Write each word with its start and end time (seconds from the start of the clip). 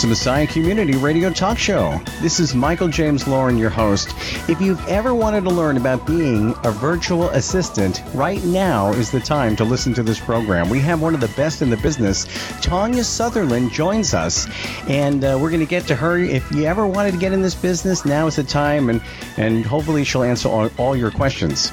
Voice 0.00 0.04
of 0.04 0.08
Messiah 0.08 0.46
Community 0.46 0.96
Radio 0.96 1.28
Talk 1.28 1.58
Show. 1.58 2.00
This 2.22 2.40
is 2.40 2.54
Michael 2.54 2.88
James 2.88 3.28
Lauren, 3.28 3.58
your 3.58 3.68
host. 3.68 4.14
If 4.48 4.58
you've 4.58 4.82
ever 4.88 5.14
wanted 5.14 5.44
to 5.44 5.50
learn 5.50 5.76
about 5.76 6.06
being 6.06 6.54
a 6.64 6.70
virtual 6.70 7.28
assistant, 7.30 8.02
right 8.14 8.42
now 8.44 8.94
is 8.94 9.10
the 9.10 9.20
time 9.20 9.56
to 9.56 9.64
listen 9.64 9.92
to 9.92 10.02
this 10.02 10.18
program. 10.18 10.70
We 10.70 10.80
have 10.80 11.02
one 11.02 11.14
of 11.14 11.20
the 11.20 11.28
best 11.28 11.60
in 11.60 11.68
the 11.68 11.76
business. 11.76 12.24
Tawnya 12.62 13.04
Sutherland 13.04 13.72
joins 13.72 14.14
us, 14.14 14.48
and 14.88 15.22
uh, 15.22 15.38
we're 15.38 15.50
going 15.50 15.60
to 15.60 15.66
get 15.66 15.86
to 15.88 15.94
her. 15.96 16.16
If 16.16 16.50
you 16.50 16.64
ever 16.64 16.86
wanted 16.86 17.12
to 17.12 17.18
get 17.18 17.34
in 17.34 17.42
this 17.42 17.54
business, 17.54 18.06
now 18.06 18.26
is 18.26 18.36
the 18.36 18.44
time, 18.44 18.88
and, 18.88 19.02
and 19.36 19.66
hopefully 19.66 20.04
she'll 20.04 20.22
answer 20.22 20.48
all, 20.48 20.70
all 20.78 20.96
your 20.96 21.10
questions. 21.10 21.72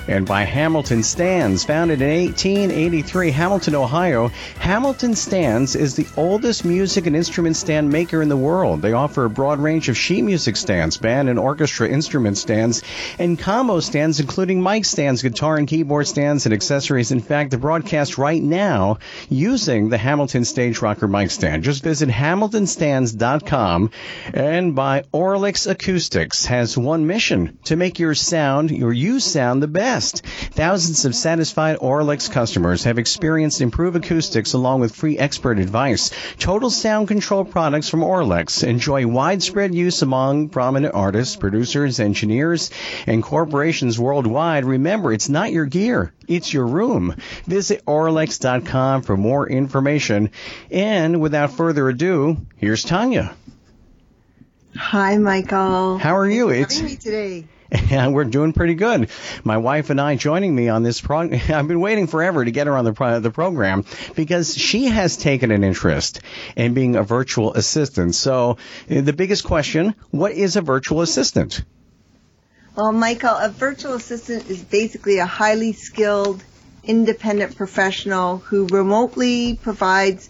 And 0.11 0.27
by 0.27 0.43
Hamilton 0.43 1.03
Stands, 1.03 1.63
founded 1.63 2.01
in 2.01 2.09
1883, 2.09 3.31
Hamilton, 3.31 3.75
Ohio, 3.75 4.27
Hamilton 4.59 5.15
Stands 5.15 5.73
is 5.73 5.95
the 5.95 6.05
oldest 6.17 6.65
music 6.65 7.07
and 7.07 7.15
instrument 7.15 7.55
stand 7.55 7.89
maker 7.89 8.21
in 8.21 8.27
the 8.27 8.35
world. 8.35 8.81
They 8.81 8.91
offer 8.91 9.23
a 9.23 9.29
broad 9.29 9.59
range 9.59 9.87
of 9.87 9.95
sheet 9.95 10.23
music 10.23 10.57
stands, 10.57 10.97
band 10.97 11.29
and 11.29 11.39
orchestra 11.39 11.87
instrument 11.87 12.37
stands, 12.37 12.83
and 13.19 13.39
combo 13.39 13.79
stands, 13.79 14.19
including 14.19 14.61
mic 14.61 14.83
stands, 14.83 15.21
guitar 15.21 15.55
and 15.55 15.65
keyboard 15.65 16.07
stands, 16.07 16.45
and 16.45 16.53
accessories. 16.53 17.13
In 17.13 17.21
fact, 17.21 17.51
the 17.51 17.57
broadcast 17.57 18.17
right 18.17 18.43
now 18.43 18.99
using 19.29 19.87
the 19.87 19.97
Hamilton 19.97 20.43
Stage 20.43 20.81
Rocker 20.81 21.07
mic 21.07 21.31
stand. 21.31 21.63
Just 21.63 21.83
visit 21.83 22.09
hamiltonstands.com 22.09 23.91
and 24.33 24.75
by 24.75 25.03
Auralex 25.13 25.71
Acoustics 25.71 26.47
has 26.47 26.77
one 26.77 27.07
mission 27.07 27.59
to 27.63 27.77
make 27.77 27.97
your 27.97 28.13
sound, 28.13 28.71
your 28.71 28.91
you 28.91 29.21
sound 29.21 29.63
the 29.63 29.69
best. 29.69 30.00
Thousands 30.09 31.05
of 31.05 31.13
satisfied 31.13 31.77
Auralex 31.77 32.31
customers 32.31 32.85
have 32.85 32.97
experienced 32.97 33.61
improved 33.61 33.97
acoustics 33.97 34.53
along 34.53 34.79
with 34.79 34.95
free 34.95 35.17
expert 35.19 35.59
advice. 35.59 36.09
Total 36.39 36.71
sound 36.71 37.07
control 37.07 37.45
products 37.45 37.89
from 37.89 38.01
Auralex 38.01 38.67
enjoy 38.67 39.05
widespread 39.05 39.75
use 39.75 40.01
among 40.01 40.49
prominent 40.49 40.95
artists, 40.95 41.35
producers, 41.35 41.99
engineers, 41.99 42.71
and 43.05 43.21
corporations 43.21 43.99
worldwide. 43.99 44.65
Remember, 44.65 45.13
it's 45.13 45.29
not 45.29 45.51
your 45.51 45.65
gear. 45.65 46.13
It's 46.27 46.51
your 46.51 46.65
room. 46.65 47.15
Visit 47.45 47.85
Auralex.com 47.85 49.03
for 49.03 49.17
more 49.17 49.47
information. 49.47 50.31
And 50.71 51.21
without 51.21 51.51
further 51.51 51.87
ado, 51.89 52.37
here's 52.57 52.85
Tawnya. 52.85 53.33
Hi, 54.75 55.17
Michael. 55.17 55.97
How 55.97 56.15
are 56.15 56.29
you? 56.29 56.49
It's 56.49 56.81
me 56.81 56.95
today. 56.95 57.45
And 57.71 58.13
we're 58.13 58.25
doing 58.25 58.53
pretty 58.53 58.75
good. 58.75 59.09
My 59.43 59.57
wife 59.57 59.89
and 59.89 59.99
I 59.99 60.15
joining 60.15 60.53
me 60.53 60.69
on 60.69 60.83
this 60.83 60.99
program. 60.99 61.41
I've 61.49 61.67
been 61.67 61.79
waiting 61.79 62.07
forever 62.07 62.43
to 62.43 62.51
get 62.51 62.67
her 62.67 62.75
on 62.75 62.85
the 62.85 62.93
pro- 62.93 63.19
the 63.19 63.31
program 63.31 63.85
because 64.15 64.55
she 64.55 64.85
has 64.85 65.17
taken 65.17 65.51
an 65.51 65.63
interest 65.63 66.21
in 66.55 66.73
being 66.73 66.95
a 66.95 67.03
virtual 67.03 67.53
assistant. 67.53 68.15
So 68.15 68.57
eh, 68.89 69.01
the 69.01 69.13
biggest 69.13 69.43
question: 69.43 69.95
What 70.09 70.33
is 70.33 70.55
a 70.55 70.61
virtual 70.61 71.01
assistant? 71.01 71.63
Well, 72.75 72.91
Michael, 72.93 73.35
a 73.35 73.49
virtual 73.49 73.93
assistant 73.95 74.49
is 74.49 74.63
basically 74.63 75.17
a 75.19 75.25
highly 75.25 75.73
skilled, 75.73 76.43
independent 76.83 77.57
professional 77.57 78.37
who 78.37 78.67
remotely 78.67 79.59
provides 79.61 80.29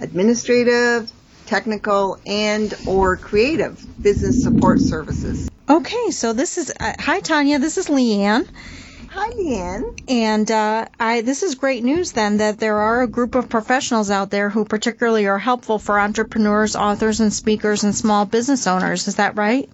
administrative, 0.00 1.10
technical, 1.44 2.18
and 2.26 2.74
or 2.86 3.18
creative 3.18 3.86
business 4.02 4.42
support 4.42 4.80
services. 4.80 5.50
Okay, 5.72 6.10
so 6.10 6.34
this 6.34 6.58
is 6.58 6.70
uh, 6.78 6.92
hi 6.98 7.20
Tawnya. 7.20 7.58
This 7.58 7.78
is 7.78 7.86
Leanne. 7.88 8.46
Hi, 9.08 9.30
Leanne. 9.30 9.98
And 10.06 10.50
uh, 10.50 10.86
I 11.00 11.22
this 11.22 11.42
is 11.42 11.54
great 11.54 11.82
news 11.82 12.12
then 12.12 12.36
that 12.38 12.58
there 12.58 12.76
are 12.76 13.00
a 13.00 13.06
group 13.06 13.34
of 13.34 13.48
professionals 13.48 14.10
out 14.10 14.28
there 14.28 14.50
who 14.50 14.66
particularly 14.66 15.26
are 15.28 15.38
helpful 15.38 15.78
for 15.78 15.98
entrepreneurs, 15.98 16.76
authors, 16.76 17.20
and 17.20 17.32
speakers 17.32 17.84
and 17.84 17.94
small 17.94 18.26
business 18.26 18.66
owners. 18.66 19.08
Is 19.08 19.14
that 19.14 19.38
right? 19.38 19.70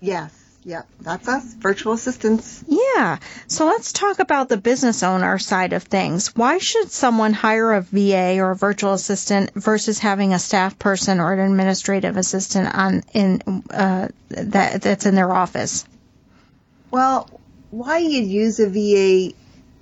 Yes. 0.00 0.43
Yep, 0.66 0.88
that's 1.00 1.28
us, 1.28 1.54
virtual 1.54 1.92
assistants. 1.92 2.64
Yeah. 2.66 3.18
So 3.48 3.66
let's 3.66 3.92
talk 3.92 4.18
about 4.18 4.48
the 4.48 4.56
business 4.56 5.02
owner 5.02 5.38
side 5.38 5.74
of 5.74 5.82
things. 5.82 6.34
Why 6.34 6.56
should 6.56 6.90
someone 6.90 7.34
hire 7.34 7.74
a 7.74 7.82
VA 7.82 8.38
or 8.38 8.52
a 8.52 8.56
virtual 8.56 8.94
assistant 8.94 9.52
versus 9.54 9.98
having 9.98 10.32
a 10.32 10.38
staff 10.38 10.78
person 10.78 11.20
or 11.20 11.34
an 11.34 11.40
administrative 11.40 12.16
assistant 12.16 12.74
on 12.74 13.02
in 13.12 13.42
uh, 13.70 14.08
that 14.30 14.80
that's 14.80 15.04
in 15.04 15.14
their 15.14 15.30
office? 15.30 15.84
Well, 16.90 17.28
why 17.70 17.98
you'd 17.98 18.28
use 18.28 18.58
a 18.58 18.68
VA 18.68 19.34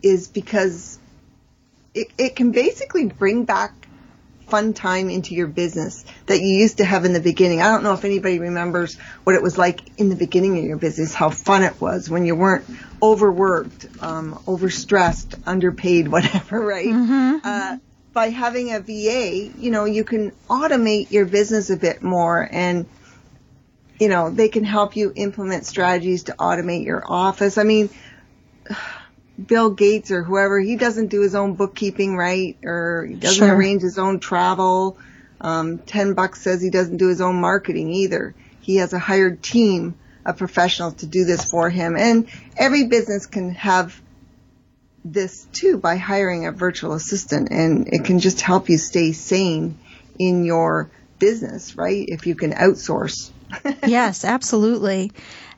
is 0.02 0.26
because 0.26 0.98
it, 1.94 2.08
it 2.18 2.34
can 2.34 2.50
basically 2.50 3.06
bring 3.06 3.44
back 3.44 3.81
fun 4.52 4.74
time 4.74 5.08
into 5.08 5.34
your 5.34 5.46
business 5.46 6.04
that 6.26 6.38
you 6.42 6.58
used 6.58 6.76
to 6.76 6.84
have 6.84 7.06
in 7.06 7.14
the 7.14 7.20
beginning. 7.20 7.62
I 7.62 7.70
don't 7.70 7.82
know 7.82 7.94
if 7.94 8.04
anybody 8.04 8.38
remembers 8.38 8.98
what 9.24 9.34
it 9.34 9.40
was 9.42 9.56
like 9.56 9.80
in 9.98 10.10
the 10.10 10.14
beginning 10.14 10.58
of 10.58 10.64
your 10.64 10.76
business, 10.76 11.14
how 11.14 11.30
fun 11.30 11.62
it 11.62 11.80
was 11.80 12.10
when 12.10 12.26
you 12.26 12.36
weren't 12.36 12.66
overworked, 13.02 13.86
um, 14.02 14.34
overstressed, 14.46 15.40
underpaid, 15.46 16.06
whatever, 16.12 16.60
right? 16.60 16.86
Mm-hmm. 16.86 17.38
Uh, 17.42 17.78
by 18.12 18.28
having 18.28 18.74
a 18.74 18.80
VA, 18.80 19.50
you 19.58 19.70
know, 19.70 19.86
you 19.86 20.04
can 20.04 20.32
automate 20.50 21.10
your 21.10 21.24
business 21.24 21.70
a 21.70 21.76
bit 21.78 22.02
more 22.02 22.46
and, 22.52 22.84
you 23.98 24.08
know, 24.08 24.28
they 24.28 24.50
can 24.50 24.64
help 24.64 24.96
you 24.96 25.14
implement 25.16 25.64
strategies 25.64 26.24
to 26.24 26.32
automate 26.32 26.84
your 26.84 27.02
office. 27.10 27.56
I 27.56 27.62
mean, 27.62 27.88
Bill 29.46 29.70
Gates 29.70 30.10
or 30.10 30.22
whoever, 30.22 30.58
he 30.60 30.76
doesn't 30.76 31.08
do 31.08 31.20
his 31.20 31.34
own 31.34 31.54
bookkeeping 31.54 32.16
right, 32.16 32.56
or 32.64 33.06
he 33.08 33.14
doesn't 33.14 33.38
Sure. 33.46 33.54
arrange 33.54 33.82
his 33.82 33.98
own 33.98 34.20
travel. 34.20 34.96
Um, 35.40 35.78
Ten 35.78 36.14
Bucks 36.14 36.40
says 36.40 36.60
he 36.62 36.70
doesn't 36.70 36.98
do 36.98 37.08
his 37.08 37.20
own 37.20 37.40
marketing 37.40 37.90
either. 37.90 38.34
He 38.60 38.76
has 38.76 38.92
a 38.92 38.98
hired 38.98 39.42
team 39.42 39.94
of 40.24 40.36
professionals 40.36 40.94
to 40.94 41.06
do 41.06 41.24
this 41.24 41.44
for 41.44 41.68
him, 41.68 41.96
and 41.96 42.28
every 42.56 42.84
business 42.84 43.26
can 43.26 43.50
have 43.54 44.00
this 45.04 45.46
too 45.52 45.78
by 45.78 45.96
hiring 45.96 46.46
a 46.46 46.52
virtual 46.52 46.92
assistant, 46.92 47.48
and 47.50 47.88
it 47.88 48.04
can 48.04 48.20
just 48.20 48.40
help 48.40 48.68
you 48.68 48.78
stay 48.78 49.12
sane 49.12 49.76
in 50.18 50.44
your 50.44 50.90
business, 51.18 51.76
right? 51.76 52.04
If 52.08 52.26
you 52.26 52.34
can 52.34 52.52
outsource. 52.52 53.30
yes, 53.86 54.24
absolutely. 54.24 55.12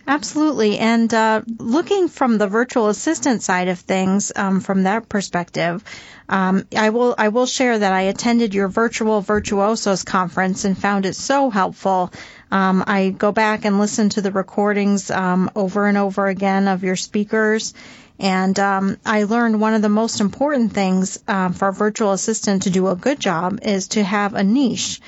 Absolutely. 0.07 0.79
And 0.79 1.13
uh, 1.15 1.43
looking 1.59 2.09
from 2.09 2.37
the 2.37 2.47
virtual 2.47 2.89
assistant 2.89 3.43
side 3.43 3.69
of 3.69 3.79
things, 3.79 4.33
um, 4.37 4.61
from 4.61 4.83
that 4.83 5.09
perspective, 5.09 5.83
um, 6.29 6.65
I 6.77 6.91
will 6.91 7.15
I 7.17 7.29
will 7.29 7.47
share 7.47 7.79
that 7.79 7.93
I 7.93 8.03
attended 8.03 8.55
your 8.55 8.69
virtual 8.69 9.23
virtuosos 9.23 10.03
conference 10.05 10.65
and 10.65 10.77
found 10.77 11.07
it 11.07 11.17
so 11.17 11.49
helpful. 11.49 12.13
Um, 12.51 12.85
I 12.87 13.11
go 13.11 13.33
back 13.33 13.65
and 13.65 13.79
listen 13.79 14.11
to 14.11 14.21
the 14.21 14.31
recordings 14.31 15.11
um, 15.11 15.51
over 15.57 15.87
and 15.87 15.97
over 15.97 16.27
again 16.27 16.69
of 16.69 16.85
your 16.85 16.97
speakers. 16.97 17.73
And 18.19 18.59
um, 18.61 18.99
I 19.05 19.25
learned 19.25 19.61
one 19.61 19.75
of 19.75 19.83
the 19.83 19.89
most 19.89 20.21
important 20.21 20.73
things 20.73 21.19
um, 21.27 21.53
for 21.53 21.69
a 21.69 21.73
virtual 21.73 22.13
assistant 22.13 22.63
to 22.63 22.71
do 22.71 22.89
a 22.89 22.95
good 22.97 23.19
job 23.19 23.61
is 23.63 23.89
to 23.89 24.05
have 24.05 24.35
a 24.35 24.45
niche. 24.45 25.01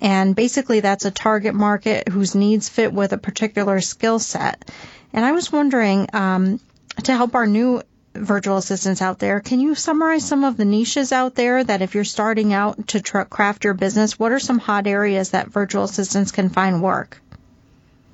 And 0.00 0.34
basically, 0.34 0.80
that's 0.80 1.04
a 1.04 1.10
target 1.10 1.54
market 1.54 2.08
whose 2.08 2.34
needs 2.34 2.68
fit 2.68 2.92
with 2.92 3.12
a 3.12 3.18
particular 3.18 3.80
skill 3.80 4.18
set. 4.18 4.70
And 5.12 5.24
I 5.24 5.32
was 5.32 5.52
wondering, 5.52 6.08
um, 6.12 6.60
to 7.04 7.14
help 7.14 7.34
our 7.34 7.46
new 7.46 7.82
virtual 8.14 8.56
assistants 8.56 9.02
out 9.02 9.18
there, 9.18 9.40
can 9.40 9.60
you 9.60 9.74
summarize 9.74 10.26
some 10.26 10.44
of 10.44 10.56
the 10.56 10.64
niches 10.64 11.12
out 11.12 11.34
there 11.34 11.62
that 11.62 11.82
if 11.82 11.94
you're 11.94 12.04
starting 12.04 12.52
out 12.52 12.88
to 12.88 13.00
tr- 13.00 13.22
craft 13.22 13.64
your 13.64 13.74
business, 13.74 14.18
what 14.18 14.32
are 14.32 14.40
some 14.40 14.58
hot 14.58 14.86
areas 14.86 15.30
that 15.30 15.48
virtual 15.48 15.84
assistants 15.84 16.32
can 16.32 16.48
find 16.48 16.82
work? 16.82 17.20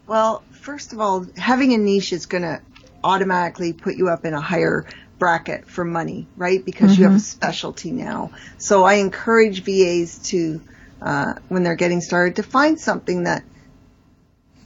Well, 0.07 0.43
first 0.51 0.93
of 0.93 1.01
all, 1.01 1.27
having 1.37 1.73
a 1.73 1.79
niche 1.79 2.13
is 2.13 2.27
going 2.27 2.43
to 2.43 2.61
automatically 3.03 3.73
put 3.73 3.97
you 3.97 4.09
up 4.09 4.25
in 4.25 4.35
a 4.35 4.41
higher 4.41 4.87
bracket 5.19 5.67
for 5.67 5.85
money, 5.85 6.27
right? 6.37 6.65
Because 6.65 6.93
mm-hmm. 6.93 7.01
you 7.01 7.05
have 7.05 7.15
a 7.15 7.17
mm-hmm. 7.17 7.23
specialty 7.23 7.91
now. 7.91 8.33
So 8.59 8.85
I 8.85 8.95
encourage 8.95 9.63
VAs 9.63 10.19
to, 10.31 10.61
uh, 11.07 11.35
when 11.49 11.63
they're 11.63 11.77
getting 11.77 12.01
started, 12.01 12.37
to 12.37 12.43
find 12.43 12.81
something 12.81 13.23
that 13.23 13.45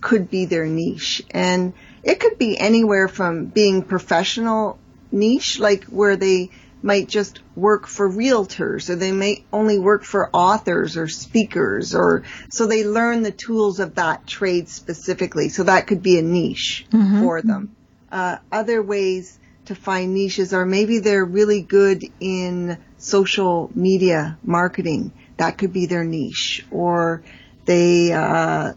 could 0.01 0.31
be 0.31 0.47
their 0.47 0.65
niche. 0.65 1.23
And 1.31 1.75
it 2.03 2.19
could 2.19 2.39
be 2.39 2.57
anywhere 2.59 3.09
from 3.09 3.45
being 3.45 3.83
professional 3.83 4.79
niche, 5.13 5.59
like 5.59 5.85
where 5.85 6.17
they 6.17 6.51
might 6.83 7.09
just 7.09 7.41
work 7.55 7.87
for 7.87 8.11
realtors 8.11 8.89
or 8.89 8.97
they 8.97 9.13
may 9.13 9.45
only 9.53 9.79
work 9.79 10.03
for 10.03 10.31
authors 10.33 10.97
or 10.97 11.09
speakers 11.09 11.95
or 11.95 12.23
so 12.49 12.67
they 12.67 12.87
learn 12.87 13.23
the 13.23 13.31
tools 13.31 13.81
of 13.81 13.97
that 13.97 14.27
trade 14.27 14.67
specifically. 14.67 15.51
So 15.51 15.65
that 15.65 15.87
could 15.87 16.03
be 16.03 16.19
a 16.19 16.23
niche 16.23 16.87
mm-hmm. 16.91 17.21
for 17.21 17.43
them. 17.43 17.77
Uh, 18.11 18.39
other 18.51 18.83
ways 18.83 19.39
to 19.67 19.75
find 19.75 20.15
niches 20.15 20.55
are 20.55 20.65
maybe 20.65 21.01
they're 21.01 21.25
really 21.25 21.61
good 21.61 22.03
in 22.19 22.79
social 22.97 23.71
media 23.75 24.39
marketing. 24.43 25.13
That 25.41 25.57
could 25.57 25.73
be 25.73 25.87
their 25.87 26.05
niche. 26.05 26.67
Or 26.71 27.23
they 27.65 28.13
uh, 28.13 28.75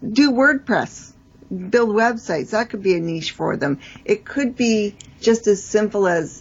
do 0.00 0.30
WordPress, 0.30 1.12
build 1.70 1.88
websites. 1.88 2.50
That 2.50 2.70
could 2.70 2.84
be 2.84 2.94
a 2.94 3.00
niche 3.00 3.32
for 3.32 3.56
them. 3.56 3.80
It 4.04 4.24
could 4.24 4.54
be 4.54 4.94
just 5.20 5.48
as 5.48 5.60
simple 5.60 6.06
as 6.06 6.40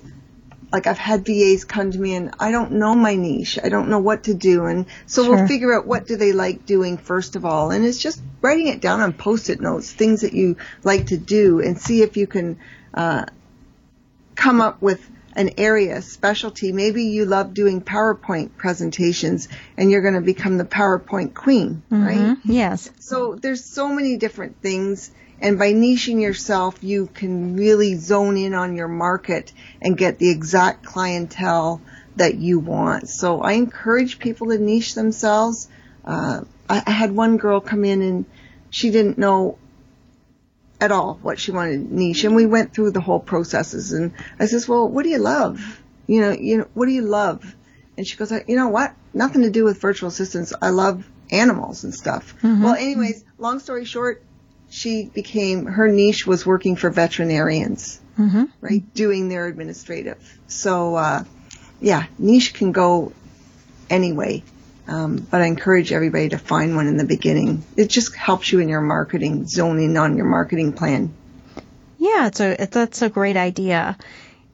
like 0.71 0.85
I've 0.85 0.99
had 0.99 1.25
VAs 1.25 1.65
come 1.65 1.89
to 1.89 1.97
me 1.97 2.13
and 2.13 2.35
I 2.39 2.51
don't 2.51 2.73
know 2.73 2.93
my 2.93 3.15
niche. 3.15 3.57
I 3.63 3.69
don't 3.69 3.89
know 3.89 3.97
what 3.97 4.25
to 4.25 4.35
do. 4.35 4.65
And 4.65 4.85
so 5.07 5.23
sure. 5.23 5.37
we'll 5.37 5.47
figure 5.47 5.73
out 5.73 5.87
what 5.87 6.05
do 6.05 6.15
they 6.15 6.31
like 6.31 6.67
doing 6.67 6.99
first 6.99 7.35
of 7.35 7.45
all. 7.45 7.71
And 7.71 7.83
it's 7.83 7.97
just 7.97 8.21
writing 8.41 8.67
it 8.67 8.79
down 8.79 9.01
on 9.01 9.13
post-it 9.13 9.59
notes, 9.59 9.91
things 9.91 10.21
that 10.21 10.33
you 10.33 10.57
like 10.83 11.07
to 11.07 11.17
do 11.17 11.61
and 11.61 11.81
see 11.81 12.03
if 12.03 12.15
you 12.15 12.27
can, 12.27 12.59
uh, 12.93 13.25
come 14.35 14.61
up 14.61 14.83
with 14.83 15.09
an 15.35 15.51
area 15.57 16.01
specialty. 16.01 16.71
Maybe 16.71 17.05
you 17.05 17.25
love 17.25 17.53
doing 17.53 17.81
PowerPoint 17.81 18.55
presentations 18.57 19.47
and 19.77 19.91
you're 19.91 20.01
going 20.01 20.13
to 20.13 20.21
become 20.21 20.57
the 20.57 20.65
PowerPoint 20.65 21.33
queen, 21.33 21.83
mm-hmm. 21.91 22.03
right? 22.03 22.37
Yes. 22.43 22.89
So 22.99 23.35
there's 23.35 23.63
so 23.63 23.89
many 23.89 24.17
different 24.17 24.61
things 24.61 25.11
and 25.43 25.59
by 25.59 25.73
niching 25.73 26.21
yourself, 26.21 26.81
you 26.81 27.07
can 27.07 27.57
really 27.57 27.95
zone 27.95 28.37
in 28.37 28.53
on 28.53 28.77
your 28.77 28.87
market 28.87 29.51
and 29.81 29.97
get 29.97 30.17
the 30.17 30.29
exact 30.29 30.85
clientele 30.85 31.81
that 32.15 32.35
you 32.35 32.59
want. 32.59 33.09
So 33.09 33.41
I 33.41 33.53
encourage 33.53 34.19
people 34.19 34.47
to 34.47 34.57
niche 34.57 34.95
themselves. 34.95 35.67
Uh, 36.05 36.45
I, 36.69 36.83
I 36.87 36.91
had 36.91 37.11
one 37.11 37.35
girl 37.35 37.59
come 37.59 37.83
in 37.83 38.01
and 38.01 38.25
she 38.69 38.89
didn't 38.89 39.17
know 39.17 39.57
at 40.81 40.91
all 40.91 41.19
what 41.21 41.39
she 41.39 41.51
wanted 41.51 41.91
niche 41.91 42.23
and 42.23 42.35
we 42.35 42.45
went 42.45 42.73
through 42.73 42.91
the 42.91 43.01
whole 43.01 43.19
processes 43.19 43.93
and 43.93 44.13
I 44.39 44.47
says, 44.47 44.67
well, 44.67 44.87
what 44.87 45.03
do 45.03 45.09
you 45.09 45.19
love? 45.19 45.81
You 46.07 46.21
know, 46.21 46.31
you 46.31 46.57
know, 46.57 46.67
what 46.73 46.87
do 46.87 46.91
you 46.91 47.03
love? 47.03 47.55
And 47.97 48.05
she 48.05 48.17
goes, 48.17 48.31
you 48.47 48.55
know 48.55 48.69
what? 48.69 48.93
Nothing 49.13 49.43
to 49.43 49.49
do 49.49 49.63
with 49.63 49.79
virtual 49.79 50.09
assistants. 50.09 50.53
I 50.61 50.69
love 50.71 51.07
animals 51.31 51.83
and 51.83 51.93
stuff. 51.93 52.35
Mm-hmm. 52.41 52.63
Well, 52.63 52.75
anyways, 52.75 53.23
long 53.37 53.59
story 53.59 53.85
short, 53.85 54.23
she 54.69 55.05
became 55.05 55.65
her 55.65 55.87
niche 55.87 56.25
was 56.25 56.45
working 56.45 56.75
for 56.75 56.89
veterinarians, 56.89 58.01
mm-hmm. 58.17 58.45
right, 58.59 58.93
doing 58.93 59.29
their 59.29 59.45
administrative. 59.45 60.39
So 60.47 60.95
uh, 60.95 61.23
yeah, 61.79 62.07
niche 62.17 62.55
can 62.55 62.71
go 62.71 63.13
anyway, 63.89 64.43
um, 64.87 65.25
but 65.29 65.41
I 65.41 65.45
encourage 65.45 65.91
everybody 65.91 66.29
to 66.29 66.37
find 66.37 66.75
one 66.75 66.87
in 66.87 66.97
the 66.97 67.05
beginning. 67.05 67.63
It 67.77 67.89
just 67.89 68.15
helps 68.15 68.51
you 68.51 68.59
in 68.59 68.69
your 68.69 68.81
marketing, 68.81 69.47
zoning 69.47 69.97
on 69.97 70.17
your 70.17 70.25
marketing 70.25 70.73
plan. 70.73 71.13
Yeah, 71.97 72.27
it's 72.27 72.39
a 72.41 72.67
that's 72.69 73.01
a 73.01 73.09
great 73.09 73.37
idea. 73.37 73.97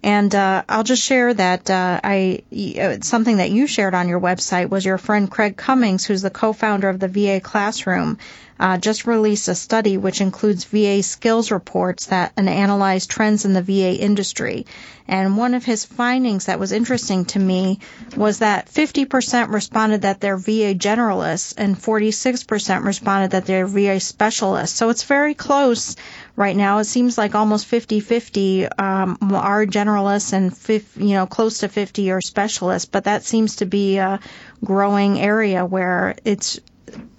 And 0.02 0.34
uh, 0.34 0.64
I'll 0.70 0.84
just 0.84 1.04
share 1.04 1.34
that 1.34 1.70
uh, 1.70 2.00
I 2.04 2.44
uh, 2.80 2.98
something 3.02 3.38
that 3.38 3.50
you 3.50 3.68
shared 3.68 3.94
on 3.94 4.08
your 4.08 4.22
website 4.22 4.70
was 4.70 4.86
your 4.86 4.98
friend 4.98 5.30
Craig 5.30 5.58
Cummings, 5.58 6.06
who's 6.06 6.22
the 6.22 6.30
co-founder 6.30 6.88
of 6.88 7.00
the 7.00 7.08
VA 7.08 7.42
Classroom, 7.42 8.18
uh, 8.60 8.78
just 8.78 9.08
released 9.08 9.48
a 9.48 9.56
study 9.56 9.98
which 9.98 10.22
includes 10.22 10.66
VA 10.66 11.02
skills 11.02 11.52
reports 11.52 12.08
that 12.08 12.34
and 12.36 12.50
analyze 12.50 13.08
trends 13.08 13.46
in 13.46 13.54
the 13.54 13.62
VA 13.62 13.96
industry. 13.96 14.66
And 15.08 15.38
one 15.38 15.56
of 15.56 15.66
his 15.66 15.86
findings 15.86 16.46
that 16.46 16.60
was 16.60 16.72
interesting 16.72 17.26
to 17.26 17.40
me 17.40 17.80
was 18.16 18.40
that 18.40 18.68
50% 18.68 19.52
responded 19.52 20.04
that 20.04 20.22
they're 20.22 20.38
VA 20.38 20.76
generalists 20.76 21.56
and 21.58 21.76
46% 21.76 22.84
responded 22.86 23.32
that 23.32 23.46
they're 23.48 23.66
VA 23.66 24.00
specialists. 24.00 24.78
So 24.78 24.90
it's 24.90 25.04
very 25.04 25.34
close 25.34 25.96
right 26.36 26.56
now. 26.56 26.78
It 26.78 26.84
seems 26.84 27.18
like 27.18 27.34
almost 27.34 27.70
50-50 27.72 28.80
um, 28.80 29.18
are 29.34 29.66
generalists 29.66 30.32
and 30.34 30.56
50, 30.56 31.04
you 31.04 31.16
know 31.16 31.26
close 31.26 31.60
to 31.60 31.70
50 31.70 32.12
are 32.12 32.22
specialists. 32.22 32.88
But 32.88 33.06
that 33.06 33.24
seems 33.24 33.58
to 33.58 33.66
be 33.66 33.98
a 33.98 34.20
growing 34.64 35.20
area 35.20 35.66
where 35.66 36.16
it's 36.24 36.60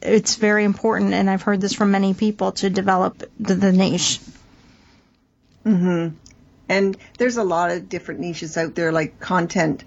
it's 0.03 0.37
very 0.37 0.65
important, 0.65 1.15
and 1.15 1.29
I've 1.29 1.43
heard 1.43 1.61
this 1.61 1.75
from 1.75 1.91
many 1.91 2.15
people 2.15 2.53
to 2.53 2.71
develop 2.71 3.23
the, 3.39 3.55
the 3.55 3.73
niche. 3.73 4.21
Mhm. 5.65 6.13
And 6.69 6.97
there's 7.19 7.37
a 7.37 7.45
lot 7.45 7.71
of 7.71 7.89
different 7.89 8.21
niches 8.21 8.57
out 8.57 8.75
there, 8.75 8.93
like 8.93 9.21
content 9.21 9.85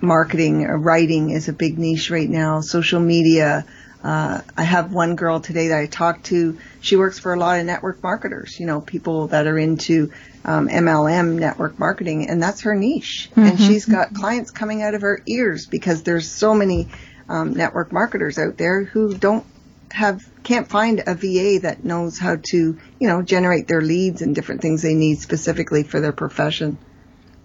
marketing 0.00 0.64
or 0.66 0.76
writing 0.76 1.30
is 1.30 1.48
a 1.48 1.52
big 1.52 1.78
niche 1.78 2.10
right 2.10 2.28
now. 2.28 2.60
Social 2.60 3.00
media. 3.00 3.64
Uh, 4.02 4.40
I 4.56 4.64
have 4.64 4.92
one 4.92 5.14
girl 5.14 5.38
today 5.38 5.68
that 5.68 5.78
I 5.78 5.86
talked 5.86 6.26
to. 6.26 6.58
She 6.80 6.96
works 6.96 7.20
for 7.20 7.34
a 7.34 7.38
lot 7.38 7.60
of 7.60 7.66
network 7.66 8.02
marketers, 8.02 8.58
you 8.58 8.66
know, 8.66 8.80
people 8.80 9.28
that 9.28 9.46
are 9.46 9.56
into 9.56 10.10
um, 10.44 10.68
MLM 10.68 11.38
network 11.38 11.78
marketing, 11.78 12.28
and 12.28 12.42
that's 12.42 12.62
her 12.62 12.74
niche. 12.74 13.28
Mm-hmm. 13.30 13.40
And 13.40 13.60
she's 13.60 13.84
got 13.84 14.12
clients 14.12 14.50
coming 14.50 14.82
out 14.82 14.94
of 14.94 15.02
her 15.02 15.22
ears 15.26 15.66
because 15.66 16.02
there's 16.02 16.28
so 16.28 16.52
many 16.52 16.88
um, 17.28 17.52
network 17.52 17.92
marketers 17.92 18.38
out 18.38 18.56
there 18.56 18.82
who 18.82 19.14
don't 19.14 19.46
have 19.92 20.28
can't 20.42 20.68
find 20.68 21.02
a 21.06 21.14
VA 21.14 21.60
that 21.62 21.84
knows 21.84 22.18
how 22.18 22.36
to, 22.36 22.78
you 22.98 23.08
know, 23.08 23.22
generate 23.22 23.68
their 23.68 23.80
leads 23.80 24.22
and 24.22 24.34
different 24.34 24.60
things 24.60 24.82
they 24.82 24.94
need 24.94 25.20
specifically 25.20 25.82
for 25.82 26.00
their 26.00 26.12
profession. 26.12 26.78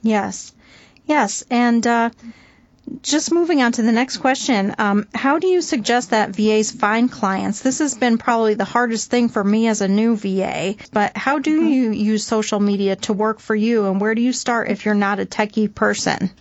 Yes, 0.01 0.53
yes, 1.05 1.43
and 1.49 1.85
uh, 1.85 2.09
just 3.01 3.31
moving 3.31 3.61
on 3.61 3.71
to 3.73 3.81
the 3.81 3.91
next 3.91 4.17
question, 4.17 4.73
um, 4.77 5.07
how 5.13 5.39
do 5.39 5.47
you 5.47 5.61
suggest 5.61 6.11
that 6.11 6.29
VAs 6.29 6.71
find 6.71 7.11
clients? 7.11 7.61
This 7.61 7.79
has 7.79 7.95
been 7.95 8.17
probably 8.17 8.53
the 8.53 8.65
hardest 8.65 9.09
thing 9.09 9.29
for 9.29 9.43
me 9.43 9.67
as 9.67 9.81
a 9.81 9.87
new 9.87 10.15
VA, 10.15 10.75
but 10.91 11.17
how 11.17 11.39
do 11.39 11.59
mm-hmm. 11.59 11.69
you 11.69 11.91
use 11.91 12.25
social 12.25 12.59
media 12.59 12.95
to 12.95 13.13
work 13.13 13.39
for 13.39 13.55
you, 13.55 13.87
and 13.87 13.99
where 13.99 14.15
do 14.15 14.21
you 14.21 14.33
start 14.33 14.69
if 14.69 14.85
you're 14.85 14.95
not 14.95 15.19
a 15.19 15.25
techie 15.25 15.73
person? 15.73 16.31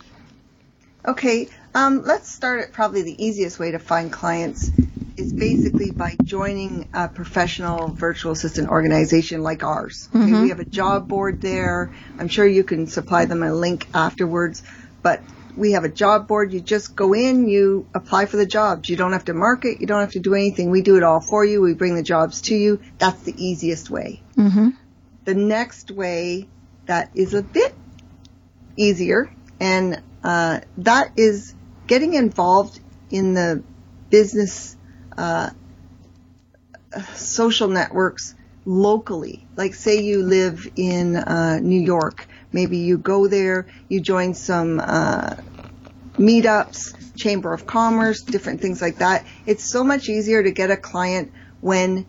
Okay, 1.05 1.49
um, 1.73 2.03
let's 2.03 2.29
start 2.29 2.61
at 2.61 2.73
probably 2.73 3.03
the 3.03 3.23
easiest 3.23 3.59
way 3.59 3.71
to 3.71 3.79
find 3.79 4.11
clients 4.11 4.71
is 5.17 5.33
basically 5.33 5.91
by 5.91 6.15
joining 6.23 6.87
a 6.93 7.07
professional 7.07 7.87
virtual 7.89 8.31
assistant 8.31 8.69
organization 8.69 9.41
like 9.41 9.63
ours. 9.63 10.07
Okay, 10.09 10.25
mm-hmm. 10.25 10.43
we 10.43 10.49
have 10.49 10.59
a 10.59 10.65
job 10.65 11.07
board 11.07 11.41
there. 11.41 11.91
I'm 12.19 12.27
sure 12.27 12.45
you 12.45 12.63
can 12.63 12.87
supply 12.87 13.25
them 13.25 13.41
a 13.41 13.53
link 13.53 13.87
afterwards, 13.93 14.61
but 15.01 15.21
we 15.55 15.71
have 15.71 15.83
a 15.83 15.89
job 15.89 16.27
board. 16.27 16.53
You 16.53 16.61
just 16.61 16.95
go 16.95 17.13
in, 17.13 17.49
you 17.49 17.87
apply 17.95 18.27
for 18.27 18.37
the 18.37 18.45
jobs. 18.45 18.89
You 18.89 18.95
don't 18.95 19.13
have 19.13 19.25
to 19.25 19.33
market. 19.33 19.81
You 19.81 19.87
don't 19.87 20.01
have 20.01 20.11
to 20.11 20.19
do 20.19 20.35
anything. 20.35 20.69
We 20.69 20.83
do 20.83 20.97
it 20.97 21.03
all 21.03 21.19
for 21.19 21.43
you. 21.43 21.61
We 21.61 21.73
bring 21.73 21.95
the 21.95 22.03
jobs 22.03 22.41
to 22.43 22.55
you. 22.55 22.79
That's 22.99 23.21
the 23.23 23.33
easiest 23.35 23.89
way. 23.89 24.21
Mm-hmm. 24.37 24.69
The 25.25 25.33
next 25.33 25.89
way 25.89 26.47
that 26.85 27.09
is 27.15 27.33
a 27.33 27.41
bit 27.41 27.73
easier, 28.77 29.33
and 29.59 30.01
uh, 30.23 30.61
that 30.77 31.11
is 31.17 31.53
getting 31.87 32.13
involved 32.13 32.79
in 33.09 33.33
the 33.33 33.63
business 34.09 34.76
uh, 35.17 35.49
social 37.13 37.67
networks 37.67 38.35
locally. 38.65 39.45
Like 39.55 39.73
say 39.73 40.01
you 40.01 40.23
live 40.23 40.67
in 40.75 41.15
uh, 41.15 41.59
New 41.59 41.79
York, 41.79 42.27
maybe 42.51 42.77
you 42.77 42.97
go 42.97 43.27
there, 43.27 43.67
you 43.87 44.01
join 44.01 44.33
some 44.33 44.79
uh, 44.79 45.35
meetups, 46.17 47.15
Chamber 47.15 47.53
of 47.53 47.65
Commerce, 47.65 48.21
different 48.21 48.61
things 48.61 48.81
like 48.81 48.97
that. 48.97 49.25
It's 49.45 49.63
so 49.63 49.83
much 49.83 50.09
easier 50.09 50.43
to 50.43 50.51
get 50.51 50.69
a 50.69 50.77
client 50.77 51.31
when 51.61 52.05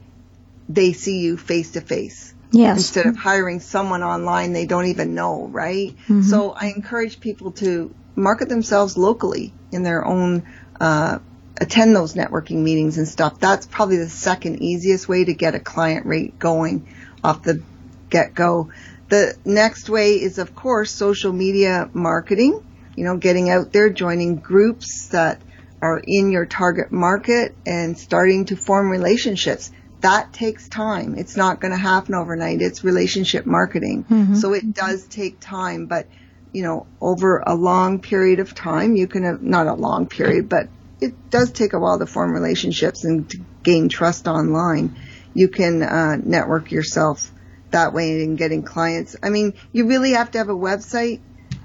they 0.69 0.93
see 0.93 1.21
you 1.21 1.37
face 1.37 1.73
to 1.73 1.81
face. 1.81 2.35
Yes. 2.51 2.79
Instead 2.79 3.07
of 3.07 3.17
hiring 3.17 3.61
someone 3.61 4.03
online 4.03 4.53
they 4.53 4.67
don't 4.67 4.87
even 4.87 5.15
know, 5.15 5.47
right? 5.47 5.95
Mm-hmm. 5.95 6.23
So 6.23 6.53
I 6.53 6.69
encourage 6.69 7.21
people 7.21 7.53
to 7.53 7.95
market 8.17 8.49
themselves 8.49 8.97
locally 8.97 9.53
in 9.71 9.83
their 9.83 10.05
own 10.05 10.45
uh, 10.81 11.19
attend 11.61 11.95
those 11.95 12.15
networking 12.15 12.63
meetings 12.63 12.99
and 12.99 13.09
stuff. 13.09 13.39
That's 13.39 13.67
probably 13.67 13.97
the 13.97 14.09
second 14.09 14.63
easiest 14.63 15.09
way 15.09 15.25
to 15.25 15.35
get 15.35 15.55
a 15.55 15.61
client 15.61 16.07
rate 16.07 16.39
going 16.39 16.89
off 17.23 17.43
the 17.43 17.63
get 18.11 18.35
go. 18.35 18.71
The 19.09 19.37
next 19.45 19.89
way 19.89 20.15
is, 20.15 20.39
of 20.39 20.55
course, 20.55 20.91
social 20.91 21.33
media 21.33 21.91
marketing. 21.93 22.65
You 22.97 23.05
know, 23.05 23.17
getting 23.17 23.49
out 23.49 23.73
there, 23.73 23.91
joining 23.91 24.37
groups 24.37 25.09
that 25.09 25.41
are 25.81 26.01
in 26.05 26.33
your 26.33 26.47
target 26.47 26.91
market 26.91 27.55
and 27.65 27.97
starting 27.97 28.47
to 28.47 28.57
form 28.57 28.91
relationships. 28.91 29.71
that 30.01 30.33
takes 30.33 30.69
time. 30.69 31.17
It's 31.17 31.37
not 31.37 31.61
going 31.61 31.73
to 31.73 31.79
happen 31.79 32.15
overnight. 32.15 32.63
It's 32.63 32.85
relationship 32.85 33.47
marketing. 33.47 34.05
Mm-hmm. 34.05 34.35
So 34.35 34.53
it 34.53 34.73
does 34.73 35.07
take 35.07 35.41
time, 35.41 35.87
but 35.87 36.07
you 36.53 36.63
know, 36.63 36.87
over 37.01 37.43
a 37.47 37.55
long 37.55 38.01
period 38.01 38.41
of 38.41 38.55
time, 38.55 38.97
you 38.97 39.07
can 39.07 39.25
have, 39.25 39.43
not 39.43 39.67
a 39.67 39.75
long 39.75 40.07
period, 40.07 40.49
but 40.49 40.69
it 41.01 41.31
does 41.31 41.53
take 41.53 41.73
a 41.73 41.79
while 41.79 41.99
to 41.99 42.07
form 42.07 42.33
relationships 42.33 43.05
and 43.05 43.29
to 43.31 43.39
gain 43.63 43.89
trust 43.89 44.27
online. 44.27 44.97
You 45.35 45.49
can 45.49 45.83
uh, 45.83 46.17
network 46.17 46.73
yourself 46.73 47.31
that 47.71 47.93
way 47.93 48.23
in 48.23 48.37
getting 48.37 48.63
clients. 48.63 49.17
I 49.23 49.29
mean, 49.31 49.55
you 49.73 49.87
really 49.87 50.13
have 50.13 50.31
to 50.33 50.39
have 50.39 50.49
a 50.49 50.55
website 50.55 51.21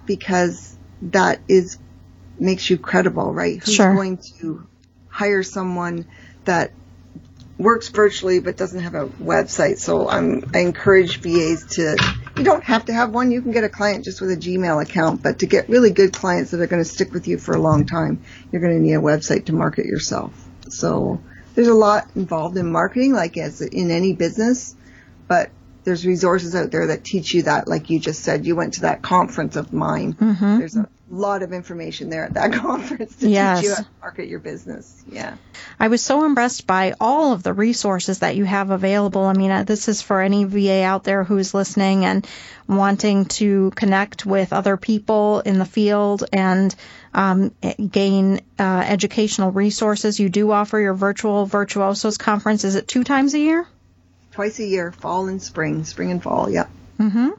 because 0.05 0.77
that 1.01 1.39
is 1.47 1.77
makes 2.39 2.69
you 2.69 2.77
credible, 2.77 3.33
right? 3.33 3.63
Who's 3.63 3.75
Sure. 3.75 3.93
going 3.93 4.19
to 4.39 4.67
hire 5.07 5.43
someone 5.43 6.05
that 6.45 6.71
works 7.57 7.89
virtually 7.89 8.39
but 8.39 8.57
doesn't 8.57 8.81
have 8.81 8.95
a 8.95 9.05
website? 9.07 9.77
So 9.79 10.09
I'm, 10.09 10.51
I 10.53 10.59
encourage 10.59 11.17
VAs 11.17 11.65
to. 11.75 11.97
You 12.37 12.43
don't 12.43 12.63
have 12.63 12.85
to 12.85 12.93
have 12.93 13.11
one. 13.11 13.31
You 13.31 13.41
can 13.41 13.51
get 13.51 13.63
a 13.63 13.69
client 13.69 14.05
just 14.05 14.19
with 14.19 14.31
a 14.31 14.35
Gmail 14.35 14.81
account, 14.81 15.21
but 15.21 15.39
to 15.39 15.45
get 15.45 15.69
really 15.69 15.91
good 15.91 16.13
clients 16.13 16.51
that 16.51 16.59
are 16.59 16.67
going 16.67 16.83
to 16.83 16.89
stick 16.89 17.13
with 17.13 17.27
you 17.27 17.37
for 17.37 17.53
a 17.53 17.61
long 17.61 17.85
time, 17.85 18.23
you're 18.51 18.61
going 18.61 18.75
to 18.75 18.81
need 18.81 18.93
a 18.93 18.99
website 18.99 19.45
to 19.45 19.53
market 19.53 19.85
yourself. 19.85 20.33
So 20.69 21.21
there's 21.53 21.67
a 21.67 21.73
lot 21.73 22.09
involved 22.15 22.57
in 22.57 22.71
marketing, 22.71 23.13
like 23.13 23.37
as 23.37 23.61
in 23.61 23.91
any 23.91 24.13
business, 24.13 24.75
but 25.27 25.51
there's 25.83 26.05
resources 26.05 26.55
out 26.55 26.71
there 26.71 26.87
that 26.87 27.03
teach 27.03 27.33
you 27.33 27.43
that, 27.43 27.67
like 27.67 27.89
you 27.89 27.99
just 27.99 28.23
said. 28.23 28.45
You 28.45 28.55
went 28.55 28.75
to 28.75 28.81
that 28.81 29.01
conference 29.01 29.55
of 29.55 29.73
mine. 29.73 30.13
Mm-hmm. 30.13 30.57
There's 30.59 30.75
a 30.75 30.89
lot 31.13 31.43
of 31.43 31.53
information 31.53 32.09
there 32.09 32.25
at 32.25 32.33
that 32.33 32.53
conference 32.61 33.15
to 33.17 33.29
Yes. 33.29 33.59
teach 33.61 33.69
you 33.69 33.75
how 33.75 33.81
to 33.83 33.87
market 34.01 34.27
your 34.27 34.39
business. 34.39 35.03
Yeah. 35.09 35.35
I 35.79 35.87
was 35.87 36.01
so 36.01 36.25
impressed 36.25 36.65
by 36.65 36.93
all 36.99 37.33
of 37.33 37.43
the 37.43 37.53
resources 37.53 38.19
that 38.19 38.35
you 38.35 38.45
have 38.45 38.71
available. 38.71 39.21
I 39.23 39.33
mean, 39.33 39.51
uh, 39.51 39.63
this 39.63 39.87
is 39.87 40.01
for 40.01 40.21
any 40.21 40.43
VA 40.45 40.83
out 40.83 41.03
there 41.03 41.23
who's 41.23 41.53
listening 41.53 42.05
and 42.05 42.27
wanting 42.67 43.25
to 43.25 43.71
connect 43.75 44.25
with 44.25 44.53
other 44.53 44.77
people 44.77 45.41
in 45.41 45.59
the 45.59 45.65
field 45.65 46.23
and 46.33 46.73
um, 47.13 47.53
gain 47.91 48.41
uh, 48.57 48.83
educational 48.87 49.51
resources. 49.51 50.19
You 50.19 50.29
do 50.29 50.51
offer 50.51 50.79
your 50.79 50.93
virtual 50.95 51.45
Virtuosos 51.45 52.17
conference. 52.17 52.63
Is 52.63 52.75
it 52.75 52.87
two 52.87 53.03
times 53.03 53.33
a 53.33 53.39
year? 53.39 53.67
Twice 54.31 54.59
a 54.59 54.65
year, 54.65 54.91
fall 54.91 55.27
and 55.27 55.41
spring, 55.41 55.83
spring 55.83 56.09
and 56.09 56.23
fall. 56.23 56.49
Yeah. 56.49 56.65
Mm-hmm. 56.99 57.29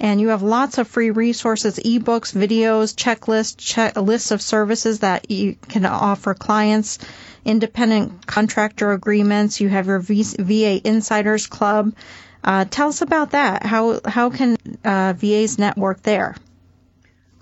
And 0.00 0.20
you 0.20 0.28
have 0.28 0.42
lots 0.42 0.78
of 0.78 0.88
free 0.88 1.10
resources, 1.10 1.78
ebooks, 1.78 2.34
videos, 2.34 2.94
checklists, 2.94 3.56
che- 3.56 3.98
lists 4.00 4.32
of 4.32 4.42
services 4.42 5.00
that 5.00 5.30
you 5.30 5.56
can 5.68 5.86
offer 5.86 6.34
clients, 6.34 6.98
independent 7.44 8.26
contractor 8.26 8.92
agreements. 8.92 9.60
You 9.60 9.68
have 9.68 9.86
your 9.86 10.00
v- 10.00 10.24
VA 10.38 10.86
Insiders 10.86 11.46
Club. 11.46 11.94
Uh, 12.42 12.64
tell 12.66 12.88
us 12.88 13.00
about 13.00 13.30
that. 13.30 13.64
How 13.64 14.00
how 14.04 14.30
can 14.30 14.56
uh, 14.84 15.14
VAs 15.16 15.58
network 15.58 16.02
there? 16.02 16.36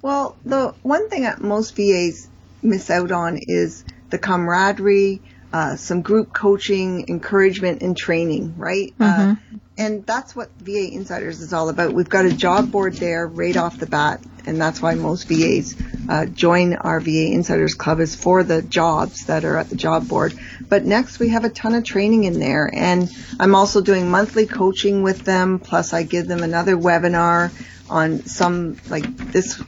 Well, 0.02 0.36
the 0.44 0.74
one 0.82 1.08
thing 1.08 1.22
that 1.22 1.40
most 1.40 1.74
VAs 1.74 2.28
miss 2.62 2.90
out 2.90 3.10
on 3.10 3.38
is 3.40 3.84
the 4.10 4.18
camaraderie, 4.18 5.22
uh, 5.52 5.76
some 5.76 6.02
group 6.02 6.32
coaching, 6.32 7.08
encouragement, 7.08 7.82
and 7.82 7.96
training, 7.96 8.54
right? 8.56 8.94
Uh, 9.00 9.34
and 9.78 10.04
that's 10.04 10.36
what 10.36 10.50
VA 10.58 10.92
Insiders 10.92 11.40
is 11.40 11.52
all 11.52 11.68
about. 11.68 11.92
We've 11.92 12.08
got 12.08 12.24
a 12.24 12.32
job 12.32 12.70
board 12.70 12.94
there 12.94 13.26
right 13.26 13.56
off 13.56 13.78
the 13.78 13.86
bat, 13.86 14.20
and 14.46 14.60
that's 14.60 14.82
why 14.82 14.94
most 14.94 15.28
VAs 15.28 15.76
uh, 16.08 16.26
join 16.26 16.74
our 16.74 17.00
VA 17.00 17.32
Insiders 17.32 17.74
Club 17.74 18.00
is 18.00 18.14
for 18.14 18.42
the 18.42 18.60
jobs 18.62 19.26
that 19.26 19.44
are 19.44 19.56
at 19.56 19.70
the 19.70 19.76
job 19.76 20.08
board. 20.08 20.38
But 20.68 20.84
next, 20.84 21.18
we 21.18 21.30
have 21.30 21.44
a 21.44 21.50
ton 21.50 21.74
of 21.74 21.84
training 21.84 22.24
in 22.24 22.38
there, 22.38 22.70
and 22.72 23.10
I'm 23.40 23.54
also 23.54 23.80
doing 23.80 24.10
monthly 24.10 24.46
coaching 24.46 25.02
with 25.02 25.24
them. 25.24 25.58
Plus, 25.58 25.92
I 25.92 26.02
give 26.02 26.26
them 26.26 26.42
another 26.42 26.76
webinar 26.76 27.50
on 27.88 28.24
some 28.24 28.78
like 28.88 29.04
this 29.32 29.62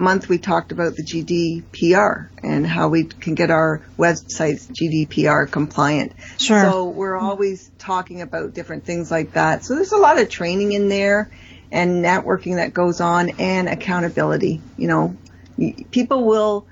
month 0.00 0.28
we 0.28 0.38
talked 0.38 0.72
about 0.72 0.96
the 0.96 1.04
GDPR 1.04 2.28
and 2.42 2.66
how 2.66 2.88
we 2.88 3.04
can 3.04 3.34
get 3.34 3.50
our 3.50 3.82
websites 3.98 4.68
GDPR 4.72 5.48
compliant. 5.50 6.12
Sure. 6.38 6.62
So 6.62 6.84
we're 6.86 7.16
always 7.16 7.70
talking 7.78 8.22
about 8.22 8.54
different 8.54 8.84
things 8.84 9.10
like 9.10 9.32
that. 9.32 9.64
So 9.64 9.74
there's 9.74 9.92
a 9.92 9.98
lot 9.98 10.18
of 10.18 10.28
training 10.28 10.72
in 10.72 10.88
there 10.88 11.30
and 11.70 12.04
networking 12.04 12.56
that 12.56 12.72
goes 12.72 13.00
on 13.00 13.30
and 13.38 13.68
accountability. 13.68 14.60
You 14.76 14.88
know, 14.88 15.16
people 15.90 16.24
will 16.24 16.66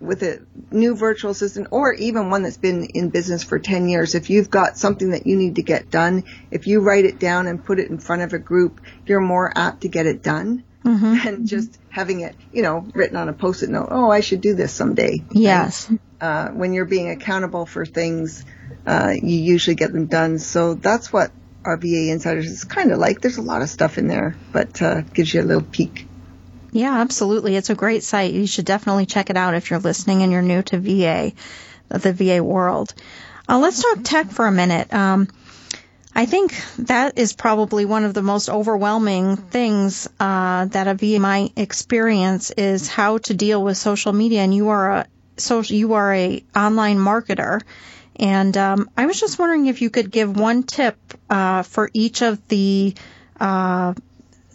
with 0.00 0.22
a 0.22 0.44
new 0.70 0.94
virtual 0.94 1.30
assistant 1.30 1.68
or 1.70 1.94
even 1.94 2.28
one 2.28 2.42
that's 2.42 2.58
been 2.58 2.84
in 2.84 3.08
business 3.08 3.42
for 3.42 3.58
10 3.58 3.88
years, 3.88 4.14
if 4.14 4.28
you've 4.28 4.50
got 4.50 4.76
something 4.76 5.10
that 5.10 5.26
you 5.26 5.34
need 5.36 5.56
to 5.56 5.62
get 5.62 5.90
done, 5.90 6.24
if 6.50 6.66
you 6.66 6.80
write 6.80 7.06
it 7.06 7.18
down 7.18 7.46
and 7.46 7.64
put 7.64 7.78
it 7.78 7.88
in 7.88 7.98
front 7.98 8.20
of 8.20 8.34
a 8.34 8.38
group, 8.38 8.82
you're 9.06 9.20
more 9.20 9.50
apt 9.56 9.80
to 9.80 9.88
get 9.88 10.04
it 10.04 10.22
done 10.22 10.62
than 11.24 11.46
just 11.46 11.78
having 11.88 12.20
it, 12.20 12.36
you 12.52 12.62
know, 12.62 12.86
written 12.94 13.16
on 13.16 13.30
a 13.30 13.32
post-it 13.32 13.70
note. 13.70 13.88
Oh, 13.90 14.10
I 14.10 14.20
should 14.20 14.42
do 14.42 14.54
this 14.54 14.72
someday. 14.72 15.24
Yes. 15.30 15.90
Uh, 16.20 16.48
when 16.48 16.74
you're 16.74 16.84
being 16.84 17.08
accountable 17.08 17.64
for 17.64 17.86
things, 17.86 18.44
uh, 18.86 19.14
you 19.14 19.36
usually 19.36 19.76
get 19.76 19.92
them 19.92 20.06
done. 20.06 20.38
So 20.38 20.74
that's 20.74 21.10
what 21.10 21.32
our 21.64 21.78
VA 21.78 22.10
Insiders 22.10 22.50
is 22.50 22.64
kind 22.64 22.92
of 22.92 22.98
like. 22.98 23.22
There's 23.22 23.38
a 23.38 23.42
lot 23.42 23.62
of 23.62 23.70
stuff 23.70 23.96
in 23.96 24.08
there, 24.08 24.36
but 24.52 24.82
uh, 24.82 25.00
gives 25.00 25.32
you 25.32 25.40
a 25.40 25.42
little 25.42 25.62
peek. 25.62 26.06
Yeah, 26.70 27.00
absolutely. 27.00 27.56
It's 27.56 27.70
a 27.70 27.74
great 27.74 28.02
site. 28.02 28.34
You 28.34 28.46
should 28.46 28.66
definitely 28.66 29.06
check 29.06 29.30
it 29.30 29.38
out 29.38 29.54
if 29.54 29.70
you're 29.70 29.80
listening 29.80 30.22
and 30.22 30.30
you're 30.30 30.42
new 30.42 30.62
to 30.64 30.78
VA, 30.78 31.32
the 31.88 32.12
VA 32.12 32.44
world. 32.44 32.92
Uh, 33.48 33.58
let's 33.58 33.80
talk 33.80 34.00
tech 34.02 34.30
for 34.30 34.46
a 34.46 34.52
minute. 34.52 34.92
Um, 34.92 35.28
I 36.14 36.26
think 36.26 36.54
that 36.78 37.18
is 37.18 37.32
probably 37.32 37.84
one 37.84 38.04
of 38.04 38.14
the 38.14 38.22
most 38.22 38.48
overwhelming 38.48 39.36
things 39.36 40.08
uh, 40.20 40.66
that 40.66 40.86
a 40.86 41.18
might 41.18 41.52
experience 41.56 42.50
is 42.52 42.88
how 42.88 43.18
to 43.18 43.34
deal 43.34 43.62
with 43.62 43.76
social 43.76 44.12
media. 44.12 44.42
And 44.42 44.54
you 44.54 44.68
are 44.68 44.90
a 44.90 45.06
social, 45.36 45.74
you 45.74 45.94
are 45.94 46.14
a 46.14 46.44
online 46.54 46.98
marketer. 46.98 47.60
And 48.16 48.56
um, 48.56 48.90
I 48.96 49.06
was 49.06 49.18
just 49.18 49.40
wondering 49.40 49.66
if 49.66 49.82
you 49.82 49.90
could 49.90 50.08
give 50.10 50.38
one 50.38 50.62
tip 50.62 50.96
uh, 51.28 51.64
for 51.64 51.90
each 51.92 52.22
of 52.22 52.46
the 52.46 52.94
uh, 53.40 53.94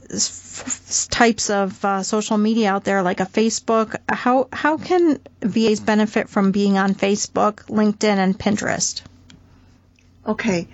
s- 0.10 1.08
types 1.12 1.50
of 1.50 1.84
uh, 1.84 2.04
social 2.04 2.38
media 2.38 2.72
out 2.72 2.86
there, 2.86 3.04
like 3.04 3.20
a 3.20 3.26
Facebook. 3.26 3.98
How 4.08 4.48
how 4.54 4.78
can 4.78 5.20
VAs 5.42 5.82
benefit 5.82 6.30
from 6.30 6.52
being 6.52 6.78
on 6.78 6.96
Facebook, 6.96 7.66
LinkedIn, 7.66 8.18
and 8.18 8.40
Pinterest? 8.40 9.02
Okay. 10.26 10.68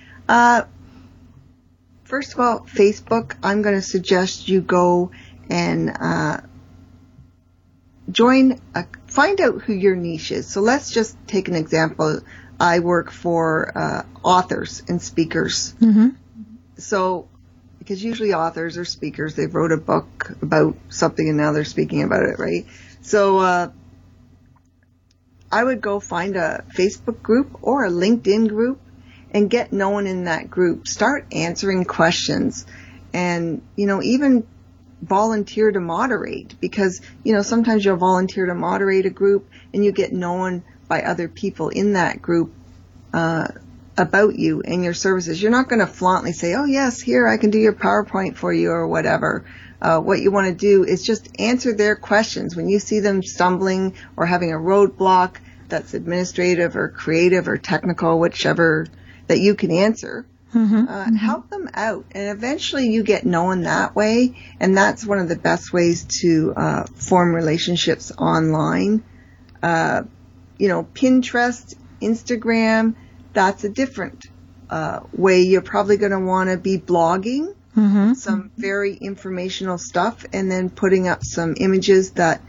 Uh, 2.15 2.17
first 2.17 2.33
of 2.33 2.39
all, 2.39 2.59
Facebook, 2.61 3.35
I'm 3.43 3.61
going 3.61 3.75
to 3.75 3.81
suggest 3.81 4.47
you 4.47 4.61
go 4.61 5.11
and 5.49 5.89
uh, 5.99 6.41
join, 8.09 8.59
a, 8.73 8.85
find 9.07 9.41
out 9.41 9.61
who 9.61 9.73
your 9.73 9.95
niche 9.95 10.31
is. 10.31 10.47
So 10.47 10.61
let's 10.61 10.91
just 10.91 11.17
take 11.27 11.49
an 11.49 11.55
example. 11.55 12.21
I 12.59 12.79
work 12.79 13.11
for 13.11 13.77
uh, 13.77 14.03
authors 14.23 14.81
and 14.87 15.01
speakers. 15.01 15.73
Mm-hmm. 15.81 16.09
So, 16.77 17.27
because 17.79 18.03
usually 18.03 18.33
authors 18.33 18.77
or 18.77 18.85
speakers, 18.85 19.35
they 19.35 19.47
wrote 19.47 19.71
a 19.71 19.77
book 19.77 20.31
about 20.41 20.77
something 20.89 21.27
and 21.27 21.37
now 21.37 21.51
they're 21.51 21.65
speaking 21.65 22.03
about 22.03 22.23
it, 22.23 22.39
right? 22.39 22.65
So, 23.01 23.39
uh, 23.39 23.71
I 25.51 25.63
would 25.63 25.81
go 25.81 25.99
find 25.99 26.37
a 26.37 26.63
Facebook 26.73 27.21
group 27.21 27.59
or 27.61 27.85
a 27.85 27.89
LinkedIn 27.89 28.49
group 28.49 28.79
and 29.35 29.49
get 29.49 29.73
known 29.73 30.07
in 30.07 30.23
that 30.23 30.49
group. 30.49 30.87
Start 30.87 31.25
answering 31.33 31.83
questions 31.83 32.65
and, 33.11 33.61
you 33.75 33.85
know, 33.85 34.01
even 34.01 34.47
volunteer 35.01 35.69
to 35.69 35.79
moderate 35.81 36.55
because, 36.61 37.01
you 37.25 37.33
know, 37.33 37.41
sometimes 37.41 37.83
you'll 37.83 37.97
volunteer 37.97 38.45
to 38.45 38.55
moderate 38.55 39.05
a 39.05 39.09
group 39.09 39.49
and 39.73 39.83
you 39.83 39.91
get 39.91 40.13
known 40.13 40.63
by 40.87 41.01
other 41.01 41.27
people 41.27 41.67
in 41.67 41.93
that 41.93 42.21
group, 42.21 42.53
uh, 43.13 43.49
about 43.97 44.39
you 44.39 44.61
and 44.61 44.85
your 44.85 44.93
services. 44.93 45.41
You're 45.41 45.51
not 45.51 45.67
going 45.67 45.79
to 45.79 45.87
flauntly 45.87 46.31
say, 46.31 46.53
oh 46.55 46.63
yes, 46.63 47.01
here 47.01 47.27
I 47.27 47.35
can 47.35 47.49
do 47.49 47.59
your 47.59 47.73
PowerPoint 47.73 48.37
for 48.37 48.53
you 48.53 48.71
or 48.71 48.87
whatever. 48.87 49.43
Uh, 49.81 49.99
what 49.99 50.21
you 50.21 50.31
want 50.31 50.47
to 50.47 50.53
do 50.53 50.85
is 50.85 51.03
just 51.03 51.41
answer 51.41 51.73
their 51.73 51.97
questions. 51.97 52.55
When 52.55 52.69
you 52.69 52.79
see 52.79 53.01
them 53.01 53.21
stumbling 53.21 53.95
or 54.15 54.25
having 54.25 54.53
a 54.53 54.57
roadblock 54.57 55.35
that's 55.67 55.93
administrative 55.93 56.77
or 56.77 56.87
creative 56.87 57.49
or 57.49 57.57
technical, 57.57 58.17
whichever 58.17 58.87
that 59.27 59.39
you 59.39 59.55
can 59.55 59.71
answer, 59.71 60.25
uh, 60.53 61.11
help 61.13 61.49
them 61.49 61.69
out. 61.73 62.05
And 62.11 62.29
eventually 62.29 62.87
you 62.89 63.03
get 63.03 63.25
known 63.25 63.61
that 63.61 63.95
way. 63.95 64.35
And 64.59 64.77
that's 64.77 65.05
one 65.05 65.19
of 65.19 65.27
the 65.27 65.35
best 65.35 65.73
ways 65.73 66.05
to 66.21 66.53
uh, 66.55 66.83
form 66.85 67.35
relationships 67.35 68.11
online. 68.17 69.03
Uh, 69.61 70.03
you 70.57 70.69
know, 70.69 70.83
Pinterest, 70.93 71.75
Instagram, 72.01 72.95
that's 73.33 73.63
a 73.65 73.69
different 73.69 74.25
uh, 74.69 75.01
way. 75.11 75.41
You're 75.41 75.61
probably 75.61 75.97
going 75.97 76.11
to 76.13 76.19
want 76.19 76.49
to 76.49 76.57
be 76.57 76.77
blogging 76.77 77.53
Mm-hmm. 77.75 78.13
some 78.13 78.51
very 78.55 78.95
informational 78.95 79.77
stuff 79.77 80.25
and 80.31 80.49
then 80.49 80.69
putting 80.69 81.09
up 81.09 81.25
some 81.25 81.55
images 81.59 82.11
that 82.11 82.41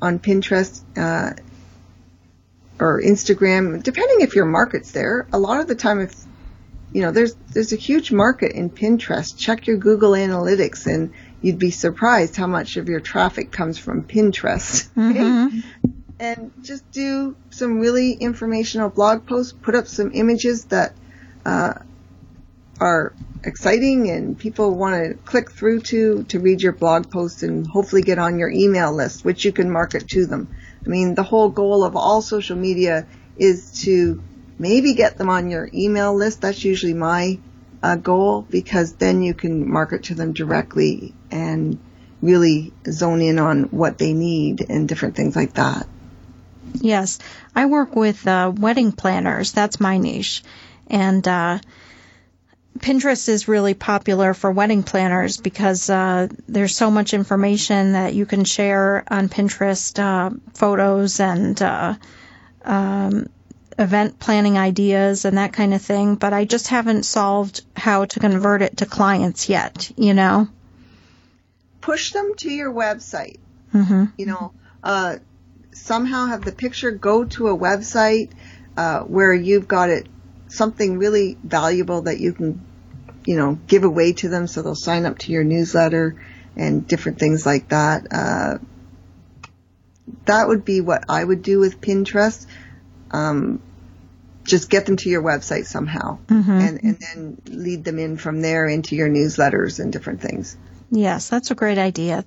on 0.00 0.20
Pinterest, 0.20 0.80
uh, 0.96 1.32
or 2.80 3.02
Instagram, 3.02 3.82
depending 3.82 4.20
if 4.20 4.34
your 4.34 4.46
market's 4.46 4.92
there. 4.92 5.26
A 5.32 5.38
lot 5.38 5.60
of 5.60 5.66
the 5.66 5.74
time, 5.74 6.00
if 6.00 6.14
you 6.92 7.02
know, 7.02 7.10
there's 7.10 7.34
there's 7.52 7.72
a 7.72 7.76
huge 7.76 8.12
market 8.12 8.52
in 8.52 8.70
Pinterest. 8.70 9.36
Check 9.36 9.66
your 9.66 9.76
Google 9.76 10.12
Analytics, 10.12 10.86
and 10.86 11.12
you'd 11.42 11.58
be 11.58 11.70
surprised 11.70 12.36
how 12.36 12.46
much 12.46 12.76
of 12.76 12.88
your 12.88 13.00
traffic 13.00 13.50
comes 13.50 13.78
from 13.78 14.04
Pinterest. 14.04 14.88
Mm-hmm. 14.98 15.60
and 16.20 16.50
just 16.62 16.90
do 16.90 17.36
some 17.50 17.78
really 17.78 18.12
informational 18.12 18.88
blog 18.90 19.26
posts. 19.26 19.52
Put 19.52 19.74
up 19.74 19.86
some 19.86 20.10
images 20.12 20.64
that 20.66 20.94
uh, 21.44 21.74
are 22.80 23.12
exciting 23.44 24.10
and 24.10 24.38
people 24.38 24.74
want 24.74 24.94
to 25.04 25.14
click 25.24 25.50
through 25.52 25.80
to 25.80 26.24
to 26.24 26.40
read 26.40 26.60
your 26.60 26.72
blog 26.72 27.10
post 27.10 27.42
and 27.42 27.66
hopefully 27.66 28.02
get 28.02 28.18
on 28.18 28.38
your 28.38 28.50
email 28.50 28.92
list, 28.92 29.24
which 29.24 29.44
you 29.44 29.52
can 29.52 29.70
market 29.70 30.08
to 30.08 30.26
them. 30.26 30.48
I 30.88 30.90
mean, 30.90 31.14
the 31.14 31.22
whole 31.22 31.50
goal 31.50 31.84
of 31.84 31.96
all 31.96 32.22
social 32.22 32.56
media 32.56 33.06
is 33.36 33.82
to 33.82 34.22
maybe 34.58 34.94
get 34.94 35.18
them 35.18 35.28
on 35.28 35.50
your 35.50 35.68
email 35.74 36.14
list. 36.14 36.40
That's 36.40 36.64
usually 36.64 36.94
my 36.94 37.38
uh, 37.82 37.96
goal 37.96 38.46
because 38.48 38.94
then 38.94 39.22
you 39.22 39.34
can 39.34 39.70
market 39.70 40.04
to 40.04 40.14
them 40.14 40.32
directly 40.32 41.14
and 41.30 41.78
really 42.22 42.72
zone 42.90 43.20
in 43.20 43.38
on 43.38 43.64
what 43.64 43.98
they 43.98 44.14
need 44.14 44.64
and 44.70 44.88
different 44.88 45.14
things 45.14 45.36
like 45.36 45.52
that. 45.54 45.86
Yes, 46.72 47.18
I 47.54 47.66
work 47.66 47.94
with 47.94 48.26
uh, 48.26 48.50
wedding 48.56 48.92
planners. 48.92 49.52
That's 49.52 49.80
my 49.80 49.98
niche, 49.98 50.42
and 50.86 51.26
uh, 51.28 51.58
Pinterest 52.78 53.28
is 53.28 53.48
really 53.48 53.74
popular 53.74 54.34
for 54.34 54.50
wedding 54.50 54.82
planners 54.82 55.36
because 55.36 55.90
uh, 55.90 56.28
there's 56.48 56.76
so 56.76 56.90
much 56.90 57.14
information 57.14 57.92
that 57.92 58.14
you 58.14 58.26
can 58.26 58.44
share 58.44 59.04
on 59.08 59.28
Pinterest, 59.28 59.98
uh, 59.98 60.30
photos 60.54 61.20
and 61.20 61.60
uh, 61.60 61.94
um, 62.64 63.28
event 63.78 64.18
planning 64.18 64.58
ideas 64.58 65.24
and 65.24 65.38
that 65.38 65.52
kind 65.52 65.74
of 65.74 65.82
thing. 65.82 66.16
But 66.16 66.32
I 66.32 66.44
just 66.44 66.68
haven't 66.68 67.04
solved 67.04 67.62
how 67.76 68.04
to 68.04 68.20
convert 68.20 68.62
it 68.62 68.78
to 68.78 68.86
clients 68.86 69.48
yet. 69.48 69.90
You 69.96 70.14
know, 70.14 70.48
push 71.80 72.12
them 72.12 72.34
to 72.38 72.50
your 72.50 72.72
website. 72.72 73.38
Mm-hmm. 73.74 74.04
You 74.16 74.26
know, 74.26 74.52
uh, 74.82 75.16
somehow 75.72 76.26
have 76.26 76.44
the 76.44 76.52
picture 76.52 76.90
go 76.90 77.24
to 77.24 77.48
a 77.48 77.56
website 77.56 78.30
uh, 78.76 79.00
where 79.00 79.34
you've 79.34 79.68
got 79.68 79.90
it 79.90 80.06
something 80.48 80.98
really 80.98 81.36
valuable 81.42 82.02
that 82.02 82.18
you 82.18 82.32
can 82.32 82.64
you 83.28 83.36
know, 83.36 83.58
give 83.66 83.84
away 83.84 84.14
to 84.14 84.30
them 84.30 84.46
so 84.46 84.62
they'll 84.62 84.74
sign 84.74 85.04
up 85.04 85.18
to 85.18 85.32
your 85.32 85.44
newsletter 85.44 86.18
and 86.56 86.88
different 86.88 87.18
things 87.18 87.44
like 87.44 87.68
that. 87.68 88.06
Uh, 88.10 88.56
that 90.24 90.48
would 90.48 90.64
be 90.64 90.80
what 90.80 91.04
I 91.10 91.22
would 91.22 91.42
do 91.42 91.58
with 91.58 91.78
Pinterest. 91.78 92.46
Um, 93.10 93.60
just 94.44 94.70
get 94.70 94.86
them 94.86 94.96
to 94.96 95.10
your 95.10 95.22
website 95.22 95.66
somehow 95.66 96.20
mm-hmm. 96.26 96.50
and, 96.50 96.82
and 96.82 96.98
then 96.98 97.42
lead 97.44 97.84
them 97.84 97.98
in 97.98 98.16
from 98.16 98.40
there 98.40 98.66
into 98.66 98.96
your 98.96 99.10
newsletters 99.10 99.78
and 99.78 99.92
different 99.92 100.22
things. 100.22 100.56
Yes, 100.90 101.28
that's 101.28 101.50
a 101.50 101.54
great 101.54 101.76
idea. 101.76 102.24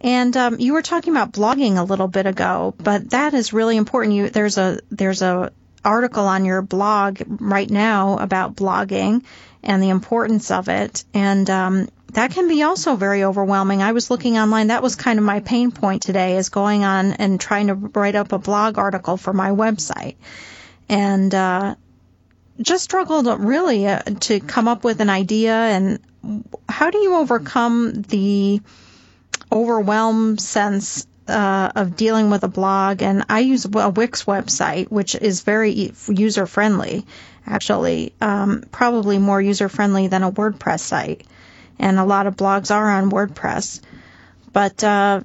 And 0.00 0.34
um, 0.38 0.58
you 0.58 0.72
were 0.72 0.80
talking 0.80 1.12
about 1.12 1.32
blogging 1.32 1.76
a 1.76 1.84
little 1.84 2.08
bit 2.08 2.24
ago, 2.24 2.74
but 2.78 3.10
that 3.10 3.34
is 3.34 3.52
really 3.52 3.76
important. 3.76 4.14
You 4.14 4.30
there's 4.30 4.56
a 4.56 4.80
there's 4.88 5.20
a 5.20 5.52
article 5.88 6.26
on 6.26 6.44
your 6.44 6.60
blog 6.60 7.22
right 7.26 7.70
now 7.70 8.18
about 8.18 8.54
blogging 8.54 9.24
and 9.62 9.82
the 9.82 9.88
importance 9.88 10.50
of 10.50 10.68
it. 10.68 11.04
And 11.14 11.48
um, 11.48 11.88
that 12.12 12.32
can 12.32 12.46
be 12.46 12.62
also 12.62 12.94
very 12.96 13.24
overwhelming. 13.24 13.82
I 13.82 13.92
was 13.92 14.10
looking 14.10 14.38
online. 14.38 14.66
That 14.66 14.82
was 14.82 14.96
kind 14.96 15.18
of 15.18 15.24
my 15.24 15.40
pain 15.40 15.70
point 15.70 16.02
today 16.02 16.36
is 16.36 16.50
going 16.50 16.84
on 16.84 17.14
and 17.14 17.40
trying 17.40 17.68
to 17.68 17.74
write 17.74 18.16
up 18.16 18.32
a 18.32 18.38
blog 18.38 18.76
article 18.76 19.16
for 19.16 19.32
my 19.32 19.50
website. 19.50 20.16
And 20.90 21.34
uh, 21.34 21.74
just 22.60 22.84
struggled 22.84 23.26
really 23.40 23.86
uh, 23.86 24.02
to 24.20 24.40
come 24.40 24.68
up 24.68 24.84
with 24.84 25.00
an 25.00 25.10
idea. 25.10 25.54
And 25.54 26.00
how 26.68 26.90
do 26.90 26.98
you 26.98 27.14
overcome 27.14 28.02
the 28.02 28.60
overwhelm 29.50 30.36
sense 30.36 31.06
uh, 31.28 31.72
of 31.74 31.96
dealing 31.96 32.30
with 32.30 32.44
a 32.44 32.48
blog, 32.48 33.02
and 33.02 33.24
I 33.28 33.40
use 33.40 33.64
a 33.64 33.90
Wix 33.90 34.24
website, 34.24 34.90
which 34.90 35.14
is 35.14 35.42
very 35.42 35.92
user 36.08 36.46
friendly. 36.46 37.06
Actually, 37.46 38.12
um, 38.20 38.64
probably 38.70 39.18
more 39.18 39.40
user 39.40 39.68
friendly 39.68 40.08
than 40.08 40.22
a 40.22 40.32
WordPress 40.32 40.80
site, 40.80 41.26
and 41.78 41.98
a 41.98 42.04
lot 42.04 42.26
of 42.26 42.36
blogs 42.36 42.74
are 42.74 42.90
on 42.90 43.10
WordPress. 43.10 43.80
But 44.52 44.82
uh, 44.84 45.22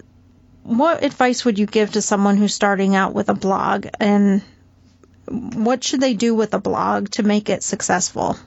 what 0.64 1.04
advice 1.04 1.44
would 1.44 1.60
you 1.60 1.66
give 1.66 1.94
to 1.94 2.02
someone 2.02 2.38
who's 2.38 2.54
starting 2.54 2.96
out 2.96 3.14
with 3.14 3.30
a 3.30 3.34
blog, 3.34 3.88
and 4.00 4.42
what 5.26 5.84
should 5.84 6.02
they 6.02 6.14
do 6.14 6.36
with 6.36 6.54
a 6.54 6.60
blog 6.60 7.10
to 7.12 7.24
make 7.24 7.50
it 7.50 7.64
successful? 7.64 8.38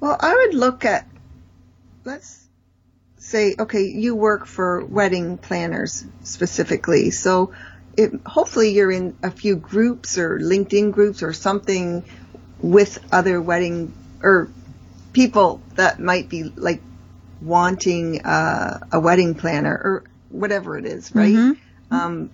Well, 0.00 0.16
I 0.18 0.34
would 0.34 0.54
look 0.54 0.84
at 0.84 1.06
let's 2.04 2.41
say, 3.22 3.54
okay, 3.56 3.84
you 3.84 4.16
work 4.16 4.46
for 4.46 4.84
wedding 4.84 5.38
planners 5.38 6.04
specifically. 6.24 7.10
So 7.12 7.54
it, 7.96 8.10
hopefully 8.26 8.70
you're 8.70 8.90
in 8.90 9.16
a 9.22 9.30
few 9.30 9.54
groups 9.54 10.18
or 10.18 10.40
LinkedIn 10.40 10.90
groups 10.90 11.22
or 11.22 11.32
something 11.32 12.04
with 12.60 12.98
other 13.12 13.40
wedding 13.40 13.92
or 14.22 14.48
people 15.12 15.62
that 15.76 16.00
might 16.00 16.28
be 16.28 16.42
like 16.42 16.82
wanting 17.40 18.24
uh, 18.24 18.80
a 18.90 18.98
wedding 18.98 19.34
planner 19.36 19.72
or 19.72 20.04
whatever 20.30 20.76
it 20.76 20.84
is, 20.84 21.14
right? 21.14 21.34
Mm-hmm. 21.34 21.94
Um, 21.94 22.30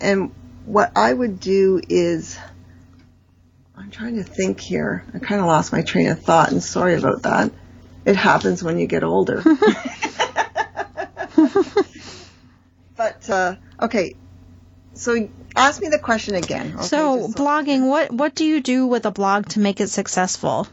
and 0.00 0.32
what 0.66 0.92
I 0.96 1.12
would 1.12 1.38
do 1.38 1.80
is, 1.88 2.36
I'm 3.76 3.90
trying 3.90 4.16
to 4.16 4.24
think 4.24 4.60
here. 4.60 5.04
I 5.14 5.18
kind 5.18 5.40
of 5.40 5.46
lost 5.46 5.72
my 5.72 5.82
train 5.82 6.08
of 6.08 6.20
thought, 6.20 6.50
and 6.50 6.62
sorry 6.62 6.96
about 6.96 7.22
that. 7.22 7.52
It 8.04 8.16
happens 8.16 8.62
when 8.62 8.78
you 8.78 8.86
get 8.86 9.02
older. 9.02 9.42
but 12.96 13.30
uh, 13.30 13.56
okay, 13.80 14.14
so 14.92 15.28
ask 15.56 15.80
me 15.80 15.88
the 15.88 15.98
question 15.98 16.34
again. 16.34 16.74
Okay, 16.74 16.86
so 16.86 17.28
blogging, 17.28 17.88
what 17.88 18.12
what 18.12 18.34
do 18.34 18.44
you 18.44 18.60
do 18.60 18.86
with 18.86 19.06
a 19.06 19.10
blog 19.10 19.48
to 19.50 19.60
make 19.60 19.80
it 19.80 19.88
successful? 19.88 20.66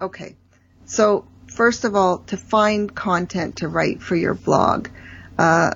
Okay, 0.00 0.34
so 0.84 1.24
first 1.46 1.84
of 1.84 1.94
all, 1.94 2.18
to 2.18 2.36
find 2.36 2.92
content 2.94 3.56
to 3.58 3.68
write 3.68 4.02
for 4.02 4.16
your 4.16 4.34
blog, 4.34 4.88
uh, 5.38 5.74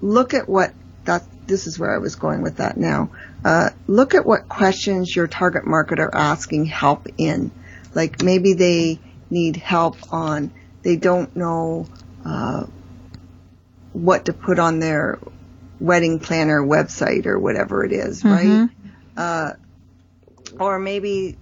look 0.00 0.34
at 0.34 0.48
what 0.48 0.72
that. 1.04 1.22
This 1.46 1.66
is 1.66 1.78
where 1.78 1.94
I 1.94 1.98
was 1.98 2.16
going 2.16 2.42
with 2.42 2.56
that. 2.56 2.76
Now, 2.76 3.10
uh, 3.42 3.70
look 3.86 4.14
at 4.14 4.26
what 4.26 4.48
questions 4.50 5.14
your 5.16 5.26
target 5.26 5.66
market 5.66 5.98
are 5.98 6.14
asking 6.14 6.66
help 6.66 7.06
in. 7.16 7.50
Like 7.94 8.22
maybe 8.22 8.52
they 8.52 8.98
need 9.30 9.56
help 9.56 9.96
on. 10.12 10.52
They 10.82 10.96
don't 10.96 11.34
know 11.36 11.88
uh, 12.24 12.66
what 13.92 14.26
to 14.26 14.32
put 14.32 14.58
on 14.58 14.80
their 14.80 15.18
wedding 15.80 16.18
planner 16.18 16.62
website 16.62 17.26
or 17.26 17.38
whatever 17.38 17.84
it 17.84 17.92
is, 17.92 18.24
right? 18.24 18.46
Mm-hmm. 18.46 18.88
Uh, 19.16 19.52
or 20.58 20.78
maybe 20.78 21.36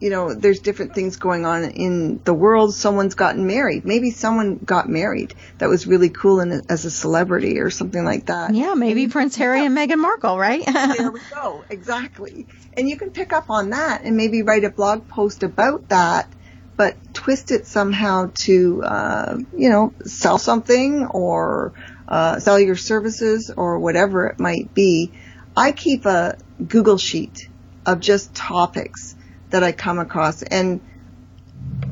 you 0.00 0.08
know, 0.08 0.32
there's 0.32 0.60
different 0.60 0.94
things 0.94 1.16
going 1.16 1.44
on 1.44 1.62
in 1.64 2.20
the 2.24 2.32
world. 2.32 2.74
Someone's 2.74 3.14
gotten 3.14 3.46
married. 3.46 3.84
Maybe 3.84 4.10
someone 4.10 4.56
got 4.56 4.88
married 4.88 5.34
that 5.58 5.68
was 5.68 5.86
really 5.86 6.08
cool 6.08 6.40
in, 6.40 6.62
as 6.70 6.86
a 6.86 6.90
celebrity 6.90 7.60
or 7.60 7.68
something 7.68 8.02
like 8.02 8.26
that. 8.26 8.54
Yeah, 8.54 8.72
maybe 8.72 9.04
and 9.04 9.12
Prince 9.12 9.36
Harry 9.36 9.64
and 9.64 9.76
Meghan 9.76 9.98
Markle, 9.98 10.38
right? 10.38 10.64
there 10.64 11.10
we 11.10 11.20
go. 11.30 11.62
Exactly. 11.68 12.46
And 12.72 12.88
you 12.88 12.96
can 12.96 13.10
pick 13.10 13.34
up 13.34 13.50
on 13.50 13.70
that 13.70 14.00
and 14.02 14.16
maybe 14.16 14.42
write 14.42 14.64
a 14.64 14.70
blog 14.70 15.06
post 15.06 15.42
about 15.42 15.90
that, 15.90 16.32
but 16.78 16.96
twist 17.12 17.50
it 17.50 17.66
somehow 17.66 18.30
to, 18.44 18.82
uh, 18.82 19.38
you 19.54 19.68
know, 19.68 19.92
sell 20.06 20.38
something 20.38 21.08
or 21.08 21.74
uh, 22.08 22.40
sell 22.40 22.58
your 22.58 22.76
services 22.76 23.52
or 23.54 23.78
whatever 23.78 24.28
it 24.28 24.40
might 24.40 24.72
be. 24.72 25.12
I 25.54 25.72
keep 25.72 26.06
a 26.06 26.38
Google 26.66 26.96
sheet 26.96 27.48
of 27.84 28.00
just 28.00 28.34
topics 28.34 29.14
that 29.50 29.62
I 29.62 29.72
come 29.72 29.98
across. 29.98 30.42
And 30.42 30.80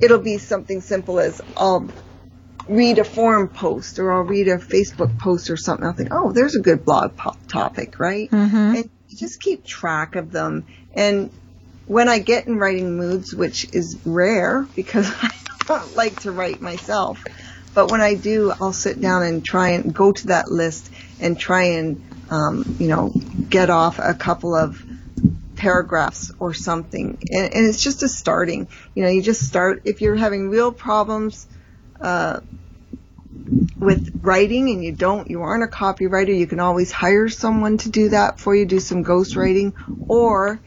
it'll 0.00 0.18
be 0.18 0.38
something 0.38 0.80
simple 0.80 1.20
as 1.20 1.40
I'll 1.56 1.88
read 2.68 2.98
a 2.98 3.04
forum 3.04 3.48
post 3.48 3.98
or 3.98 4.12
I'll 4.12 4.22
read 4.22 4.48
a 4.48 4.58
Facebook 4.58 5.18
post 5.18 5.50
or 5.50 5.56
something. 5.56 5.86
I'll 5.86 5.92
think, 5.92 6.10
oh, 6.12 6.32
there's 6.32 6.54
a 6.54 6.60
good 6.60 6.84
blog 6.84 7.16
po- 7.16 7.36
topic, 7.48 7.98
right? 7.98 8.30
Mm-hmm. 8.30 8.56
And 8.56 8.90
just 9.08 9.40
keep 9.40 9.64
track 9.64 10.16
of 10.16 10.30
them. 10.30 10.66
And 10.94 11.30
when 11.86 12.08
I 12.08 12.18
get 12.18 12.46
in 12.46 12.58
writing 12.58 12.96
moods, 12.96 13.34
which 13.34 13.72
is 13.72 13.98
rare 14.04 14.66
because 14.76 15.10
I 15.22 15.30
don't 15.66 15.96
like 15.96 16.20
to 16.20 16.32
write 16.32 16.60
myself, 16.60 17.24
but 17.74 17.90
when 17.90 18.00
I 18.00 18.14
do, 18.14 18.52
I'll 18.60 18.72
sit 18.72 19.00
down 19.00 19.22
and 19.22 19.44
try 19.44 19.70
and 19.70 19.94
go 19.94 20.12
to 20.12 20.26
that 20.28 20.50
list 20.50 20.90
and 21.20 21.38
try 21.38 21.64
and, 21.64 22.02
um, 22.30 22.76
you 22.78 22.88
know, 22.88 23.12
get 23.48 23.70
off 23.70 23.98
a 23.98 24.14
couple 24.14 24.54
of 24.54 24.82
paragraphs 25.58 26.32
or 26.38 26.54
something. 26.54 27.18
And, 27.30 27.54
and, 27.54 27.66
it's 27.66 27.82
just 27.82 28.02
a 28.02 28.08
starting. 28.08 28.68
You 28.94 29.02
know, 29.02 29.10
you 29.10 29.20
just 29.20 29.46
start. 29.46 29.82
If 29.84 30.00
you're 30.00 30.16
having 30.16 30.48
real 30.48 30.72
problems, 30.72 31.46
uh, 32.00 32.40
with 33.78 34.20
writing 34.22 34.70
and 34.70 34.84
you 34.84 34.92
don't, 34.92 35.30
you 35.30 35.42
aren't 35.42 35.64
a 35.64 35.66
copywriter, 35.66 36.36
you 36.36 36.46
can 36.46 36.60
always 36.60 36.90
hire 36.90 37.28
someone 37.28 37.78
to 37.78 37.90
do 37.90 38.10
that 38.10 38.40
for 38.40 38.54
you, 38.54 38.66
do 38.66 38.80
some 38.80 39.04
ghostwriting. 39.04 39.72
Or 40.08 40.60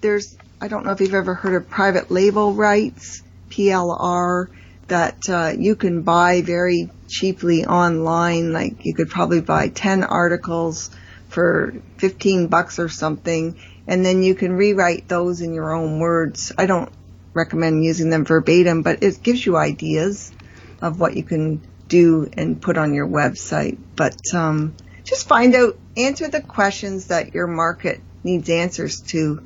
there's, 0.00 0.36
I 0.60 0.68
don't 0.68 0.84
know 0.84 0.92
if 0.92 1.00
you've 1.00 1.14
ever 1.14 1.34
heard 1.34 1.54
of 1.54 1.68
private 1.68 2.10
label 2.10 2.52
rights, 2.54 3.22
PLR, 3.50 4.48
that 4.88 5.28
uh, 5.28 5.52
you 5.56 5.76
can 5.76 6.02
buy 6.02 6.42
very 6.42 6.90
cheaply 7.08 7.64
online. 7.66 8.52
Like 8.52 8.84
you 8.84 8.94
could 8.94 9.10
probably 9.10 9.40
buy 9.40 9.68
10 9.68 10.04
articles 10.04 10.90
for 11.28 11.74
15 11.98 12.48
bucks 12.48 12.78
or 12.78 12.88
something, 12.88 13.58
and 13.86 14.04
then 14.04 14.22
you 14.22 14.34
can 14.34 14.52
rewrite 14.52 15.08
those 15.08 15.40
in 15.40 15.54
your 15.54 15.72
own 15.72 15.98
words. 15.98 16.52
I 16.56 16.66
don't 16.66 16.92
recommend 17.34 17.84
using 17.84 18.10
them 18.10 18.24
verbatim, 18.24 18.82
but 18.82 19.02
it 19.02 19.22
gives 19.22 19.44
you 19.44 19.56
ideas 19.56 20.32
of 20.80 21.00
what 21.00 21.16
you 21.16 21.22
can 21.22 21.62
do 21.88 22.30
and 22.32 22.60
put 22.60 22.76
on 22.76 22.94
your 22.94 23.06
website. 23.06 23.78
But 23.96 24.34
um, 24.34 24.74
just 25.04 25.28
find 25.28 25.54
out, 25.54 25.78
answer 25.96 26.28
the 26.28 26.40
questions 26.40 27.08
that 27.08 27.34
your 27.34 27.46
market 27.46 28.00
needs 28.24 28.48
answers 28.48 29.00
to, 29.00 29.42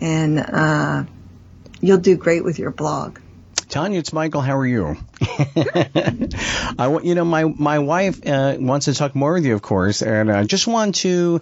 and 0.00 0.38
uh, 0.38 1.04
you'll 1.80 1.98
do 1.98 2.16
great 2.16 2.44
with 2.44 2.58
your 2.58 2.70
blog. 2.70 3.18
Tawnya, 3.68 3.98
it's 3.98 4.12
Michael. 4.12 4.40
How 4.40 4.56
are 4.58 4.66
you? 4.66 4.96
I 5.20 6.88
want 6.88 7.04
you 7.04 7.14
know 7.14 7.24
my 7.24 7.44
my 7.44 7.78
wife 7.78 8.26
uh, 8.26 8.56
wants 8.58 8.86
to 8.86 8.94
talk 8.94 9.14
more 9.14 9.34
with 9.34 9.46
you, 9.46 9.54
of 9.54 9.62
course, 9.62 10.02
and 10.02 10.30
I 10.30 10.42
just 10.42 10.66
want 10.66 10.96
to 10.96 11.40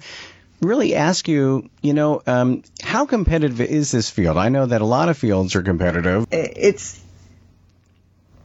really 0.60 0.94
ask 0.94 1.28
you, 1.28 1.68
you 1.82 1.94
know, 1.94 2.22
um, 2.26 2.62
how 2.82 3.06
competitive 3.06 3.60
is 3.60 3.90
this 3.90 4.10
field? 4.10 4.36
I 4.36 4.48
know 4.48 4.66
that 4.66 4.80
a 4.80 4.86
lot 4.86 5.08
of 5.08 5.16
fields 5.16 5.54
are 5.56 5.62
competitive. 5.62 6.26
It's, 6.30 7.00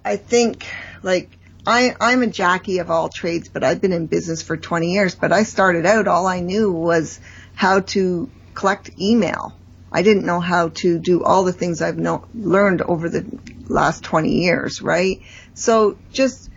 I 0.05 0.17
think, 0.17 0.67
like 1.01 1.29
I, 1.65 1.95
I'm 1.99 2.21
a 2.21 2.27
Jackie 2.27 2.79
of 2.79 2.91
all 2.91 3.09
trades, 3.09 3.49
but 3.49 3.63
I've 3.63 3.81
been 3.81 3.93
in 3.93 4.07
business 4.07 4.41
for 4.41 4.57
20 4.57 4.91
years. 4.91 5.15
But 5.15 5.31
I 5.31 5.43
started 5.43 5.85
out, 5.85 6.07
all 6.07 6.27
I 6.27 6.39
knew 6.39 6.71
was 6.71 7.19
how 7.55 7.81
to 7.81 8.29
collect 8.53 8.99
email. 8.99 9.53
I 9.91 10.01
didn't 10.01 10.25
know 10.25 10.39
how 10.39 10.69
to 10.69 10.99
do 10.99 11.23
all 11.23 11.43
the 11.43 11.53
things 11.53 11.81
I've 11.81 11.99
learned 12.33 12.81
over 12.81 13.09
the 13.09 13.25
last 13.67 14.03
20 14.03 14.29
years, 14.29 14.81
right? 14.81 15.21
So 15.53 15.97
just 16.11 16.49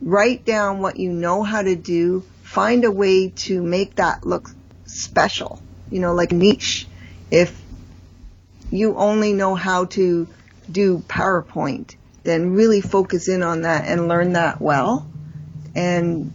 write 0.00 0.44
down 0.44 0.80
what 0.80 0.96
you 0.96 1.12
know 1.12 1.42
how 1.42 1.62
to 1.62 1.74
do, 1.74 2.24
find 2.42 2.84
a 2.84 2.90
way 2.90 3.30
to 3.30 3.62
make 3.62 3.96
that 3.96 4.24
look 4.24 4.50
special, 4.96 5.60
you 5.90 6.00
know, 6.00 6.14
like 6.14 6.32
niche. 6.32 6.86
If 7.30 7.60
you 8.70 8.96
only 8.96 9.32
know 9.32 9.54
how 9.54 9.86
to 9.86 10.28
do 10.70 10.98
PowerPoint, 11.08 11.96
then 12.24 12.52
really 12.54 12.80
focus 12.80 13.28
in 13.28 13.42
on 13.42 13.62
that 13.62 13.86
and 13.86 14.08
learn 14.08 14.32
that 14.32 14.60
well. 14.60 15.08
And, 15.74 16.32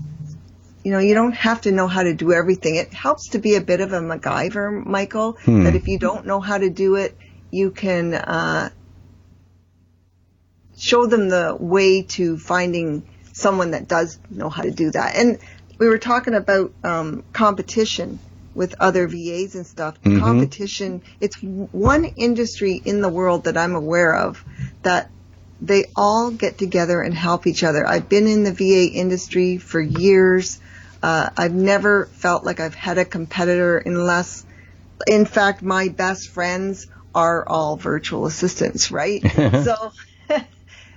you 0.83 0.91
know, 0.91 0.99
you 0.99 1.13
don't 1.13 1.33
have 1.33 1.61
to 1.61 1.71
know 1.71 1.87
how 1.87 2.03
to 2.03 2.13
do 2.13 2.31
everything. 2.31 2.75
It 2.75 2.93
helps 2.93 3.29
to 3.29 3.39
be 3.39 3.55
a 3.55 3.61
bit 3.61 3.81
of 3.81 3.91
a 3.91 3.99
MacGyver, 3.99 4.85
Michael, 4.85 5.33
hmm. 5.33 5.63
that 5.63 5.75
if 5.75 5.87
you 5.87 5.99
don't 5.99 6.25
know 6.25 6.39
how 6.39 6.57
to 6.57 6.69
do 6.69 6.95
it, 6.95 7.17
you 7.51 7.71
can, 7.71 8.13
uh, 8.13 8.69
show 10.77 11.05
them 11.05 11.29
the 11.29 11.55
way 11.59 12.01
to 12.01 12.37
finding 12.39 13.03
someone 13.33 13.71
that 13.71 13.87
does 13.87 14.17
know 14.29 14.49
how 14.49 14.63
to 14.63 14.71
do 14.71 14.89
that. 14.91 15.15
And 15.15 15.37
we 15.77 15.87
were 15.87 15.99
talking 15.99 16.33
about 16.33 16.73
um, 16.83 17.23
competition 17.33 18.19
with 18.53 18.75
other 18.79 19.07
VAs 19.07 19.55
and 19.55 19.65
stuff. 19.65 20.01
Mm-hmm. 20.01 20.19
Competition, 20.19 21.01
it's 21.19 21.37
one 21.41 22.05
industry 22.05 22.81
in 22.83 23.01
the 23.01 23.09
world 23.09 23.45
that 23.45 23.57
I'm 23.57 23.75
aware 23.75 24.13
of 24.15 24.43
that 24.83 25.09
they 25.61 25.85
all 25.95 26.31
get 26.31 26.57
together 26.57 27.01
and 27.01 27.13
help 27.13 27.45
each 27.45 27.63
other. 27.63 27.85
I've 27.85 28.09
been 28.09 28.27
in 28.27 28.43
the 28.43 28.51
VA 28.51 28.91
industry 28.91 29.57
for 29.57 29.79
years. 29.79 30.59
Uh, 31.03 31.29
I've 31.37 31.53
never 31.53 32.07
felt 32.07 32.43
like 32.43 32.59
I've 32.59 32.75
had 32.75 32.97
a 32.97 33.05
competitor 33.05 33.77
unless, 33.77 34.45
in 35.07 35.25
fact, 35.25 35.61
my 35.61 35.89
best 35.89 36.29
friends 36.29 36.87
are 37.13 37.47
all 37.47 37.75
virtual 37.77 38.25
assistants, 38.25 38.91
right? 38.91 39.21
so 39.63 39.91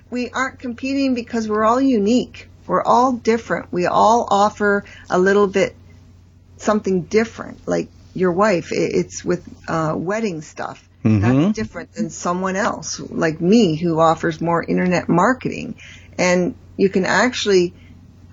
we 0.09 0.29
aren't 0.31 0.59
competing 0.59 1.13
because 1.13 1.47
we're 1.47 1.63
all 1.63 1.81
unique. 1.81 2.49
We're 2.65 2.83
all 2.83 3.13
different. 3.13 3.71
We 3.71 3.85
all 3.85 4.27
offer 4.29 4.83
a 5.09 5.19
little 5.19 5.47
bit 5.47 5.75
something 6.57 7.03
different. 7.03 7.67
Like 7.67 7.89
your 8.13 8.31
wife, 8.31 8.69
it's 8.71 9.23
with 9.23 9.43
uh, 9.67 9.93
wedding 9.95 10.41
stuff 10.41 10.87
Mm-hmm. 11.05 11.21
That's 11.21 11.55
different 11.55 11.93
than 11.93 12.09
someone 12.09 12.55
else 12.55 12.99
like 12.99 13.39
me 13.39 13.75
who 13.75 13.99
offers 13.99 14.41
more 14.41 14.63
internet 14.63 15.07
marketing. 15.07 15.75
And 16.17 16.55
you 16.77 16.89
can 16.89 17.05
actually 17.05 17.75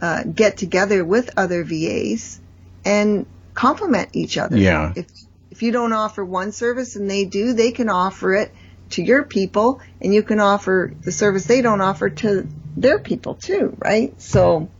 uh, 0.00 0.24
get 0.24 0.56
together 0.56 1.04
with 1.04 1.30
other 1.36 1.64
VAs 1.64 2.40
and 2.82 3.26
complement 3.52 4.10
each 4.14 4.38
other. 4.38 4.56
Yeah. 4.56 4.94
If, 4.96 5.06
if 5.50 5.62
you 5.62 5.70
don't 5.70 5.92
offer 5.92 6.24
one 6.24 6.52
service 6.52 6.96
and 6.96 7.10
they 7.10 7.26
do, 7.26 7.52
they 7.52 7.72
can 7.72 7.90
offer 7.90 8.34
it 8.34 8.54
to 8.90 9.02
your 9.02 9.24
people 9.24 9.82
and 10.00 10.14
you 10.14 10.22
can 10.22 10.40
offer 10.40 10.94
the 11.02 11.12
service 11.12 11.44
they 11.44 11.60
don't 11.60 11.82
offer 11.82 12.08
to 12.08 12.48
their 12.74 12.98
people 12.98 13.34
too, 13.34 13.76
right? 13.78 14.18
So 14.20 14.70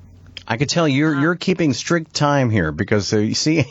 I 0.47 0.57
could 0.57 0.69
tell 0.69 0.89
you're 0.89 1.15
you're 1.15 1.37
keeping 1.37 1.73
strict 1.73 2.15
time 2.15 2.51
here 2.51 2.73
because 2.73 3.13
uh, 3.13 3.19
you 3.19 3.35
see 3.35 3.65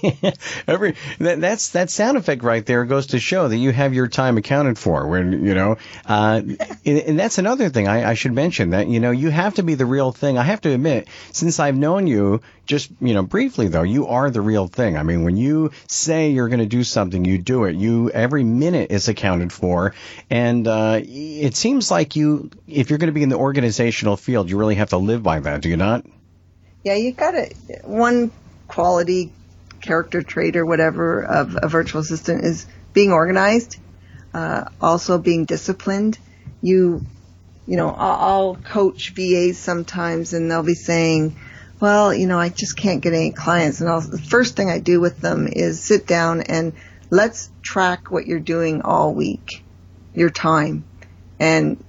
every 0.67 0.95
that, 1.19 1.41
that's 1.41 1.69
that 1.69 1.89
sound 1.89 2.17
effect 2.17 2.43
right 2.43 2.65
there 2.65 2.85
goes 2.85 3.07
to 3.07 3.19
show 3.19 3.47
that 3.47 3.57
you 3.57 3.71
have 3.71 3.93
your 3.93 4.07
time 4.07 4.37
accounted 4.37 4.77
for. 4.77 5.07
When 5.07 5.45
you 5.45 5.53
know, 5.53 5.77
uh, 6.05 6.41
and, 6.85 6.97
and, 6.99 7.19
that's 7.19 7.37
another 7.37 7.69
thing 7.69 7.87
I, 7.87 8.11
I, 8.11 8.13
should 8.13 8.33
mention 8.33 8.69
that 8.71 8.87
you 8.87 8.99
know 8.99 9.11
you 9.11 9.29
have 9.29 9.55
to 9.55 9.63
be 9.63 9.75
the 9.75 9.85
real 9.85 10.11
thing. 10.11 10.37
I 10.37 10.43
have 10.43 10.61
to 10.61 10.71
admit, 10.71 11.07
since 11.31 11.59
I've 11.59 11.77
known 11.77 12.07
you 12.07 12.41
just 12.65 12.89
you 13.01 13.13
know 13.13 13.23
briefly 13.23 13.67
though, 13.67 13.83
you 13.83 14.07
are 14.07 14.29
the 14.29 14.41
real 14.41 14.67
thing. 14.67 14.97
I 14.97 15.03
mean, 15.03 15.23
when 15.23 15.35
you 15.35 15.71
say 15.87 16.31
you're 16.31 16.49
going 16.49 16.59
to 16.59 16.65
do 16.65 16.83
something, 16.83 17.25
you 17.25 17.37
do 17.37 17.65
it. 17.65 17.75
You 17.75 18.09
every 18.11 18.43
minute 18.43 18.91
is 18.91 19.09
accounted 19.09 19.51
for, 19.51 19.93
and 20.29 20.67
uh, 20.67 21.01
it 21.03 21.55
seems 21.55 21.91
like 21.91 22.15
you 22.15 22.49
if 22.67 22.89
you're 22.89 22.99
going 22.99 23.07
to 23.07 23.13
be 23.13 23.23
in 23.23 23.29
the 23.29 23.37
organizational 23.37 24.15
field, 24.15 24.49
you 24.49 24.57
really 24.57 24.75
have 24.75 24.89
to 24.89 24.97
live 24.97 25.21
by 25.21 25.41
that. 25.41 25.61
Do 25.61 25.69
you 25.69 25.77
not? 25.77 26.05
Yeah, 26.83 26.95
you 26.95 27.11
got 27.11 27.35
it. 27.35 27.55
One 27.83 28.31
quality 28.67 29.31
character 29.81 30.21
trait 30.21 30.55
or 30.55 30.65
whatever 30.65 31.23
of 31.23 31.57
a 31.61 31.67
virtual 31.67 32.01
assistant 32.01 32.43
is 32.43 32.65
being 32.93 33.11
organized, 33.11 33.77
uh, 34.33 34.65
also 34.79 35.17
being 35.17 35.45
disciplined. 35.45 36.17
You, 36.61 37.05
you 37.67 37.77
know, 37.77 37.89
I'll 37.89 38.55
coach 38.55 39.13
VAs 39.13 39.57
sometimes 39.57 40.33
and 40.33 40.49
they'll 40.49 40.63
be 40.63 40.73
saying, 40.73 41.35
well, 41.79 42.13
you 42.13 42.27
know, 42.27 42.39
I 42.39 42.49
just 42.49 42.77
can't 42.77 43.01
get 43.01 43.13
any 43.13 43.31
clients. 43.31 43.81
And 43.81 43.89
I'll, 43.89 44.01
the 44.01 44.19
first 44.19 44.55
thing 44.55 44.69
I 44.69 44.79
do 44.79 44.99
with 44.99 45.19
them 45.19 45.47
is 45.47 45.83
sit 45.83 46.07
down 46.07 46.41
and 46.41 46.73
let's 47.09 47.51
track 47.61 48.11
what 48.11 48.27
you're 48.27 48.39
doing 48.39 48.81
all 48.81 49.13
week, 49.13 49.63
your 50.13 50.29
time. 50.29 50.83
And 51.39 51.83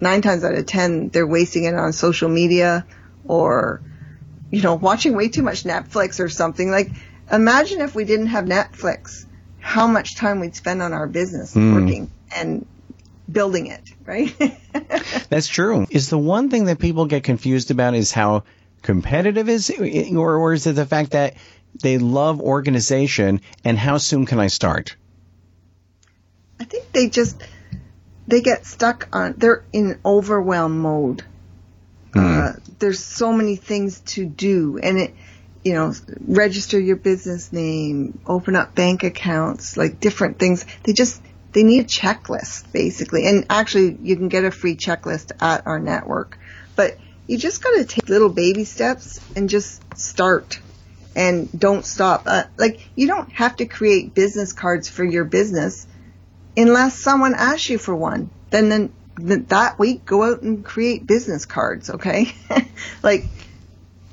nine 0.00 0.22
times 0.22 0.44
out 0.44 0.54
of 0.54 0.66
ten, 0.66 1.08
they're 1.08 1.26
wasting 1.26 1.64
it 1.64 1.74
on 1.74 1.92
social 1.92 2.28
media 2.28 2.86
or 3.26 3.82
you 4.54 4.62
know, 4.62 4.74
watching 4.74 5.16
way 5.16 5.28
too 5.28 5.42
much 5.42 5.64
Netflix 5.64 6.20
or 6.20 6.28
something. 6.28 6.70
Like, 6.70 6.90
imagine 7.30 7.80
if 7.80 7.94
we 7.94 8.04
didn't 8.04 8.28
have 8.28 8.44
Netflix, 8.44 9.26
how 9.58 9.86
much 9.86 10.16
time 10.16 10.40
we'd 10.40 10.54
spend 10.54 10.80
on 10.80 10.92
our 10.92 11.08
business 11.08 11.54
mm. 11.54 11.74
working 11.74 12.10
and 12.34 12.64
building 13.30 13.66
it, 13.66 13.82
right? 14.04 14.32
That's 15.28 15.48
true. 15.48 15.86
Is 15.90 16.08
the 16.08 16.18
one 16.18 16.50
thing 16.50 16.66
that 16.66 16.78
people 16.78 17.06
get 17.06 17.24
confused 17.24 17.70
about 17.70 17.94
is 17.94 18.12
how 18.12 18.44
competitive 18.82 19.48
is 19.48 19.70
it, 19.70 20.14
or, 20.14 20.36
or 20.36 20.52
is 20.52 20.66
it 20.66 20.74
the 20.74 20.86
fact 20.86 21.12
that 21.12 21.34
they 21.82 21.98
love 21.98 22.40
organization 22.40 23.40
and 23.64 23.76
how 23.76 23.98
soon 23.98 24.26
can 24.26 24.38
I 24.38 24.46
start? 24.46 24.96
I 26.60 26.64
think 26.64 26.92
they 26.92 27.08
just 27.08 27.42
they 28.28 28.40
get 28.40 28.64
stuck 28.66 29.08
on 29.12 29.34
they're 29.36 29.64
in 29.72 29.98
overwhelm 30.04 30.78
mode. 30.78 31.24
Mm. 32.14 32.56
Uh, 32.56 32.60
there's 32.78 33.04
so 33.04 33.32
many 33.32 33.56
things 33.56 34.00
to 34.00 34.24
do 34.24 34.78
and 34.82 34.98
it, 34.98 35.14
you 35.64 35.72
know, 35.72 35.92
register 36.26 36.78
your 36.78 36.96
business 36.96 37.52
name, 37.52 38.18
open 38.26 38.54
up 38.54 38.74
bank 38.74 39.02
accounts, 39.02 39.76
like 39.76 40.00
different 40.00 40.38
things. 40.38 40.66
They 40.84 40.92
just, 40.92 41.22
they 41.52 41.62
need 41.62 41.80
a 41.80 41.88
checklist 41.88 42.70
basically. 42.72 43.26
And 43.26 43.46
actually 43.50 43.96
you 44.02 44.16
can 44.16 44.28
get 44.28 44.44
a 44.44 44.50
free 44.50 44.76
checklist 44.76 45.32
at 45.40 45.66
our 45.66 45.78
network, 45.78 46.38
but 46.76 46.98
you 47.26 47.38
just 47.38 47.62
got 47.62 47.70
to 47.78 47.84
take 47.84 48.08
little 48.08 48.28
baby 48.28 48.64
steps 48.64 49.20
and 49.34 49.48
just 49.48 49.82
start 49.98 50.60
and 51.16 51.48
don't 51.58 51.84
stop. 51.84 52.24
Uh, 52.26 52.44
like 52.58 52.88
you 52.94 53.06
don't 53.06 53.32
have 53.32 53.56
to 53.56 53.66
create 53.66 54.14
business 54.14 54.52
cards 54.52 54.88
for 54.88 55.04
your 55.04 55.24
business 55.24 55.86
unless 56.56 56.98
someone 56.98 57.34
asks 57.34 57.68
you 57.68 57.78
for 57.78 57.94
one. 57.94 58.30
Then 58.50 58.68
then 58.68 58.92
that 59.16 59.78
week 59.78 60.04
go 60.04 60.22
out 60.24 60.42
and 60.42 60.64
create 60.64 61.06
business 61.06 61.46
cards, 61.46 61.90
okay? 61.90 62.34
like 63.02 63.24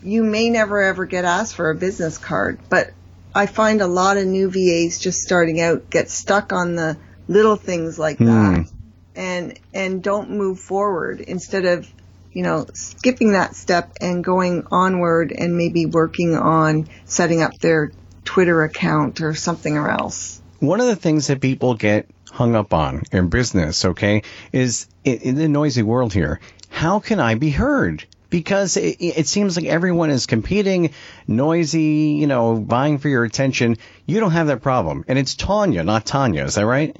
you 0.03 0.23
may 0.23 0.49
never 0.49 0.81
ever 0.81 1.05
get 1.05 1.25
asked 1.25 1.55
for 1.55 1.69
a 1.69 1.75
business 1.75 2.17
card, 2.17 2.59
but 2.69 2.91
I 3.33 3.45
find 3.45 3.81
a 3.81 3.87
lot 3.87 4.17
of 4.17 4.25
new 4.25 4.49
VAs 4.49 4.99
just 4.99 5.19
starting 5.19 5.61
out 5.61 5.89
get 5.89 6.09
stuck 6.09 6.53
on 6.53 6.75
the 6.75 6.97
little 7.27 7.55
things 7.55 7.97
like 7.97 8.17
hmm. 8.17 8.25
that 8.25 8.71
and 9.15 9.59
and 9.73 10.03
don't 10.03 10.31
move 10.31 10.59
forward 10.59 11.21
instead 11.21 11.65
of 11.65 11.87
you 12.33 12.43
know, 12.43 12.65
skipping 12.73 13.33
that 13.33 13.55
step 13.55 13.91
and 13.99 14.23
going 14.23 14.65
onward 14.71 15.31
and 15.31 15.57
maybe 15.57 15.85
working 15.85 16.35
on 16.35 16.87
setting 17.05 17.41
up 17.41 17.57
their 17.59 17.91
Twitter 18.23 18.63
account 18.63 19.21
or 19.21 19.33
something 19.33 19.75
else. 19.75 20.41
One 20.59 20.79
of 20.79 20.87
the 20.87 20.95
things 20.95 21.27
that 21.27 21.41
people 21.41 21.73
get 21.73 22.07
hung 22.31 22.55
up 22.55 22.73
on 22.73 23.03
in 23.11 23.29
business, 23.29 23.85
okay, 23.85 24.23
is 24.51 24.87
in 25.03 25.35
the 25.35 25.47
noisy 25.47 25.83
world 25.83 26.13
here, 26.13 26.39
how 26.69 26.99
can 26.99 27.19
I 27.19 27.35
be 27.35 27.49
heard? 27.49 28.05
Because 28.29 28.77
it, 28.77 28.95
it, 29.01 29.27
seems 29.27 29.57
like 29.57 29.65
everyone 29.65 30.09
is 30.09 30.25
competing, 30.25 30.93
noisy, 31.27 32.15
you 32.17 32.27
know, 32.27 32.55
vying 32.55 32.97
for 32.97 33.09
your 33.09 33.25
attention. 33.25 33.77
You 34.05 34.21
don't 34.21 34.31
have 34.31 34.47
that 34.47 34.61
problem. 34.61 35.03
And 35.09 35.19
it's 35.19 35.35
Tanya, 35.35 35.83
not 35.83 36.05
Tanya. 36.05 36.45
Is 36.45 36.55
that 36.55 36.65
right? 36.65 36.95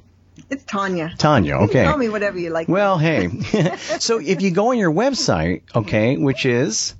It's 0.50 0.64
Tanya. 0.64 1.14
Tanya, 1.16 1.56
okay. 1.60 1.84
Call 1.84 1.96
me 1.96 2.10
whatever 2.10 2.38
you 2.38 2.50
like. 2.50 2.68
Well, 2.68 2.98
hey. 2.98 3.28
so 3.98 4.18
if 4.18 4.42
you 4.42 4.50
go 4.50 4.72
on 4.72 4.78
your 4.78 4.92
website, 4.92 5.62
okay, 5.74 6.18
which 6.18 6.44
is 6.44 6.94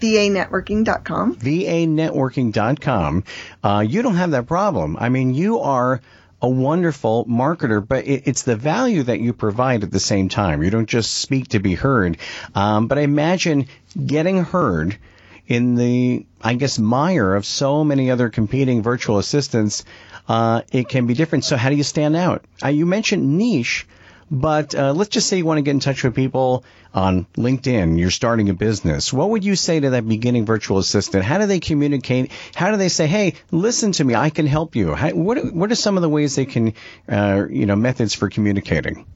vanetworking.com. 0.00 1.36
vanetworking.com. 1.36 3.24
Uh, 3.62 3.84
you 3.86 4.02
don't 4.02 4.16
have 4.16 4.32
that 4.32 4.46
problem. 4.46 4.96
I 4.98 5.08
mean, 5.08 5.34
you 5.34 5.60
are 5.60 6.00
a 6.44 6.48
wonderful 6.48 7.24
marketer, 7.24 7.86
but 7.86 8.06
it, 8.06 8.24
it's 8.26 8.42
the 8.42 8.54
value 8.54 9.02
that 9.02 9.18
you 9.18 9.32
provide 9.32 9.82
at 9.82 9.90
the 9.90 9.98
same 9.98 10.28
time. 10.28 10.62
You 10.62 10.68
don't 10.68 10.88
just 10.88 11.14
speak 11.14 11.48
to 11.48 11.58
be 11.58 11.74
heard. 11.74 12.18
Um, 12.54 12.86
but 12.86 12.98
I 12.98 13.00
imagine 13.00 13.66
getting 14.06 14.44
heard 14.44 14.98
in 15.46 15.74
the, 15.74 16.26
I 16.42 16.52
guess, 16.52 16.78
mire 16.78 17.34
of 17.34 17.46
so 17.46 17.82
many 17.82 18.10
other 18.10 18.28
competing 18.28 18.82
virtual 18.82 19.16
assistants 19.16 19.84
uh, 20.28 20.60
it 20.70 20.86
can 20.90 21.06
be 21.06 21.14
different. 21.14 21.44
So 21.44 21.56
how 21.56 21.70
do 21.70 21.76
you 21.76 21.82
stand 21.82 22.14
out? 22.14 22.44
Uh, 22.62 22.68
you 22.68 22.84
mentioned 22.84 23.38
niche, 23.38 23.86
but 24.34 24.74
uh, 24.74 24.92
let's 24.92 25.10
just 25.10 25.28
say 25.28 25.38
you 25.38 25.44
want 25.44 25.58
to 25.58 25.62
get 25.62 25.70
in 25.70 25.80
touch 25.80 26.02
with 26.02 26.14
people 26.14 26.64
on 26.92 27.26
LinkedIn. 27.36 27.98
You're 27.98 28.10
starting 28.10 28.48
a 28.48 28.54
business. 28.54 29.12
What 29.12 29.30
would 29.30 29.44
you 29.44 29.54
say 29.54 29.78
to 29.80 29.90
that 29.90 30.08
beginning 30.08 30.44
virtual 30.44 30.78
assistant? 30.78 31.24
How 31.24 31.38
do 31.38 31.46
they 31.46 31.60
communicate? 31.60 32.32
How 32.54 32.70
do 32.70 32.76
they 32.76 32.88
say, 32.88 33.06
"Hey, 33.06 33.34
listen 33.50 33.92
to 33.92 34.04
me. 34.04 34.14
I 34.14 34.30
can 34.30 34.46
help 34.46 34.76
you"? 34.76 34.94
How, 34.94 35.10
what 35.10 35.54
What 35.54 35.70
are 35.70 35.76
some 35.76 35.96
of 35.96 36.02
the 36.02 36.08
ways 36.08 36.34
they 36.34 36.46
can, 36.46 36.74
uh, 37.08 37.44
you 37.48 37.66
know, 37.66 37.76
methods 37.76 38.14
for 38.14 38.28
communicating? 38.28 39.06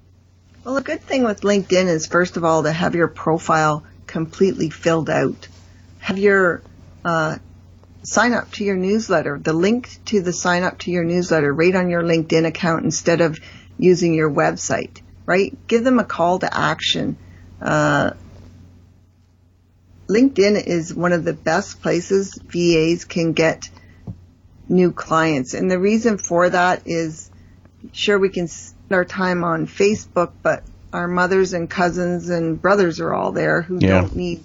Well, 0.65 0.77
a 0.77 0.83
good 0.83 1.01
thing 1.03 1.25
with 1.25 1.41
LinkedIn 1.41 1.87
is 1.87 2.07
first 2.07 2.37
of 2.37 2.45
all 2.45 2.63
to 2.63 2.73
have 2.73 2.95
your 2.95 3.09
profile 3.09 3.85
completely 4.07 4.71
filled 4.71 5.11
out. 5.11 5.49
Have 5.99 6.19
your 6.19 6.63
uh, 7.05 7.39
sign 8.03 8.33
up 8.33 8.51
to 8.53 8.65
your 8.65 8.77
newsletter, 8.77 9.39
the 9.39 9.53
link 9.53 9.91
to 10.07 10.21
the 10.21 10.33
sign 10.33 10.63
up 10.63 10.79
to 10.81 10.91
your 10.91 11.05
newsletter 11.05 11.53
right 11.53 11.75
on 11.75 11.91
your 11.91 12.03
LinkedIn 12.03 12.47
account 12.47 12.85
instead 12.85 13.21
of 13.21 13.39
using 13.79 14.15
your 14.15 14.31
website, 14.31 15.01
right? 15.29 15.55
Give 15.67 15.85
them 15.85 15.99
a 15.99 16.05
call 16.05 16.39
to 16.39 16.49
action. 16.53 17.19
Uh, 17.61 18.13
LinkedIn 20.09 20.67
is 20.67 20.95
one 20.95 21.13
of 21.13 21.23
the 21.23 21.35
best 21.35 21.83
places 21.83 22.35
VAs 22.47 23.05
can 23.05 23.35
get 23.35 23.69
new 24.71 24.91
clients. 24.91 25.53
And 25.53 25.71
the 25.71 25.79
reason 25.79 26.17
for 26.17 26.49
that 26.49 26.85
is 26.87 27.31
sure 27.93 28.19
we 28.19 28.31
can 28.31 28.49
spend 28.49 28.93
our 28.93 29.05
time 29.05 29.45
on 29.45 29.67
Facebook, 29.67 30.33
but 30.43 30.65
our 30.95 31.07
mothers 31.07 31.53
and 31.53 31.69
cousins 31.69 32.31
and 32.31 32.61
brothers 32.61 32.99
are 32.99 33.13
all 33.13 33.33
there 33.33 33.61
who 33.61 33.81
yeah. 33.81 34.01
don't 34.01 34.17
need 34.17 34.43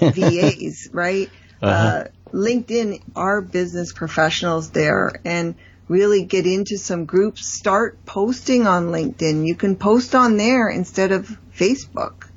VAs, 0.00 0.88
right? 0.92 1.28
Uh-huh. 1.60 1.70
Uh, 1.70 2.04
LinkedIn 2.32 3.02
are 3.14 3.42
business 3.42 3.92
professionals 3.92 4.70
there 4.70 5.20
and 5.26 5.56
really 5.88 6.24
get 6.24 6.46
into 6.46 6.78
some 6.78 7.04
groups. 7.04 7.46
Start 7.46 8.04
posting 8.04 8.66
on 8.66 8.86
LinkedIn. 8.86 9.46
You 9.46 9.54
can 9.54 9.76
post 9.76 10.14
on 10.14 10.36
there 10.36 10.68
instead 10.68 11.12
of 11.12 11.38
Facebook, 11.54 12.28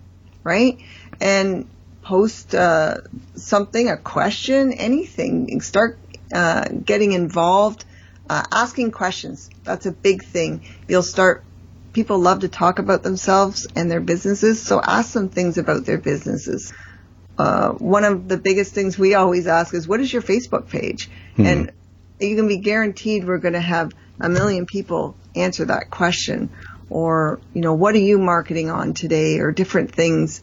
right? 0.44 0.80
And 1.20 1.68
post 2.04 2.56
uh, 2.56 2.98
something, 3.36 3.90
a 3.90 3.98
question, 3.98 4.74
anything. 4.74 5.62
Start 5.62 6.00
uh, 6.34 6.66
getting 6.70 7.14
involved, 7.14 7.86
uh, 8.30 8.44
asking 8.52 8.92
questions. 8.92 9.50
That's 9.64 9.86
a 9.86 9.92
big 9.92 10.24
thing. 10.24 10.66
You'll 10.88 11.04
start. 11.04 11.44
People 11.92 12.20
love 12.20 12.42
to 12.42 12.48
talk 12.48 12.78
about 12.78 13.02
themselves 13.02 13.68
and 13.76 13.90
their 13.90 14.00
businesses, 14.00 14.62
so 14.62 14.80
ask 14.80 15.14
them 15.14 15.30
things 15.30 15.58
about 15.58 15.86
their 15.86 15.98
businesses 15.98 16.72
uh, 17.40 17.70
one 17.72 18.04
of 18.04 18.28
the 18.28 18.38
biggest 18.38 18.74
things 18.74 19.00
we 19.00 19.16
always 19.16 19.48
ask 19.48 19.74
is, 19.74 19.88
what 19.88 20.02
is 20.02 20.12
your 20.12 20.22
Facebook 20.22 20.68
page? 20.68 21.10
Hmm. 21.38 21.46
And 21.46 21.72
you 22.20 22.36
can 22.36 22.48
be 22.48 22.58
guaranteed 22.58 23.26
we're 23.26 23.38
going 23.38 23.54
to 23.54 23.62
have 23.62 23.94
a 24.20 24.30
million 24.30 24.66
people 24.66 25.16
answer 25.36 25.66
that 25.66 25.90
question. 25.90 26.50
Or, 26.90 27.40
you 27.54 27.62
know, 27.62 27.74
what 27.74 27.96
are 27.96 28.00
you 28.00 28.18
marketing 28.18 28.70
on 28.70 28.94
today? 28.94 29.40
Or 29.40 29.52
different 29.52 29.94
things. 29.94 30.42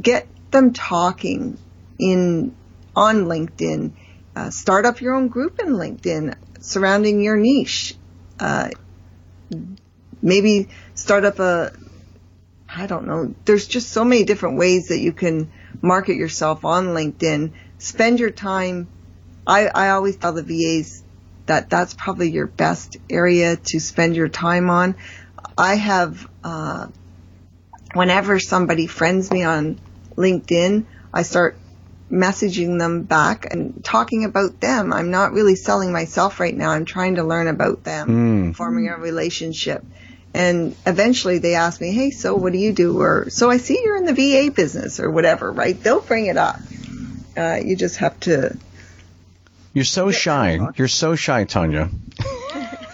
Get 0.00 0.26
them 0.50 0.72
talking 0.72 1.58
in 1.98 2.54
on 2.94 3.24
LinkedIn. 3.24 3.92
Uh, 4.34 4.50
start 4.50 4.86
up 4.86 5.00
your 5.00 5.14
own 5.14 5.28
group 5.28 5.58
in 5.58 5.68
LinkedIn 5.70 6.36
surrounding 6.60 7.20
your 7.20 7.36
niche. 7.36 7.94
Uh, 8.38 8.70
maybe 10.22 10.68
start 10.94 11.24
up 11.24 11.38
a, 11.38 11.72
I 12.68 12.86
don't 12.86 13.06
know. 13.06 13.34
There's 13.44 13.66
just 13.66 13.90
so 13.90 14.04
many 14.04 14.24
different 14.24 14.58
ways 14.58 14.88
that 14.88 14.98
you 14.98 15.12
can 15.12 15.50
market 15.82 16.16
yourself 16.16 16.64
on 16.64 16.88
LinkedIn. 16.88 17.52
Spend 17.78 18.20
your 18.20 18.30
time. 18.30 18.88
I, 19.46 19.66
I 19.66 19.90
always 19.90 20.16
tell 20.16 20.32
the 20.32 20.42
VAs 20.42 21.02
that 21.50 21.68
that's 21.68 21.94
probably 21.94 22.30
your 22.30 22.46
best 22.46 22.96
area 23.10 23.56
to 23.56 23.80
spend 23.80 24.14
your 24.14 24.28
time 24.28 24.70
on. 24.70 24.94
I 25.58 25.74
have, 25.74 26.30
uh, 26.44 26.86
whenever 27.92 28.38
somebody 28.38 28.86
friends 28.86 29.32
me 29.32 29.42
on 29.42 29.80
LinkedIn, 30.14 30.84
I 31.12 31.22
start 31.22 31.56
messaging 32.08 32.78
them 32.78 33.02
back 33.02 33.52
and 33.52 33.84
talking 33.84 34.24
about 34.24 34.60
them. 34.60 34.92
I'm 34.92 35.10
not 35.10 35.32
really 35.32 35.56
selling 35.56 35.90
myself 35.90 36.38
right 36.38 36.56
now. 36.56 36.70
I'm 36.70 36.84
trying 36.84 37.16
to 37.16 37.24
learn 37.24 37.48
about 37.48 37.82
them, 37.82 38.52
mm. 38.52 38.56
forming 38.56 38.88
a 38.88 38.96
relationship. 38.96 39.84
And 40.32 40.76
eventually 40.86 41.38
they 41.38 41.56
ask 41.56 41.80
me, 41.80 41.90
hey, 41.90 42.12
so 42.12 42.36
what 42.36 42.52
do 42.52 42.60
you 42.60 42.72
do? 42.72 43.00
Or, 43.00 43.28
so 43.28 43.50
I 43.50 43.56
see 43.56 43.80
you're 43.82 43.96
in 43.96 44.04
the 44.04 44.14
VA 44.14 44.52
business 44.52 45.00
or 45.00 45.10
whatever, 45.10 45.50
right? 45.50 45.80
They'll 45.82 46.00
bring 46.00 46.26
it 46.26 46.36
up. 46.36 46.60
Uh, 47.36 47.58
you 47.60 47.74
just 47.74 47.96
have 47.96 48.20
to. 48.20 48.56
You're 49.72 49.84
so 49.84 50.10
shy. 50.10 50.58
You're 50.76 50.88
so 50.88 51.14
shy, 51.14 51.44
Tawnya. 51.44 51.90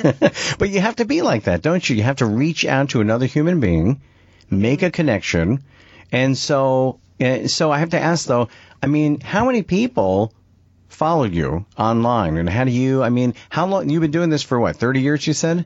but 0.58 0.68
you 0.68 0.80
have 0.80 0.96
to 0.96 1.04
be 1.04 1.22
like 1.22 1.44
that, 1.44 1.62
don't 1.62 1.88
you? 1.88 1.96
You 1.96 2.02
have 2.02 2.16
to 2.16 2.26
reach 2.26 2.64
out 2.64 2.90
to 2.90 3.00
another 3.00 3.26
human 3.26 3.60
being, 3.60 4.00
make 4.50 4.82
a 4.82 4.90
connection. 4.90 5.62
And 6.12 6.36
so, 6.36 7.00
uh, 7.20 7.48
so 7.48 7.70
I 7.70 7.78
have 7.78 7.90
to 7.90 8.00
ask 8.00 8.26
though, 8.26 8.48
I 8.82 8.86
mean, 8.86 9.20
how 9.20 9.46
many 9.46 9.62
people 9.62 10.32
follow 10.88 11.24
you 11.24 11.66
online 11.78 12.36
and 12.36 12.48
how 12.48 12.64
do 12.64 12.70
you, 12.70 13.02
I 13.02 13.08
mean, 13.08 13.34
how 13.48 13.66
long, 13.66 13.88
you've 13.88 14.02
been 14.02 14.10
doing 14.10 14.30
this 14.30 14.42
for 14.42 14.60
what, 14.60 14.76
30 14.76 15.00
years 15.00 15.26
you 15.26 15.32
said? 15.32 15.64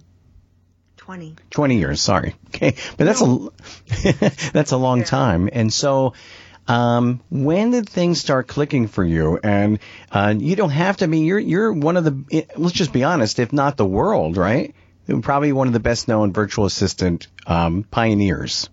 20. 0.98 1.34
20 1.50 1.78
years, 1.78 2.00
sorry. 2.00 2.34
Okay. 2.50 2.74
But 2.98 3.04
that's 3.04 3.22
no. 3.22 3.52
a, 4.04 4.12
that's 4.52 4.72
a 4.72 4.76
long 4.76 4.98
yeah. 4.98 5.04
time. 5.04 5.48
And 5.50 5.72
so, 5.72 6.12
um, 6.70 7.20
when 7.30 7.72
did 7.72 7.88
things 7.88 8.20
start 8.20 8.46
clicking 8.46 8.86
for 8.86 9.04
you? 9.04 9.40
And, 9.42 9.80
uh, 10.12 10.34
you 10.38 10.54
don't 10.54 10.70
have 10.70 10.98
to 10.98 11.08
be, 11.08 11.20
you're, 11.20 11.38
you're 11.38 11.72
one 11.72 11.96
of 11.96 12.04
the, 12.04 12.46
let's 12.56 12.74
just 12.74 12.92
be 12.92 13.02
honest, 13.02 13.38
if 13.40 13.52
not 13.52 13.76
the 13.76 13.84
world, 13.84 14.36
right? 14.36 14.74
Probably 15.22 15.52
one 15.52 15.66
of 15.66 15.72
the 15.72 15.80
best 15.80 16.06
known 16.06 16.32
virtual 16.32 16.66
assistant, 16.66 17.26
um, 17.46 17.82
pioneers 17.82 18.70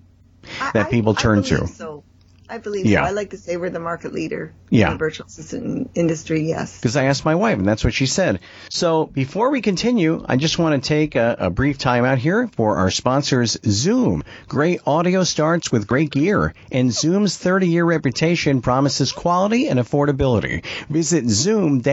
that 0.73 0.91
people 0.91 1.15
turn 1.15 1.39
I 1.39 1.43
to. 1.43 1.67
So. 1.67 2.03
I 2.49 2.59
believe 2.59 2.85
yeah. 2.85 3.01
so. 3.01 3.07
I 3.07 3.11
like 3.11 3.31
to 3.31 3.37
say 3.37 3.57
we're 3.57 3.69
the 3.69 3.79
market 3.79 4.13
leader 4.13 4.53
yeah. 4.69 4.87
in 4.87 4.93
the 4.93 4.97
virtual 4.97 5.27
assistant 5.27 5.91
industry, 5.95 6.41
yes. 6.43 6.79
Because 6.79 6.95
I 6.95 7.05
asked 7.05 7.25
my 7.25 7.35
wife, 7.35 7.57
and 7.57 7.67
that's 7.67 7.83
what 7.83 7.93
she 7.93 8.05
said. 8.05 8.39
So 8.69 9.05
before 9.05 9.49
we 9.49 9.61
continue, 9.61 10.23
I 10.27 10.37
just 10.37 10.57
want 10.57 10.81
to 10.81 10.87
take 10.87 11.15
a, 11.15 11.35
a 11.39 11.49
brief 11.49 11.77
time 11.77 12.05
out 12.05 12.19
here 12.19 12.47
for 12.55 12.77
our 12.77 12.89
sponsors, 12.89 13.57
Zoom. 13.65 14.23
Great 14.47 14.79
audio 14.87 15.23
starts 15.23 15.71
with 15.71 15.87
great 15.87 16.11
gear, 16.11 16.53
and 16.71 16.93
Zoom's 16.93 17.37
30 17.37 17.67
year 17.67 17.83
reputation 17.83 18.61
promises 18.61 19.11
quality 19.11 19.67
and 19.67 19.79
affordability. 19.79 20.63
Visit 20.89 21.27
zoom-na.com 21.27 21.85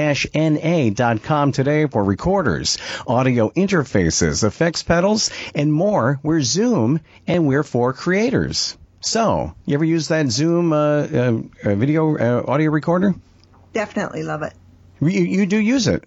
today 1.52 1.86
for 1.86 2.04
recorders, 2.04 2.78
audio 3.06 3.50
interfaces, 3.50 4.44
effects 4.44 4.82
pedals, 4.82 5.30
and 5.54 5.72
more. 5.72 6.20
We're 6.22 6.42
Zoom, 6.42 7.00
and 7.26 7.48
we're 7.48 7.64
for 7.64 7.92
creators. 7.92 8.76
So, 9.04 9.54
you 9.66 9.74
ever 9.74 9.84
use 9.84 10.08
that 10.08 10.28
Zoom 10.28 10.72
uh, 10.72 10.76
uh, 10.76 11.40
uh, 11.62 11.74
video 11.74 12.16
uh, 12.16 12.42
audio 12.50 12.70
recorder? 12.70 13.14
Definitely 13.74 14.22
love 14.22 14.42
it. 14.42 14.54
You, 14.98 15.08
you 15.10 15.44
do 15.44 15.58
use 15.58 15.88
it? 15.88 16.04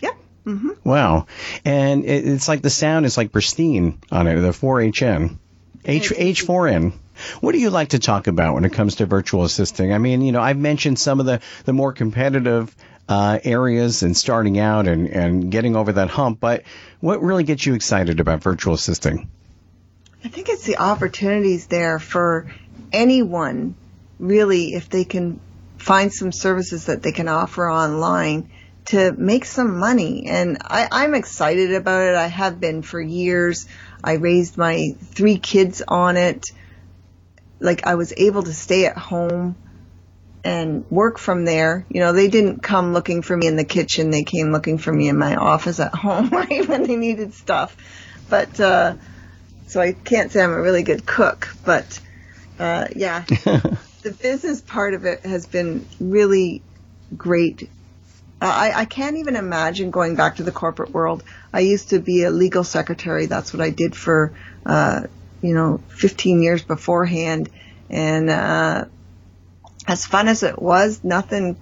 Yep. 0.00 0.16
Mm-hmm. 0.46 0.70
Wow. 0.82 1.26
And 1.66 2.06
it, 2.06 2.26
it's 2.26 2.48
like 2.48 2.62
the 2.62 2.70
sound 2.70 3.04
is 3.04 3.18
like 3.18 3.30
pristine 3.30 3.98
on 4.10 4.26
it, 4.26 4.40
the 4.40 4.52
4HN. 4.52 5.36
H, 5.84 6.08
H4N. 6.08 6.94
What 7.42 7.52
do 7.52 7.58
you 7.58 7.68
like 7.68 7.90
to 7.90 7.98
talk 7.98 8.26
about 8.26 8.54
when 8.54 8.64
it 8.64 8.72
comes 8.72 8.96
to 8.96 9.06
virtual 9.06 9.44
assisting? 9.44 9.92
I 9.92 9.98
mean, 9.98 10.22
you 10.22 10.32
know, 10.32 10.40
I've 10.40 10.56
mentioned 10.56 10.98
some 10.98 11.20
of 11.20 11.26
the, 11.26 11.42
the 11.66 11.74
more 11.74 11.92
competitive 11.92 12.74
uh, 13.06 13.38
areas 13.44 14.02
and 14.02 14.16
starting 14.16 14.58
out 14.58 14.88
and, 14.88 15.08
and 15.08 15.52
getting 15.52 15.76
over 15.76 15.92
that 15.92 16.08
hump, 16.08 16.40
but 16.40 16.62
what 17.00 17.20
really 17.20 17.44
gets 17.44 17.66
you 17.66 17.74
excited 17.74 18.18
about 18.18 18.42
virtual 18.42 18.72
assisting? 18.72 19.30
I 20.24 20.28
think 20.28 20.48
it's 20.48 20.64
the 20.64 20.78
opportunities 20.78 21.66
there 21.66 21.98
for 21.98 22.52
anyone 22.92 23.74
really, 24.18 24.74
if 24.74 24.90
they 24.90 25.04
can 25.04 25.40
find 25.78 26.12
some 26.12 26.30
services 26.30 26.86
that 26.86 27.02
they 27.02 27.12
can 27.12 27.26
offer 27.26 27.70
online 27.70 28.50
to 28.86 29.12
make 29.12 29.44
some 29.46 29.78
money. 29.78 30.26
And 30.28 30.58
I, 30.62 30.88
I'm 30.90 31.14
excited 31.14 31.74
about 31.74 32.02
it. 32.02 32.14
I 32.14 32.26
have 32.26 32.60
been 32.60 32.82
for 32.82 33.00
years. 33.00 33.66
I 34.04 34.14
raised 34.14 34.58
my 34.58 34.94
three 35.00 35.38
kids 35.38 35.82
on 35.86 36.16
it. 36.16 36.44
Like 37.60 37.86
I 37.86 37.94
was 37.94 38.12
able 38.16 38.42
to 38.42 38.52
stay 38.52 38.86
at 38.86 38.98
home 38.98 39.56
and 40.44 40.84
work 40.90 41.18
from 41.18 41.44
there. 41.44 41.86
You 41.88 42.00
know, 42.00 42.12
they 42.12 42.28
didn't 42.28 42.62
come 42.62 42.92
looking 42.92 43.22
for 43.22 43.36
me 43.36 43.46
in 43.46 43.56
the 43.56 43.64
kitchen. 43.64 44.10
They 44.10 44.24
came 44.24 44.52
looking 44.52 44.78
for 44.78 44.92
me 44.92 45.08
in 45.08 45.16
my 45.16 45.36
office 45.36 45.80
at 45.80 45.94
home, 45.94 46.28
right, 46.28 46.66
when 46.68 46.82
they 46.82 46.96
needed 46.96 47.32
stuff. 47.32 47.74
But, 48.28 48.60
uh, 48.60 48.96
so 49.70 49.80
I 49.80 49.92
can't 49.92 50.32
say 50.32 50.42
I'm 50.42 50.50
a 50.50 50.60
really 50.60 50.82
good 50.82 51.06
cook, 51.06 51.54
but, 51.64 52.00
uh, 52.58 52.88
yeah, 52.96 53.20
the 53.28 54.16
business 54.20 54.60
part 54.60 54.94
of 54.94 55.04
it 55.04 55.24
has 55.24 55.46
been 55.46 55.86
really 56.00 56.62
great. 57.16 57.70
I, 58.40 58.72
I 58.74 58.84
can't 58.86 59.18
even 59.18 59.36
imagine 59.36 59.92
going 59.92 60.16
back 60.16 60.36
to 60.36 60.42
the 60.42 60.50
corporate 60.50 60.90
world. 60.90 61.22
I 61.52 61.60
used 61.60 61.90
to 61.90 62.00
be 62.00 62.24
a 62.24 62.30
legal 62.30 62.64
secretary. 62.64 63.26
That's 63.26 63.52
what 63.52 63.62
I 63.62 63.70
did 63.70 63.94
for, 63.94 64.32
uh, 64.66 65.02
you 65.40 65.54
know, 65.54 65.80
15 65.88 66.42
years 66.42 66.64
beforehand. 66.64 67.48
And, 67.88 68.28
uh, 68.28 68.86
as 69.86 70.04
fun 70.04 70.26
as 70.26 70.42
it 70.42 70.60
was, 70.60 71.04
nothing 71.04 71.56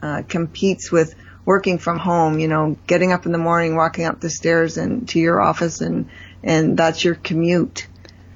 uh, 0.00 0.22
competes 0.28 0.92
with 0.92 1.14
working 1.44 1.78
from 1.78 1.98
home. 1.98 2.38
You 2.38 2.48
know, 2.48 2.76
getting 2.86 3.12
up 3.12 3.26
in 3.26 3.32
the 3.32 3.38
morning, 3.38 3.76
walking 3.76 4.04
up 4.04 4.20
the 4.20 4.30
stairs 4.30 4.76
and 4.76 5.08
to 5.10 5.18
your 5.18 5.40
office, 5.40 5.80
and 5.80 6.08
and 6.42 6.76
that's 6.76 7.04
your 7.04 7.14
commute. 7.14 7.86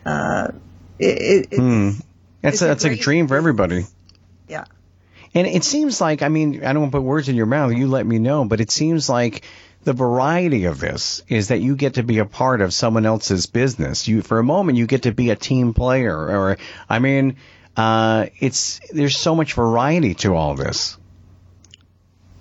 Uh, 0.04 0.48
it, 0.98 1.48
it's, 1.50 1.56
hmm. 1.56 1.90
That's 2.42 2.60
a, 2.60 2.66
that's 2.66 2.84
a, 2.84 2.90
a 2.90 2.96
dream 2.96 3.26
for 3.26 3.36
everybody. 3.36 3.86
Yeah. 4.48 4.64
And 5.34 5.46
it 5.46 5.64
seems 5.64 6.00
like, 6.00 6.22
I 6.22 6.28
mean, 6.28 6.64
I 6.64 6.72
don't 6.72 6.82
want 6.82 6.92
to 6.92 6.98
put 6.98 7.04
words 7.04 7.28
in 7.28 7.36
your 7.36 7.46
mouth. 7.46 7.72
You 7.72 7.88
let 7.88 8.06
me 8.06 8.18
know, 8.18 8.44
but 8.44 8.60
it 8.60 8.70
seems 8.70 9.08
like 9.08 9.44
the 9.82 9.94
variety 9.94 10.66
of 10.66 10.78
this 10.78 11.22
is 11.26 11.48
that 11.48 11.60
you 11.60 11.74
get 11.74 11.94
to 11.94 12.02
be 12.02 12.18
a 12.18 12.24
part 12.26 12.60
of 12.60 12.72
someone 12.72 13.06
else's 13.06 13.46
business. 13.46 14.06
You, 14.06 14.22
for 14.22 14.38
a 14.38 14.44
moment, 14.44 14.78
you 14.78 14.86
get 14.86 15.02
to 15.02 15.12
be 15.12 15.30
a 15.30 15.36
team 15.36 15.74
player. 15.74 16.16
Or, 16.16 16.58
I 16.88 16.98
mean, 16.98 17.36
uh, 17.76 18.26
it's 18.38 18.80
there's 18.92 19.16
so 19.16 19.34
much 19.34 19.54
variety 19.54 20.14
to 20.16 20.36
all 20.36 20.54
this. 20.54 20.98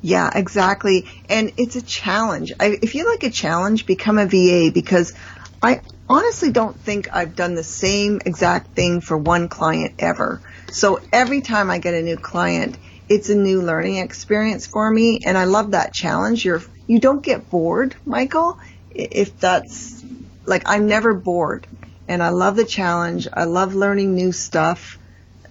Yeah, 0.04 0.30
exactly. 0.36 1.08
And 1.30 1.54
it's 1.58 1.78
a 1.78 1.82
challenge. 1.82 2.52
I, 2.60 2.78
if 2.82 2.94
you 2.94 3.10
like 3.10 3.24
a 3.24 3.32
challenge, 3.32 3.86
become 3.86 4.18
a 4.18 4.28
VA 4.28 4.70
because 4.74 5.14
I 5.62 5.82
honestly 6.10 6.52
don't 6.52 6.78
think 6.78 7.08
I've 7.14 7.36
done 7.38 7.56
the 7.56 7.64
same 7.64 8.20
exact 8.26 8.76
thing 8.76 9.00
for 9.00 9.18
one 9.18 9.48
client 9.48 9.96
ever. 10.00 10.42
So 10.72 11.00
every 11.14 11.40
time 11.42 11.72
I 11.72 11.80
get 11.80 11.94
a 11.94 12.02
new 12.02 12.18
client, 12.18 12.78
it's 13.08 13.30
a 13.30 13.36
new 13.36 13.62
learning 13.62 13.98
experience 13.98 14.68
for 14.68 14.92
me 14.92 15.22
and 15.26 15.38
I 15.38 15.46
love 15.46 15.72
that 15.72 15.94
challenge. 15.94 16.44
You're 16.44 16.64
you 16.86 17.00
don't 17.00 17.24
get 17.24 17.50
bored, 17.50 17.96
Michael, 18.06 18.58
if 18.92 19.40
that's 19.40 20.04
like 20.46 20.64
I'm 20.66 20.88
never 20.88 21.14
bored 21.14 21.66
and 22.10 22.22
I 22.22 22.30
love 22.30 22.58
the 22.58 22.66
challenge. 22.66 23.30
I 23.34 23.46
love 23.46 23.74
learning 23.74 24.16
new 24.16 24.34
stuff 24.34 25.00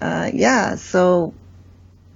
uh, 0.03 0.31
yeah, 0.35 0.75
so 0.75 1.33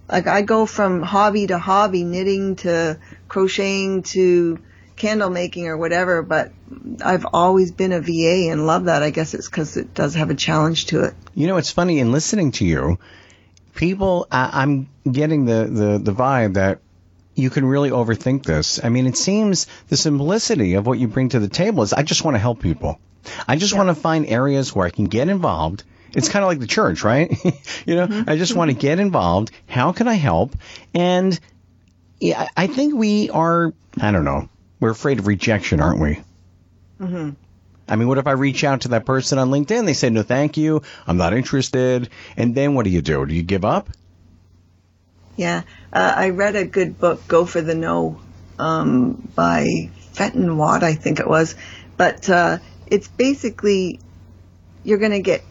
like 0.09 0.27
I 0.27 0.43
go 0.43 0.67
from 0.67 1.03
hobby 1.03 1.47
to 1.49 1.59
hobby, 1.59 2.05
knitting 2.05 2.57
to 2.57 2.99
crocheting 3.29 4.03
to 4.05 4.59
candle 4.97 5.31
making 5.31 5.67
or 5.67 5.77
whatever, 5.77 6.23
but 6.23 6.53
I've 7.05 7.27
always 7.33 7.71
been 7.71 7.93
a 7.93 8.01
VA 8.01 8.51
and 8.51 8.67
love 8.67 8.85
that. 8.85 9.03
I 9.03 9.11
guess 9.11 9.35
it's 9.35 9.49
because 9.49 9.77
it 9.77 9.95
does 9.95 10.15
have 10.15 10.31
a 10.31 10.35
challenge 10.35 10.87
to 10.87 11.05
it. 11.05 11.15
You 11.35 11.47
know, 11.47 11.59
it's 11.59 11.71
funny 11.71 11.99
in 11.99 12.13
listening 12.13 12.53
to 12.53 12.65
you, 12.65 12.99
people, 13.75 14.27
I, 14.31 14.63
I'm 14.63 14.89
getting 15.11 15.45
the, 15.45 15.65
the, 15.71 15.99
the 15.99 16.13
vibe 16.13 16.55
that 16.55 16.81
you 17.35 17.51
can 17.51 17.67
really 17.67 17.91
overthink 17.91 18.45
this. 18.45 18.83
I 18.83 18.89
mean, 18.89 19.07
it 19.07 19.19
seems 19.19 19.67
the 19.89 19.97
simplicity 19.97 20.75
of 20.75 20.87
what 20.87 20.99
you 20.99 21.09
bring 21.09 21.29
to 21.31 21.39
the 21.39 21.49
table 21.49 21.83
is 21.83 21.93
I 21.93 22.03
just 22.03 22.25
want 22.25 22.35
to 22.35 22.39
help 22.39 22.61
people. 22.61 22.99
I 23.47 23.57
just 23.57 23.73
yeah. 23.73 23.79
want 23.79 23.95
to 23.95 24.01
find 24.01 24.27
areas 24.27 24.75
where 24.75 24.87
I 24.87 24.91
can 24.91 25.05
get 25.05 25.29
involved 25.29 25.85
it's 26.15 26.29
kind 26.29 26.43
of 26.45 26.49
like 26.49 26.61
the 26.61 26.67
church, 26.67 27.03
right? 27.03 27.31
you 27.87 27.95
know, 27.95 28.07
mm-hmm. 28.07 28.31
I 28.31 28.37
just 28.37 28.55
want 28.55 28.71
to 28.71 28.77
get 28.77 28.99
involved. 28.99 29.51
How 29.67 29.93
can 29.93 30.09
I 30.09 30.15
help? 30.15 30.55
And 30.95 31.39
yeah, 32.21 32.49
I 32.57 32.67
think 32.67 32.95
we 32.95 33.31
are, 33.31 33.73
I 34.01 34.13
don't 34.13 34.25
know, 34.25 34.49
we're 34.81 34.91
afraid 34.91 35.19
of 35.19 35.27
rejection, 35.27 35.81
aren't 35.81 36.01
we? 36.01 36.21
Mm-hmm. 37.01 37.31
I 37.89 37.97
mean, 37.97 38.09
what 38.09 38.19
if 38.19 38.27
I 38.27 38.33
reach 38.33 38.65
out 38.65 38.83
to 38.83 38.89
that 38.89 39.05
person 39.05 39.39
on 39.39 39.51
LinkedIn? 39.51 39.87
They 39.87 39.93
say, 39.93 40.11
no, 40.11 40.23
thank 40.23 40.57
you. 40.57 40.83
I'm 41.07 41.17
not 41.17 41.35
interested. 41.35 42.09
And 42.37 42.55
then 42.55 42.75
what 42.75 42.85
do 42.85 42.91
you 42.91 43.01
do? 43.01 43.25
Do 43.27 43.35
you 43.35 43.43
give 43.43 43.65
up? 43.65 43.89
Yeah. 45.37 45.63
Uh, 45.93 46.13
I 46.17 46.31
read 46.31 46.57
a 46.57 46.65
good 46.65 46.99
book, 46.99 47.29
Go 47.29 47.45
for 47.45 47.61
the 47.61 47.75
No, 47.75 48.21
um, 48.59 49.29
by 49.35 49.91
Fenton 50.13 50.57
Watt, 50.57 50.83
I 50.83 50.95
think 50.95 51.21
it 51.21 51.29
was. 51.29 51.55
But, 51.97 52.29
uh, 52.29 52.59
it's 52.87 53.09
basically, 53.09 54.01
you're 54.83 54.99
going 54.99 55.13
to 55.13 55.21
get 55.21 55.45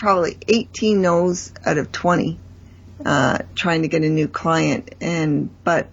probably 0.00 0.38
18 0.48 1.02
no's 1.02 1.52
out 1.64 1.78
of 1.78 1.92
20 1.92 2.40
uh, 3.04 3.38
trying 3.54 3.82
to 3.82 3.88
get 3.88 4.02
a 4.02 4.08
new 4.08 4.26
client. 4.26 4.94
And 5.00 5.50
but 5.62 5.88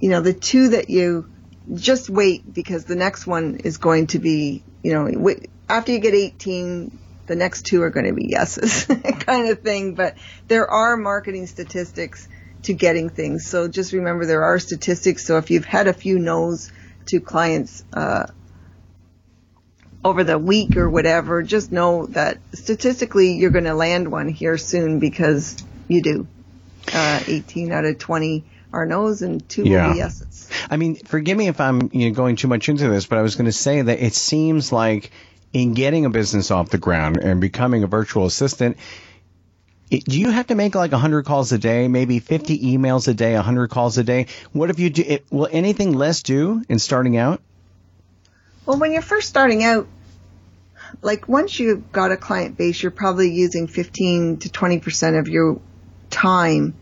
you 0.00 0.08
know 0.08 0.20
the 0.20 0.32
two 0.32 0.70
that 0.70 0.90
you 0.90 1.30
just 1.74 2.10
wait 2.10 2.52
because 2.52 2.84
the 2.86 2.96
next 2.96 3.26
one 3.26 3.56
is 3.56 3.76
going 3.76 4.08
to 4.08 4.18
be 4.18 4.64
you 4.82 4.92
know 4.94 5.08
wait, 5.18 5.50
after 5.68 5.92
you 5.92 5.98
get 5.98 6.14
18 6.14 6.98
the 7.26 7.36
next 7.36 7.62
two 7.62 7.82
are 7.82 7.90
going 7.90 8.06
to 8.06 8.12
be 8.12 8.26
yeses 8.28 8.84
kind 9.20 9.50
of 9.50 9.60
thing. 9.60 9.94
But 9.94 10.16
there 10.48 10.68
are 10.68 10.96
marketing 10.96 11.46
statistics 11.46 12.26
to 12.64 12.72
getting 12.72 13.08
things. 13.08 13.46
So 13.46 13.68
just 13.68 13.92
remember 13.92 14.26
there 14.26 14.44
are 14.44 14.58
statistics. 14.58 15.24
So 15.24 15.36
if 15.36 15.50
you've 15.50 15.64
had 15.64 15.86
a 15.86 15.92
few 15.92 16.18
no's 16.18 16.72
to 17.06 17.20
clients 17.20 17.84
uh, 17.92 18.26
over 20.04 20.24
the 20.24 20.38
week 20.38 20.76
or 20.76 20.88
whatever, 20.88 21.42
just 21.42 21.70
know 21.70 22.06
that 22.06 22.38
statistically 22.52 23.34
you're 23.34 23.50
going 23.50 23.64
to 23.64 23.74
land 23.74 24.10
one 24.10 24.28
here 24.28 24.56
soon 24.56 24.98
because 24.98 25.62
you 25.88 26.02
do. 26.02 26.26
Uh, 26.92 27.22
18 27.26 27.72
out 27.72 27.84
of 27.84 27.98
20 27.98 28.44
are 28.72 28.86
no's 28.86 29.22
and 29.22 29.46
two 29.48 29.64
yeah. 29.64 29.86
will 29.86 29.92
be 29.92 29.98
yeses. 29.98 30.50
I 30.70 30.76
mean, 30.76 30.96
forgive 30.96 31.36
me 31.36 31.48
if 31.48 31.60
I'm 31.60 31.90
you 31.92 32.08
know, 32.08 32.14
going 32.14 32.36
too 32.36 32.48
much 32.48 32.68
into 32.68 32.88
this, 32.88 33.06
but 33.06 33.18
I 33.18 33.22
was 33.22 33.36
going 33.36 33.46
to 33.46 33.52
say 33.52 33.82
that 33.82 34.00
it 34.00 34.14
seems 34.14 34.72
like 34.72 35.10
in 35.52 35.74
getting 35.74 36.04
a 36.04 36.10
business 36.10 36.50
off 36.50 36.70
the 36.70 36.78
ground 36.78 37.18
and 37.18 37.40
becoming 37.40 37.82
a 37.82 37.86
virtual 37.86 38.26
assistant, 38.26 38.78
it, 39.90 40.04
do 40.04 40.18
you 40.18 40.30
have 40.30 40.46
to 40.48 40.54
make 40.54 40.74
like 40.74 40.92
100 40.92 41.24
calls 41.24 41.52
a 41.52 41.58
day, 41.58 41.88
maybe 41.88 42.20
50 42.20 42.76
emails 42.76 43.08
a 43.08 43.14
day, 43.14 43.34
100 43.34 43.68
calls 43.68 43.98
a 43.98 44.04
day? 44.04 44.26
What 44.52 44.70
if 44.70 44.78
you 44.78 44.90
do? 44.90 45.02
It, 45.06 45.24
will 45.30 45.48
anything 45.50 45.92
less 45.92 46.22
do 46.22 46.62
in 46.68 46.78
starting 46.78 47.16
out? 47.16 47.42
Well, 48.66 48.78
when 48.78 48.92
you're 48.92 49.02
first 49.02 49.28
starting 49.28 49.64
out, 49.64 49.86
like 51.02 51.28
once 51.28 51.58
you've 51.58 51.92
got 51.92 52.12
a 52.12 52.16
client 52.16 52.56
base, 52.56 52.82
you're 52.82 52.90
probably 52.90 53.30
using 53.32 53.66
15 53.66 54.38
to 54.38 54.48
20% 54.48 55.18
of 55.18 55.28
your 55.28 55.60
time 56.10 56.74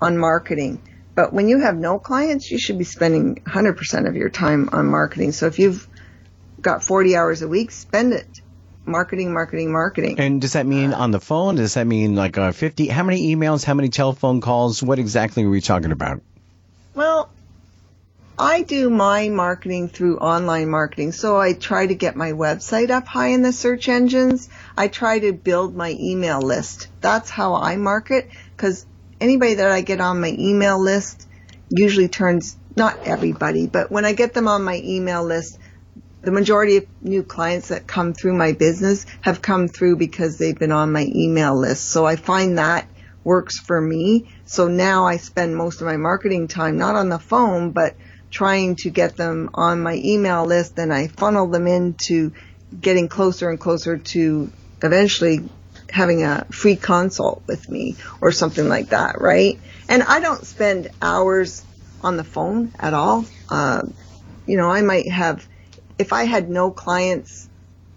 on 0.00 0.18
marketing. 0.18 0.82
But 1.14 1.32
when 1.32 1.48
you 1.48 1.60
have 1.60 1.76
no 1.76 1.98
clients, 1.98 2.50
you 2.50 2.58
should 2.58 2.78
be 2.78 2.84
spending 2.84 3.36
100% 3.46 4.08
of 4.08 4.16
your 4.16 4.30
time 4.30 4.70
on 4.72 4.86
marketing. 4.86 5.32
So 5.32 5.46
if 5.46 5.58
you've 5.58 5.86
got 6.60 6.82
40 6.82 7.16
hours 7.16 7.42
a 7.42 7.48
week, 7.48 7.70
spend 7.70 8.14
it 8.14 8.26
marketing, 8.84 9.32
marketing, 9.32 9.72
marketing. 9.72 10.18
And 10.18 10.40
does 10.40 10.54
that 10.54 10.66
mean 10.66 10.92
on 10.92 11.10
the 11.10 11.20
phone? 11.20 11.56
Does 11.56 11.74
that 11.74 11.86
mean 11.86 12.14
like 12.14 12.38
uh, 12.38 12.52
50? 12.52 12.88
How 12.88 13.02
many 13.02 13.34
emails? 13.34 13.64
How 13.64 13.74
many 13.74 13.88
telephone 13.88 14.40
calls? 14.40 14.82
What 14.82 14.98
exactly 14.98 15.44
are 15.44 15.50
we 15.50 15.60
talking 15.60 15.92
about? 15.92 16.22
Well, 16.94 17.30
I 18.42 18.62
do 18.62 18.90
my 18.90 19.28
marketing 19.28 19.88
through 19.88 20.18
online 20.18 20.68
marketing. 20.68 21.12
So 21.12 21.36
I 21.36 21.52
try 21.52 21.86
to 21.86 21.94
get 21.94 22.16
my 22.16 22.32
website 22.32 22.90
up 22.90 23.06
high 23.06 23.28
in 23.28 23.42
the 23.42 23.52
search 23.52 23.88
engines. 23.88 24.48
I 24.76 24.88
try 24.88 25.20
to 25.20 25.32
build 25.32 25.76
my 25.76 25.96
email 25.96 26.40
list. 26.40 26.88
That's 27.00 27.30
how 27.30 27.54
I 27.54 27.76
market 27.76 28.28
because 28.56 28.84
anybody 29.20 29.54
that 29.54 29.70
I 29.70 29.82
get 29.82 30.00
on 30.00 30.20
my 30.20 30.34
email 30.36 30.82
list 30.82 31.28
usually 31.70 32.08
turns, 32.08 32.56
not 32.74 33.06
everybody, 33.06 33.68
but 33.68 33.92
when 33.92 34.04
I 34.04 34.12
get 34.12 34.34
them 34.34 34.48
on 34.48 34.64
my 34.64 34.80
email 34.82 35.22
list, 35.22 35.60
the 36.22 36.32
majority 36.32 36.78
of 36.78 36.86
new 37.00 37.22
clients 37.22 37.68
that 37.68 37.86
come 37.86 38.12
through 38.12 38.34
my 38.34 38.54
business 38.54 39.06
have 39.20 39.40
come 39.40 39.68
through 39.68 39.98
because 39.98 40.38
they've 40.38 40.58
been 40.58 40.72
on 40.72 40.90
my 40.90 41.08
email 41.14 41.56
list. 41.56 41.84
So 41.84 42.04
I 42.04 42.16
find 42.16 42.58
that 42.58 42.88
works 43.22 43.60
for 43.60 43.80
me. 43.80 44.28
So 44.46 44.66
now 44.66 45.06
I 45.06 45.18
spend 45.18 45.56
most 45.56 45.80
of 45.80 45.86
my 45.86 45.96
marketing 45.96 46.48
time 46.48 46.76
not 46.76 46.96
on 46.96 47.08
the 47.08 47.20
phone, 47.20 47.70
but 47.70 47.94
trying 48.32 48.74
to 48.74 48.90
get 48.90 49.16
them 49.16 49.50
on 49.54 49.80
my 49.80 49.94
email 49.94 50.44
list 50.44 50.78
and 50.78 50.92
I 50.92 51.06
funnel 51.06 51.46
them 51.46 51.68
into 51.68 52.32
getting 52.80 53.08
closer 53.08 53.48
and 53.50 53.60
closer 53.60 53.98
to 53.98 54.50
eventually 54.82 55.48
having 55.90 56.24
a 56.24 56.46
free 56.50 56.74
consult 56.74 57.42
with 57.46 57.68
me 57.68 57.94
or 58.20 58.32
something 58.32 58.68
like 58.68 58.88
that, 58.88 59.20
right? 59.20 59.60
And 59.88 60.02
I 60.02 60.18
don't 60.18 60.44
spend 60.44 60.88
hours 61.00 61.62
on 62.02 62.16
the 62.16 62.24
phone 62.24 62.72
at 62.80 62.94
all. 62.94 63.24
Uh, 63.48 63.82
you 64.46 64.56
know, 64.56 64.70
I 64.70 64.80
might 64.80 65.08
have, 65.08 65.46
if 65.98 66.12
I 66.12 66.24
had 66.24 66.50
no 66.50 66.72
clients 66.72 67.48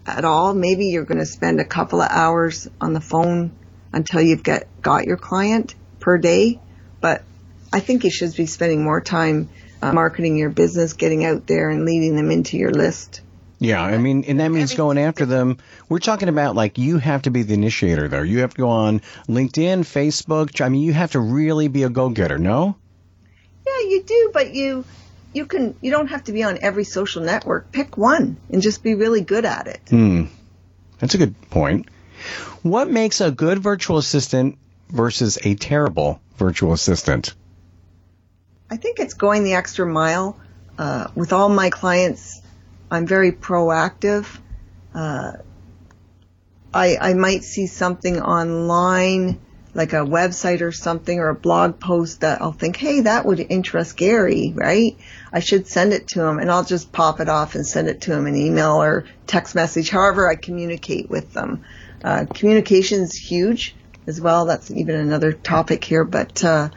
at 0.06 0.24
all. 0.24 0.54
Maybe 0.54 0.86
you're 0.86 1.04
going 1.04 1.18
to 1.18 1.26
spend 1.26 1.60
a 1.60 1.64
couple 1.64 2.00
of 2.00 2.08
hours 2.10 2.68
on 2.80 2.92
the 2.92 3.00
phone 3.00 3.52
until 3.92 4.20
you've 4.20 4.42
get, 4.42 4.68
got 4.82 5.04
your 5.04 5.16
client 5.16 5.74
per 6.00 6.18
day. 6.18 6.60
But 7.00 7.22
I 7.72 7.80
think 7.80 8.04
you 8.04 8.10
should 8.10 8.34
be 8.34 8.46
spending 8.46 8.84
more 8.84 9.00
time 9.00 9.48
uh, 9.82 9.92
marketing 9.92 10.36
your 10.36 10.50
business, 10.50 10.92
getting 10.94 11.24
out 11.24 11.46
there 11.46 11.70
and 11.70 11.84
leading 11.84 12.16
them 12.16 12.30
into 12.30 12.56
your 12.56 12.70
list. 12.70 13.20
Yeah, 13.58 13.82
I 13.82 13.96
mean, 13.96 14.24
and 14.24 14.40
that 14.40 14.48
means 14.48 14.74
going 14.74 14.98
after 14.98 15.24
them. 15.24 15.56
We're 15.88 15.98
talking 15.98 16.28
about 16.28 16.54
like 16.54 16.76
you 16.76 16.98
have 16.98 17.22
to 17.22 17.30
be 17.30 17.42
the 17.42 17.54
initiator 17.54 18.06
there. 18.06 18.24
You 18.24 18.40
have 18.40 18.52
to 18.54 18.60
go 18.60 18.68
on 18.68 19.00
LinkedIn, 19.28 19.80
Facebook. 19.80 20.60
I 20.60 20.68
mean, 20.68 20.82
you 20.82 20.92
have 20.92 21.12
to 21.12 21.20
really 21.20 21.68
be 21.68 21.84
a 21.84 21.88
go-getter, 21.88 22.36
no? 22.36 22.76
Yeah, 23.66 23.88
you 23.88 24.02
do, 24.02 24.30
but 24.32 24.52
you 24.54 24.84
you 25.32 25.46
can 25.46 25.74
you 25.80 25.90
don't 25.90 26.08
have 26.08 26.24
to 26.24 26.32
be 26.32 26.42
on 26.42 26.58
every 26.60 26.84
social 26.84 27.22
network. 27.22 27.72
Pick 27.72 27.96
one 27.96 28.36
and 28.50 28.60
just 28.60 28.82
be 28.82 28.94
really 28.94 29.22
good 29.22 29.46
at 29.46 29.66
it. 29.66 29.80
Hmm. 29.88 30.24
That's 30.98 31.14
a 31.14 31.18
good 31.18 31.34
point. 31.50 31.88
What 32.62 32.90
makes 32.90 33.20
a 33.20 33.30
good 33.30 33.58
virtual 33.58 33.98
assistant 33.98 34.58
versus 34.88 35.38
a 35.42 35.54
terrible 35.54 36.20
virtual 36.36 36.72
assistant? 36.72 37.34
I 38.70 38.76
think 38.76 38.98
it's 38.98 39.14
going 39.14 39.44
the 39.44 39.54
extra 39.54 39.86
mile. 39.86 40.38
Uh, 40.78 41.08
with 41.14 41.32
all 41.32 41.48
my 41.48 41.70
clients, 41.70 42.42
I'm 42.90 43.06
very 43.06 43.32
proactive. 43.32 44.26
Uh, 44.94 45.32
I, 46.74 46.96
I 47.00 47.14
might 47.14 47.44
see 47.44 47.66
something 47.66 48.20
online, 48.20 49.40
like 49.72 49.92
a 49.92 50.04
website 50.04 50.60
or 50.60 50.72
something, 50.72 51.18
or 51.18 51.28
a 51.28 51.34
blog 51.34 51.80
post 51.80 52.20
that 52.20 52.42
I'll 52.42 52.52
think, 52.52 52.76
hey, 52.76 53.02
that 53.02 53.24
would 53.24 53.40
interest 53.40 53.96
Gary, 53.96 54.52
right? 54.54 54.98
I 55.32 55.40
should 55.40 55.68
send 55.68 55.92
it 55.92 56.08
to 56.08 56.22
him, 56.22 56.38
and 56.38 56.50
I'll 56.50 56.64
just 56.64 56.92
pop 56.92 57.20
it 57.20 57.28
off 57.28 57.54
and 57.54 57.66
send 57.66 57.88
it 57.88 58.02
to 58.02 58.12
him 58.12 58.26
in 58.26 58.36
email 58.36 58.82
or 58.82 59.06
text 59.26 59.54
message, 59.54 59.90
however 59.90 60.28
I 60.28 60.34
communicate 60.34 61.08
with 61.08 61.32
them. 61.32 61.64
Uh, 62.04 62.26
communication 62.26 63.00
is 63.00 63.14
huge 63.14 63.74
as 64.06 64.20
well. 64.20 64.44
That's 64.44 64.70
even 64.70 64.96
another 64.96 65.32
topic 65.32 65.84
here, 65.84 66.04
but 66.04 66.44
uh, 66.44 66.68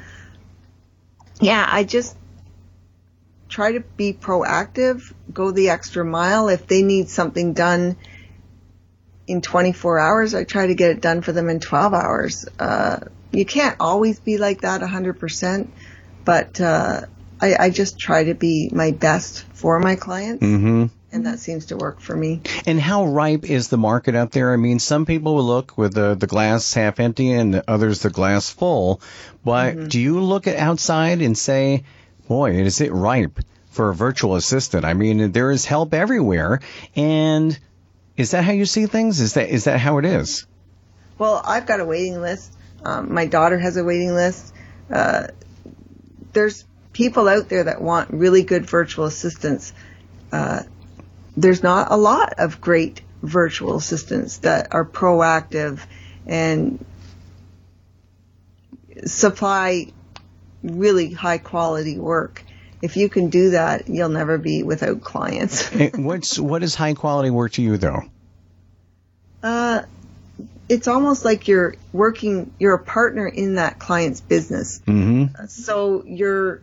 yeah, 1.39 1.67
I 1.69 1.83
just 1.83 2.15
try 3.47 3.73
to 3.73 3.79
be 3.79 4.13
proactive, 4.13 5.13
go 5.33 5.51
the 5.51 5.69
extra 5.69 6.05
mile. 6.05 6.49
If 6.49 6.67
they 6.67 6.83
need 6.83 7.09
something 7.09 7.53
done 7.53 7.97
in 9.27 9.41
24 9.41 9.99
hours, 9.99 10.35
I 10.35 10.43
try 10.43 10.67
to 10.67 10.75
get 10.75 10.91
it 10.91 11.01
done 11.01 11.21
for 11.21 11.31
them 11.31 11.49
in 11.49 11.59
12 11.59 11.93
hours. 11.93 12.45
Uh, 12.57 12.99
you 13.31 13.45
can't 13.45 13.77
always 13.79 14.19
be 14.19 14.37
like 14.37 14.61
that 14.61 14.81
100%, 14.81 15.67
but 16.25 16.59
uh, 16.61 17.01
I, 17.41 17.55
I, 17.59 17.69
just 17.69 17.99
try 17.99 18.25
to 18.25 18.33
be 18.33 18.69
my 18.73 18.91
best 18.91 19.43
for 19.53 19.79
my 19.79 19.95
clients. 19.95 20.43
Mm-hmm. 20.43 20.85
And 21.11 21.25
that 21.25 21.39
seems 21.39 21.67
to 21.67 21.77
work 21.77 21.99
for 21.99 22.15
me. 22.15 22.41
And 22.67 22.79
how 22.79 23.07
ripe 23.07 23.49
is 23.49 23.69
the 23.69 23.77
market 23.77 24.15
out 24.15 24.31
there? 24.31 24.53
I 24.53 24.57
mean, 24.57 24.77
some 24.77 25.05
people 25.05 25.35
will 25.35 25.43
look 25.43 25.75
with 25.77 25.93
the, 25.93 26.13
the 26.13 26.27
glass 26.27 26.73
half 26.73 26.99
empty 26.99 27.31
and 27.31 27.63
others 27.67 28.01
the 28.01 28.11
glass 28.11 28.49
full. 28.49 29.01
But 29.43 29.75
mm-hmm. 29.75 29.87
do 29.87 29.99
you 29.99 30.19
look 30.21 30.45
at 30.45 30.57
outside 30.57 31.21
and 31.21 31.35
say, 31.35 31.83
boy, 32.27 32.51
is 32.51 32.79
it 32.79 32.91
ripe 32.91 33.39
for 33.71 33.89
a 33.89 33.95
virtual 33.95 34.35
assistant? 34.35 34.85
I 34.85 34.93
mean, 34.93 35.31
there 35.31 35.49
is 35.49 35.65
help 35.65 35.95
everywhere. 35.95 36.59
And 36.95 37.57
is 38.15 38.31
that 38.31 38.43
how 38.43 38.51
you 38.51 38.65
see 38.65 38.85
things? 38.85 39.19
Is 39.19 39.33
that 39.33 39.49
is 39.49 39.63
that 39.63 39.79
how 39.79 39.97
it 39.97 40.05
is? 40.05 40.45
Well, 41.17 41.41
I've 41.43 41.65
got 41.65 41.79
a 41.79 41.85
waiting 41.85 42.21
list. 42.21 42.53
Um, 42.83 43.13
my 43.13 43.25
daughter 43.25 43.57
has 43.57 43.77
a 43.77 43.83
waiting 43.83 44.13
list. 44.13 44.53
Uh, 44.91 45.27
there's 46.33 46.65
people 46.93 47.27
out 47.27 47.49
there 47.49 47.63
that 47.63 47.81
want 47.81 48.11
really 48.11 48.43
good 48.43 48.65
virtual 48.65 49.05
assistants. 49.05 49.73
Uh, 50.31 50.63
there's 51.41 51.63
not 51.63 51.91
a 51.91 51.95
lot 51.95 52.33
of 52.37 52.59
great 52.59 53.01
virtual 53.21 53.77
assistants 53.77 54.37
that 54.39 54.73
are 54.73 54.85
proactive 54.85 55.79
and 56.25 56.83
supply 59.05 59.87
really 60.63 61.11
high 61.11 61.37
quality 61.37 61.97
work. 61.97 62.43
If 62.81 62.97
you 62.97 63.09
can 63.09 63.29
do 63.29 63.51
that, 63.51 63.87
you'll 63.87 64.09
never 64.09 64.37
be 64.37 64.63
without 64.63 65.01
clients. 65.01 65.69
What's 65.95 66.37
what 66.39 66.63
is 66.63 66.75
high 66.75 66.93
quality 66.93 67.29
work 67.29 67.53
to 67.53 67.61
you 67.61 67.77
though? 67.77 68.03
Uh, 69.41 69.83
it's 70.67 70.87
almost 70.87 71.23
like 71.25 71.47
you're 71.47 71.75
working. 71.93 72.53
You're 72.59 72.75
a 72.75 72.83
partner 72.83 73.27
in 73.27 73.55
that 73.55 73.79
client's 73.79 74.21
business. 74.21 74.79
Mm-hmm. 74.85 75.45
So 75.47 76.03
you're. 76.05 76.61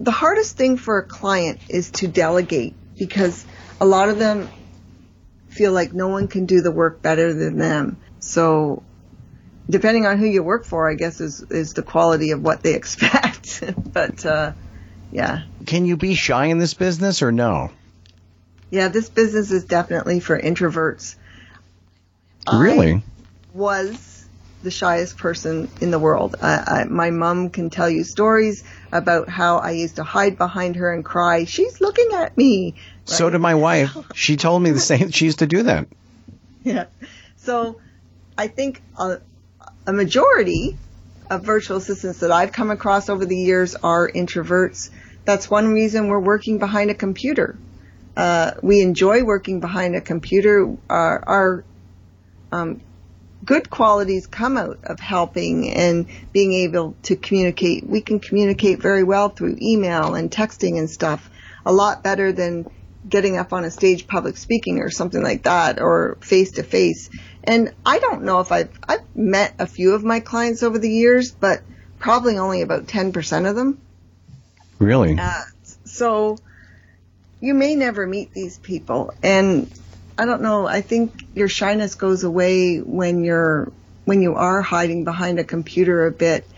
The 0.00 0.10
hardest 0.10 0.56
thing 0.56 0.76
for 0.76 0.98
a 0.98 1.04
client 1.04 1.60
is 1.68 1.90
to 1.92 2.08
delegate 2.08 2.74
because 2.98 3.44
a 3.80 3.86
lot 3.86 4.08
of 4.08 4.18
them 4.18 4.48
feel 5.48 5.72
like 5.72 5.92
no 5.92 6.08
one 6.08 6.28
can 6.28 6.46
do 6.46 6.60
the 6.60 6.70
work 6.70 7.02
better 7.02 7.32
than 7.32 7.58
them. 7.58 7.96
So 8.20 8.82
depending 9.68 10.06
on 10.06 10.18
who 10.18 10.26
you 10.26 10.42
work 10.42 10.64
for, 10.64 10.90
I 10.90 10.94
guess 10.94 11.20
is 11.20 11.42
is 11.42 11.74
the 11.74 11.82
quality 11.82 12.32
of 12.32 12.42
what 12.42 12.62
they 12.62 12.74
expect. 12.74 13.62
but 13.92 14.24
uh, 14.26 14.52
yeah. 15.12 15.42
Can 15.66 15.86
you 15.86 15.96
be 15.96 16.14
shy 16.14 16.46
in 16.46 16.58
this 16.58 16.74
business 16.74 17.22
or 17.22 17.32
no? 17.32 17.70
Yeah, 18.70 18.88
this 18.88 19.08
business 19.08 19.50
is 19.52 19.64
definitely 19.64 20.20
for 20.20 20.40
introverts. 20.40 21.16
Really? 22.52 22.94
I 22.94 23.02
was 23.52 24.13
the 24.64 24.70
shyest 24.70 25.16
person 25.16 25.70
in 25.80 25.90
the 25.90 25.98
world. 25.98 26.36
I, 26.42 26.80
I, 26.80 26.84
my 26.84 27.10
mom 27.10 27.50
can 27.50 27.70
tell 27.70 27.88
you 27.88 28.02
stories 28.02 28.64
about 28.90 29.28
how 29.28 29.58
I 29.58 29.72
used 29.72 29.96
to 29.96 30.04
hide 30.04 30.36
behind 30.36 30.76
her 30.76 30.92
and 30.92 31.04
cry, 31.04 31.44
"She's 31.44 31.80
looking 31.80 32.08
at 32.14 32.36
me." 32.36 32.74
Right? 32.74 33.08
So 33.08 33.30
did 33.30 33.40
my 33.40 33.54
wife. 33.54 33.96
She 34.14 34.36
told 34.36 34.62
me 34.62 34.70
the 34.70 34.80
same. 34.92 35.10
She 35.10 35.26
used 35.26 35.38
to 35.40 35.46
do 35.46 35.64
that. 35.64 35.86
Yeah. 36.64 36.86
So 37.36 37.80
I 38.36 38.48
think 38.48 38.82
uh, 38.98 39.16
a 39.86 39.92
majority 39.92 40.76
of 41.30 41.44
virtual 41.44 41.76
assistants 41.76 42.20
that 42.20 42.32
I've 42.32 42.52
come 42.52 42.70
across 42.70 43.08
over 43.08 43.24
the 43.24 43.36
years 43.36 43.74
are 43.76 44.10
introverts. 44.10 44.90
That's 45.24 45.50
one 45.50 45.72
reason 45.72 46.08
we're 46.08 46.20
working 46.20 46.58
behind 46.58 46.90
a 46.90 46.94
computer. 46.94 47.56
Uh, 48.16 48.52
we 48.62 48.80
enjoy 48.80 49.24
working 49.24 49.60
behind 49.60 49.96
a 49.96 50.00
computer. 50.00 50.76
Our, 50.88 51.24
our 51.26 51.64
um, 52.52 52.80
good 53.44 53.70
qualities 53.70 54.26
come 54.26 54.56
out 54.56 54.78
of 54.84 55.00
helping 55.00 55.70
and 55.70 56.06
being 56.32 56.52
able 56.52 56.96
to 57.04 57.16
communicate. 57.16 57.86
We 57.86 58.00
can 58.00 58.20
communicate 58.20 58.80
very 58.80 59.04
well 59.04 59.28
through 59.28 59.58
email 59.60 60.14
and 60.14 60.30
texting 60.30 60.78
and 60.78 60.88
stuff, 60.88 61.28
a 61.66 61.72
lot 61.72 62.02
better 62.02 62.32
than 62.32 62.66
getting 63.08 63.36
up 63.36 63.52
on 63.52 63.64
a 63.64 63.70
stage 63.70 64.06
public 64.06 64.36
speaking 64.36 64.78
or 64.80 64.90
something 64.90 65.22
like 65.22 65.42
that 65.42 65.80
or 65.80 66.16
face 66.20 66.52
to 66.52 66.62
face. 66.62 67.10
And 67.42 67.74
I 67.84 67.98
don't 67.98 68.22
know 68.22 68.40
if 68.40 68.50
I've, 68.50 68.70
I've 68.88 69.16
met 69.16 69.54
a 69.58 69.66
few 69.66 69.94
of 69.94 70.04
my 70.04 70.20
clients 70.20 70.62
over 70.62 70.78
the 70.78 70.90
years, 70.90 71.30
but 71.32 71.62
probably 71.98 72.38
only 72.38 72.62
about 72.62 72.86
10% 72.86 73.48
of 73.48 73.56
them. 73.56 73.78
Really? 74.78 75.18
Uh, 75.18 75.42
so 75.84 76.38
you 77.40 77.52
may 77.52 77.74
never 77.74 78.06
meet 78.06 78.32
these 78.32 78.58
people. 78.58 79.12
And 79.22 79.70
I 80.16 80.26
don't 80.26 80.42
know, 80.42 80.66
I 80.66 80.80
think 80.80 81.24
your 81.34 81.48
shyness 81.48 81.96
goes 81.96 82.22
away 82.22 82.78
when 82.78 83.24
you're, 83.24 83.72
when 84.04 84.22
you 84.22 84.34
are 84.34 84.62
hiding 84.62 85.04
behind 85.04 85.38
a 85.38 85.44
computer 85.44 86.06
a 86.06 86.12
bit. 86.12 86.48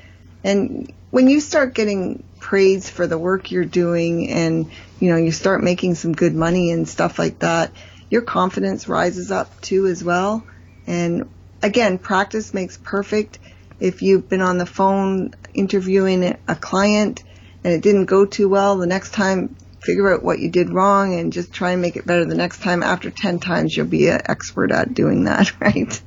And 0.45 0.93
when 1.11 1.29
you 1.29 1.41
start 1.41 1.75
getting 1.75 2.23
praise 2.39 2.91
for 2.91 3.07
the 3.07 3.19
work 3.19 3.51
you're 3.51 3.65
doing 3.65 4.31
and, 4.31 4.71
you 5.01 5.11
know, 5.11 5.17
you 5.17 5.33
start 5.33 5.63
making 5.63 5.95
some 5.95 6.13
good 6.13 6.35
money 6.35 6.71
and 6.71 6.89
stuff 6.89 7.19
like 7.19 7.39
that, 7.39 7.73
your 8.11 8.23
confidence 8.23 8.89
rises 8.89 9.31
up 9.31 9.61
too 9.61 9.87
as 9.87 10.05
well. 10.05 10.47
And 10.87 11.29
again, 11.63 11.99
practice 11.99 12.53
makes 12.53 12.77
perfect. 12.77 13.39
If 13.81 14.03
you've 14.03 14.29
been 14.29 14.43
on 14.43 14.59
the 14.59 14.67
phone 14.67 15.35
interviewing 15.55 16.37
a 16.47 16.55
client 16.55 17.25
and 17.65 17.73
it 17.73 17.83
didn't 17.83 18.05
go 18.05 18.27
too 18.27 18.49
well, 18.49 18.77
the 18.77 18.87
next 18.87 19.13
time 19.13 19.57
figure 19.87 20.12
out 20.12 20.22
what 20.22 20.41
you 20.41 20.51
did 20.51 20.70
wrong 20.70 21.14
and 21.18 21.32
just 21.32 21.53
try 21.53 21.70
and 21.70 21.80
make 21.80 21.97
it 21.97 22.05
better 22.05 22.24
the 22.24 22.34
next 22.34 22.61
time. 22.61 22.82
After 22.82 23.11
10 23.11 23.39
times, 23.39 23.74
you'll 23.74 23.87
be 23.87 24.09
an 24.09 24.20
expert 24.24 24.72
at 24.72 24.93
doing 24.93 25.24
that, 25.24 25.53
right? 25.61 26.01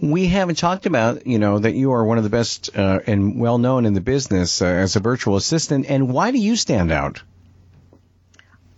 We 0.00 0.26
haven't 0.28 0.56
talked 0.56 0.86
about, 0.86 1.26
you 1.26 1.38
know, 1.38 1.58
that 1.58 1.74
you 1.74 1.92
are 1.92 2.04
one 2.04 2.18
of 2.18 2.24
the 2.24 2.30
best 2.30 2.76
uh, 2.76 3.00
and 3.06 3.40
well 3.40 3.58
known 3.58 3.86
in 3.86 3.94
the 3.94 4.00
business 4.00 4.62
uh, 4.62 4.66
as 4.66 4.94
a 4.94 5.00
virtual 5.00 5.36
assistant. 5.36 5.86
And 5.88 6.12
why 6.12 6.30
do 6.30 6.38
you 6.38 6.54
stand 6.54 6.92
out? 6.92 7.22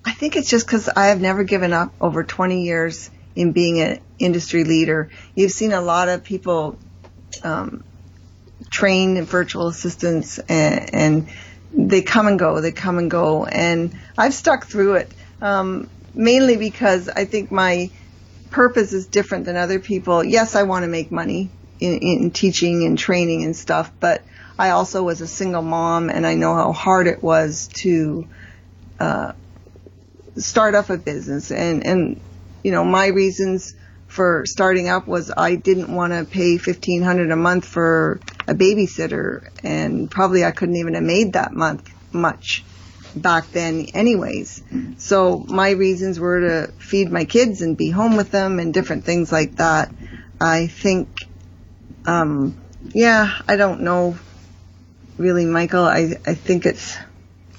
I 0.04 0.12
think 0.12 0.36
it's 0.36 0.48
just 0.48 0.66
because 0.66 0.88
I 0.88 1.08
have 1.08 1.20
never 1.20 1.44
given 1.44 1.72
up 1.72 1.92
over 2.00 2.24
20 2.24 2.62
years 2.62 3.10
in 3.36 3.52
being 3.52 3.80
an 3.80 4.00
industry 4.18 4.64
leader. 4.64 5.10
You've 5.34 5.52
seen 5.52 5.72
a 5.72 5.82
lot 5.82 6.08
of 6.08 6.24
people 6.24 6.78
um, 7.42 7.84
train 8.70 9.16
in 9.16 9.24
virtual 9.24 9.68
assistants 9.68 10.38
and, 10.38 10.94
and, 10.94 11.28
they 11.72 12.02
come 12.02 12.26
and 12.26 12.38
go, 12.38 12.60
they 12.60 12.72
come 12.72 12.98
and 12.98 13.10
go, 13.10 13.44
and 13.44 13.98
I've 14.16 14.34
stuck 14.34 14.66
through 14.66 14.94
it 14.94 15.12
um, 15.40 15.90
mainly 16.14 16.56
because 16.56 17.08
I 17.08 17.24
think 17.24 17.50
my 17.52 17.90
purpose 18.50 18.92
is 18.92 19.06
different 19.08 19.44
than 19.44 19.56
other 19.56 19.78
people. 19.78 20.24
Yes, 20.24 20.56
I 20.56 20.62
want 20.64 20.84
to 20.84 20.88
make 20.88 21.12
money 21.12 21.50
in, 21.80 21.98
in 21.98 22.30
teaching 22.30 22.84
and 22.84 22.98
training 22.98 23.44
and 23.44 23.54
stuff, 23.54 23.92
but 24.00 24.24
I 24.58 24.70
also 24.70 25.02
was 25.02 25.20
a 25.20 25.26
single 25.26 25.62
mom, 25.62 26.10
and 26.10 26.26
I 26.26 26.34
know 26.34 26.54
how 26.54 26.72
hard 26.72 27.06
it 27.06 27.22
was 27.22 27.68
to 27.74 28.26
uh, 28.98 29.32
start 30.36 30.74
up 30.74 30.90
a 30.90 30.96
business 30.96 31.50
and 31.50 31.86
and 31.86 32.20
you 32.62 32.72
know, 32.72 32.84
my 32.84 33.06
reasons 33.06 33.74
for 34.06 34.44
starting 34.46 34.88
up 34.88 35.06
was 35.06 35.32
I 35.36 35.54
didn't 35.54 35.94
want 35.94 36.12
to 36.12 36.24
pay 36.24 36.56
1500 36.56 37.30
a 37.30 37.36
month 37.36 37.64
for 37.64 38.20
a 38.48 38.54
babysitter 38.54 39.48
and 39.62 40.10
probably 40.10 40.44
I 40.44 40.50
couldn't 40.50 40.76
even 40.76 40.94
have 40.94 41.04
made 41.04 41.34
that 41.34 41.52
month 41.52 41.88
much 42.12 42.64
back 43.14 43.50
then 43.52 43.86
anyways. 43.94 44.62
So 44.96 45.38
my 45.38 45.70
reasons 45.70 46.18
were 46.18 46.40
to 46.40 46.72
feed 46.78 47.10
my 47.10 47.24
kids 47.24 47.62
and 47.62 47.76
be 47.76 47.90
home 47.90 48.16
with 48.16 48.30
them 48.30 48.58
and 48.58 48.72
different 48.72 49.04
things 49.04 49.30
like 49.30 49.56
that. 49.56 49.92
I 50.40 50.66
think, 50.66 51.08
um, 52.06 52.56
yeah, 52.94 53.30
I 53.46 53.56
don't 53.56 53.82
know 53.82 54.18
really, 55.18 55.44
Michael. 55.44 55.84
I, 55.84 56.16
I 56.26 56.34
think 56.34 56.64
it's, 56.64 56.96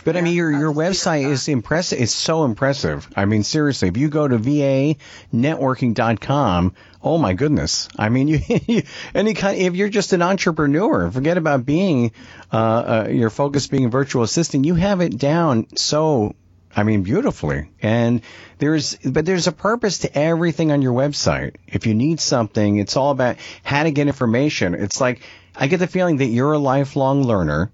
but 0.05 0.15
I 0.17 0.21
mean, 0.21 0.33
your 0.33 0.51
your 0.51 0.73
website 0.73 1.29
is 1.29 1.49
impressive. 1.49 2.01
It's 2.01 2.13
so 2.13 2.45
impressive. 2.45 3.07
I 3.15 3.25
mean, 3.25 3.43
seriously, 3.43 3.89
if 3.89 3.97
you 3.97 4.09
go 4.09 4.27
to 4.27 4.39
vanetworking.com, 4.39 6.73
oh 7.01 7.17
my 7.17 7.33
goodness. 7.33 7.89
I 7.97 8.09
mean, 8.09 8.27
you, 8.67 8.83
any 9.13 9.33
kind. 9.33 9.57
If 9.59 9.75
you're 9.75 9.89
just 9.89 10.13
an 10.13 10.21
entrepreneur, 10.21 11.09
forget 11.11 11.37
about 11.37 11.65
being 11.65 12.11
uh, 12.51 12.57
uh, 12.57 13.09
your 13.09 13.29
focus 13.29 13.67
being 13.67 13.85
a 13.85 13.89
virtual 13.89 14.23
assistant. 14.23 14.65
You 14.65 14.75
have 14.75 15.01
it 15.01 15.17
down 15.17 15.67
so. 15.75 16.35
I 16.75 16.83
mean, 16.83 17.01
beautifully. 17.01 17.71
And 17.81 18.21
there's, 18.59 18.95
but 18.97 19.25
there's 19.25 19.47
a 19.47 19.51
purpose 19.51 19.99
to 19.99 20.17
everything 20.17 20.71
on 20.71 20.83
your 20.83 20.93
website. 20.93 21.55
If 21.67 21.87
you 21.87 21.95
need 21.95 22.19
something, 22.19 22.77
it's 22.77 22.95
all 22.95 23.09
about 23.09 23.37
how 23.63 23.83
to 23.83 23.91
get 23.91 24.05
information. 24.05 24.75
It's 24.75 25.01
like, 25.01 25.21
I 25.55 25.65
get 25.65 25.77
the 25.77 25.87
feeling 25.87 26.17
that 26.17 26.27
you're 26.27 26.53
a 26.53 26.59
lifelong 26.59 27.23
learner 27.23 27.71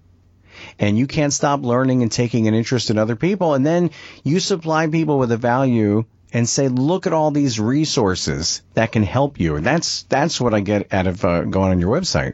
and 0.80 0.98
you 0.98 1.08
can't 1.08 1.34
stop 1.34 1.62
learning 1.62 2.04
and 2.04 2.12
taking 2.12 2.48
an 2.48 2.54
interest 2.54 2.90
in 2.90 2.98
other 2.98 3.18
people. 3.18 3.54
And 3.54 3.66
then 3.66 3.92
you 4.24 4.40
supply 4.40 4.88
people 4.88 5.20
with 5.20 5.32
a 5.34 5.38
value 5.38 6.06
and 6.36 6.50
say, 6.50 6.68
look 6.68 7.08
at 7.08 7.14
all 7.14 7.32
these 7.32 7.62
resources 7.62 8.62
that 8.74 8.92
can 8.92 9.04
help 9.04 9.40
you. 9.40 9.58
That's, 9.62 10.04
that's 10.04 10.42
what 10.42 10.54
I 10.54 10.60
get 10.60 10.94
out 10.94 11.08
of 11.08 11.24
uh, 11.24 11.44
going 11.44 11.72
on 11.72 11.80
your 11.80 11.98
website. 11.98 12.34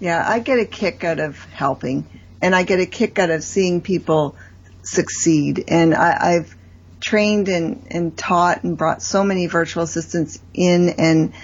Yeah, 0.00 0.24
I 0.26 0.40
get 0.40 0.58
a 0.58 0.64
kick 0.64 1.04
out 1.04 1.20
of 1.20 1.38
helping 1.44 2.08
and 2.42 2.56
I 2.56 2.64
get 2.64 2.80
a 2.80 2.86
kick 2.86 3.20
out 3.20 3.30
of 3.30 3.44
seeing 3.44 3.82
people 3.82 4.34
succeed. 4.82 5.62
And 5.68 5.94
I, 5.94 6.16
I've 6.20 6.56
trained 7.00 7.46
and, 7.46 7.86
and 7.88 8.18
taught 8.18 8.64
and 8.64 8.76
brought 8.76 9.00
so 9.00 9.22
many 9.22 9.46
virtual 9.46 9.84
assistants 9.84 10.40
in 10.52 10.88
and 10.98 11.34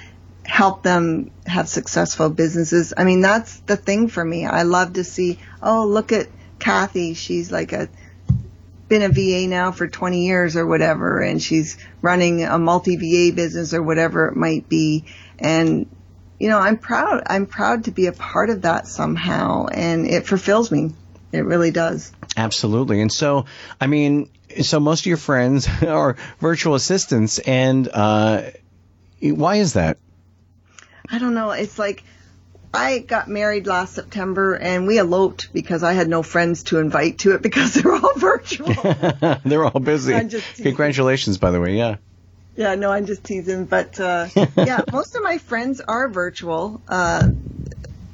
help 0.44 0.82
them 0.82 1.30
have 1.46 1.68
successful 1.68 2.30
businesses. 2.30 2.92
I 2.96 3.04
mean, 3.04 3.20
that's 3.20 3.60
the 3.60 3.76
thing 3.76 4.08
for 4.08 4.24
me. 4.24 4.44
I 4.44 4.62
love 4.62 4.94
to 4.94 5.04
see, 5.04 5.38
oh, 5.62 5.86
look 5.86 6.10
at 6.10 6.26
Kathy. 6.58 7.14
She's 7.14 7.52
like 7.52 7.72
a, 7.72 7.88
been 8.91 9.03
a 9.03 9.09
VA 9.09 9.47
now 9.49 9.70
for 9.70 9.88
20 9.88 10.26
years 10.26 10.57
or 10.57 10.66
whatever, 10.66 11.20
and 11.20 11.41
she's 11.41 11.78
running 12.03 12.45
a 12.45 12.59
multi 12.59 12.97
VA 12.97 13.34
business 13.34 13.72
or 13.72 13.82
whatever 13.82 14.26
it 14.26 14.36
might 14.36 14.68
be. 14.68 15.07
And, 15.38 15.88
you 16.38 16.49
know, 16.49 16.59
I'm 16.59 16.76
proud, 16.76 17.22
I'm 17.26 17.47
proud 17.47 17.84
to 17.84 17.93
be 17.93 18.07
a 18.07 18.12
part 18.12 18.51
of 18.51 18.62
that 18.62 18.86
somehow, 18.88 19.66
and 19.66 20.07
it 20.07 20.26
fulfills 20.26 20.70
me. 20.70 20.93
It 21.32 21.45
really 21.45 21.70
does. 21.70 22.12
Absolutely. 22.36 23.01
And 23.01 23.12
so, 23.12 23.47
I 23.80 23.86
mean, 23.86 24.28
so 24.61 24.80
most 24.80 25.03
of 25.03 25.07
your 25.07 25.16
friends 25.16 25.68
are 25.86 26.16
virtual 26.41 26.74
assistants, 26.74 27.38
and 27.38 27.88
uh, 27.88 28.51
why 29.22 29.57
is 29.57 29.74
that? 29.74 29.99
I 31.09 31.18
don't 31.18 31.34
know. 31.34 31.53
It's 31.53 31.78
like 31.78 32.03
I 32.72 33.00
got 33.00 33.28
married 33.28 33.66
last 33.66 33.94
September 33.94 34.54
and 34.54 34.86
we 34.86 34.98
eloped 34.98 35.52
because 35.52 35.82
I 35.82 35.92
had 35.92 36.08
no 36.08 36.22
friends 36.22 36.64
to 36.64 36.78
invite 36.78 37.18
to 37.20 37.34
it 37.34 37.42
because 37.42 37.74
they're 37.74 37.92
all 37.92 38.14
virtual. 38.16 38.72
they're 39.44 39.64
all 39.64 39.80
busy. 39.80 40.12
Congratulations, 40.62 41.38
by 41.38 41.50
the 41.50 41.60
way. 41.60 41.76
Yeah. 41.76 41.96
Yeah, 42.56 42.74
no, 42.74 42.90
I'm 42.90 43.06
just 43.06 43.24
teasing. 43.24 43.64
But 43.64 43.98
uh, 43.98 44.28
yeah, 44.56 44.82
most 44.92 45.16
of 45.16 45.22
my 45.22 45.38
friends 45.38 45.80
are 45.80 46.08
virtual. 46.08 46.80
Uh, 46.86 47.30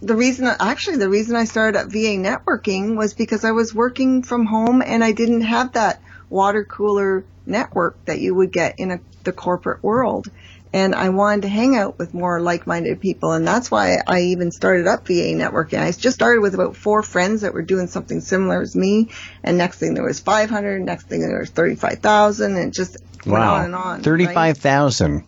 the 0.03 0.15
reason, 0.15 0.47
actually, 0.47 0.99
the 0.99 1.09
reason 1.09 1.37
I 1.37 1.45
started 1.45 1.79
at 1.79 1.87
VA 1.87 2.17
Networking 2.17 2.97
was 2.97 3.15
because 3.15 3.45
I 3.45 3.53
was 3.53 3.75
working 3.75 4.23
from 4.23 4.47
home 4.47 4.83
and 4.83 5.03
I 5.03 5.13
didn't 5.13 5.41
have 5.43 5.73
that 5.73 6.01
water 6.31 6.65
cooler 6.65 7.25
network 7.45 8.05
that 8.05 8.21
you 8.21 8.35
would 8.35 8.53
get 8.53 8.79
in 8.79 8.91
a, 8.91 9.01
the 9.25 9.33
corporate 9.33 9.83
world 9.83 10.29
and 10.77 10.95
I 10.95 11.09
wanted 11.09 11.43
to 11.43 11.49
hang 11.49 11.75
out 11.75 11.99
with 11.99 12.13
more 12.13 12.39
like-minded 12.39 13.01
people, 13.01 13.33
and 13.33 13.49
that's 13.49 13.71
why 13.71 13.97
I 14.07 14.21
even 14.25 14.53
started 14.53 14.87
up 14.87 15.07
VA 15.07 15.33
networking. 15.33 15.81
I 15.81 15.91
just 15.91 16.17
started 16.17 16.43
with 16.43 16.53
about 16.53 16.77
four 16.77 17.03
friends 17.03 17.41
that 17.41 17.55
were 17.55 17.63
doing 17.63 17.87
something 17.87 18.21
similar 18.21 18.61
as 18.61 18.77
me, 18.77 19.09
and 19.43 19.57
next 19.57 19.79
thing 19.79 19.95
there 19.95 20.05
was 20.05 20.21
500, 20.21 20.83
next 20.83 21.09
thing 21.09 21.27
there 21.27 21.39
was 21.39 21.49
35,000, 21.49 22.59
and 22.59 22.75
just 22.75 22.99
wow. 23.25 23.33
went 23.33 23.45
on 23.45 23.65
and 23.65 23.75
on. 23.75 24.03
35,000. 24.03 25.15
Right? 25.15 25.25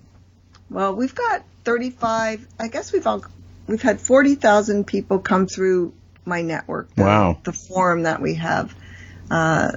Well, 0.69 0.95
we've 0.95 1.15
got 1.15 1.45
35. 1.65 2.47
I 2.61 2.69
guess 2.69 2.93
we've 2.93 3.07
all 3.07 3.25
we've 3.67 3.81
had 3.81 4.03
40,000 4.03 4.87
people 4.87 5.19
come 5.19 5.47
through 5.47 5.95
my 6.27 6.43
network. 6.43 6.95
The, 6.95 7.05
wow. 7.05 7.39
The 7.43 7.55
forum 7.55 8.03
that 8.03 8.21
we 8.21 8.35
have 8.35 8.75
uh, 9.31 9.73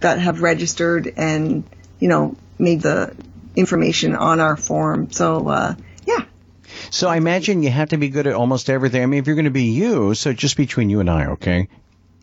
that 0.00 0.18
have 0.18 0.42
registered 0.42 1.14
and 1.16 1.62
you 2.00 2.08
know 2.08 2.34
made 2.58 2.80
the 2.80 3.14
information 3.56 4.14
on 4.14 4.40
our 4.40 4.56
form. 4.56 5.10
So, 5.10 5.48
uh, 5.48 5.74
yeah. 6.06 6.24
So 6.90 7.08
I 7.08 7.16
imagine 7.16 7.62
you 7.62 7.70
have 7.70 7.88
to 7.90 7.96
be 7.96 8.10
good 8.10 8.26
at 8.26 8.34
almost 8.34 8.70
everything. 8.70 9.02
I 9.02 9.06
mean, 9.06 9.20
if 9.20 9.26
you're 9.26 9.36
going 9.36 9.46
to 9.46 9.50
be 9.50 9.70
you, 9.70 10.14
so 10.14 10.32
just 10.32 10.56
between 10.56 10.90
you 10.90 11.00
and 11.00 11.10
I, 11.10 11.26
okay? 11.32 11.68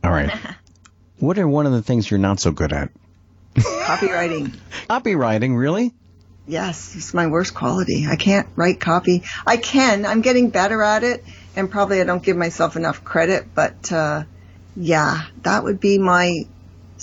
All 0.04 0.12
right. 0.12 0.32
what 1.20 1.38
are 1.38 1.48
one 1.48 1.66
of 1.66 1.72
the 1.74 1.82
things 1.82 2.10
you're 2.10 2.20
not 2.20 2.40
so 2.40 2.52
good 2.52 2.72
at? 2.72 2.90
Copywriting. 3.56 4.56
Copywriting, 4.90 5.58
really? 5.58 5.94
Yes, 6.46 6.96
it's 6.96 7.14
my 7.14 7.28
worst 7.28 7.54
quality. 7.54 8.06
I 8.10 8.18
can't 8.18 8.48
write 8.56 8.80
copy. 8.80 9.24
I 9.48 9.58
can. 9.58 10.06
I'm 10.06 10.22
getting 10.22 10.50
better 10.50 10.82
at 10.82 11.04
it, 11.04 11.24
and 11.56 11.72
probably 11.72 12.02
I 12.02 12.04
don't 12.04 12.22
give 12.22 12.36
myself 12.36 12.76
enough 12.76 13.04
credit. 13.04 13.46
But 13.56 13.92
uh, 13.94 14.26
yeah, 14.76 15.22
that 15.44 15.64
would 15.64 15.80
be 15.80 15.98
my 15.98 16.46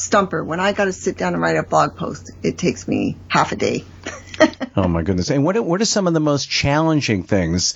stumper. 0.00 0.42
When 0.42 0.60
I 0.60 0.72
got 0.72 0.86
to 0.86 0.92
sit 0.92 1.16
down 1.16 1.34
and 1.34 1.42
write 1.42 1.56
a 1.56 1.62
blog 1.62 1.96
post, 1.96 2.30
it 2.42 2.58
takes 2.58 2.88
me 2.88 3.16
half 3.28 3.52
a 3.52 3.56
day. 3.56 3.84
oh 4.76 4.88
my 4.88 5.02
goodness! 5.02 5.30
And 5.30 5.44
what 5.44 5.62
what 5.64 5.80
are 5.80 5.86
some 5.86 6.06
of 6.06 6.14
the 6.14 6.20
most 6.20 6.48
challenging 6.48 7.22
things 7.22 7.74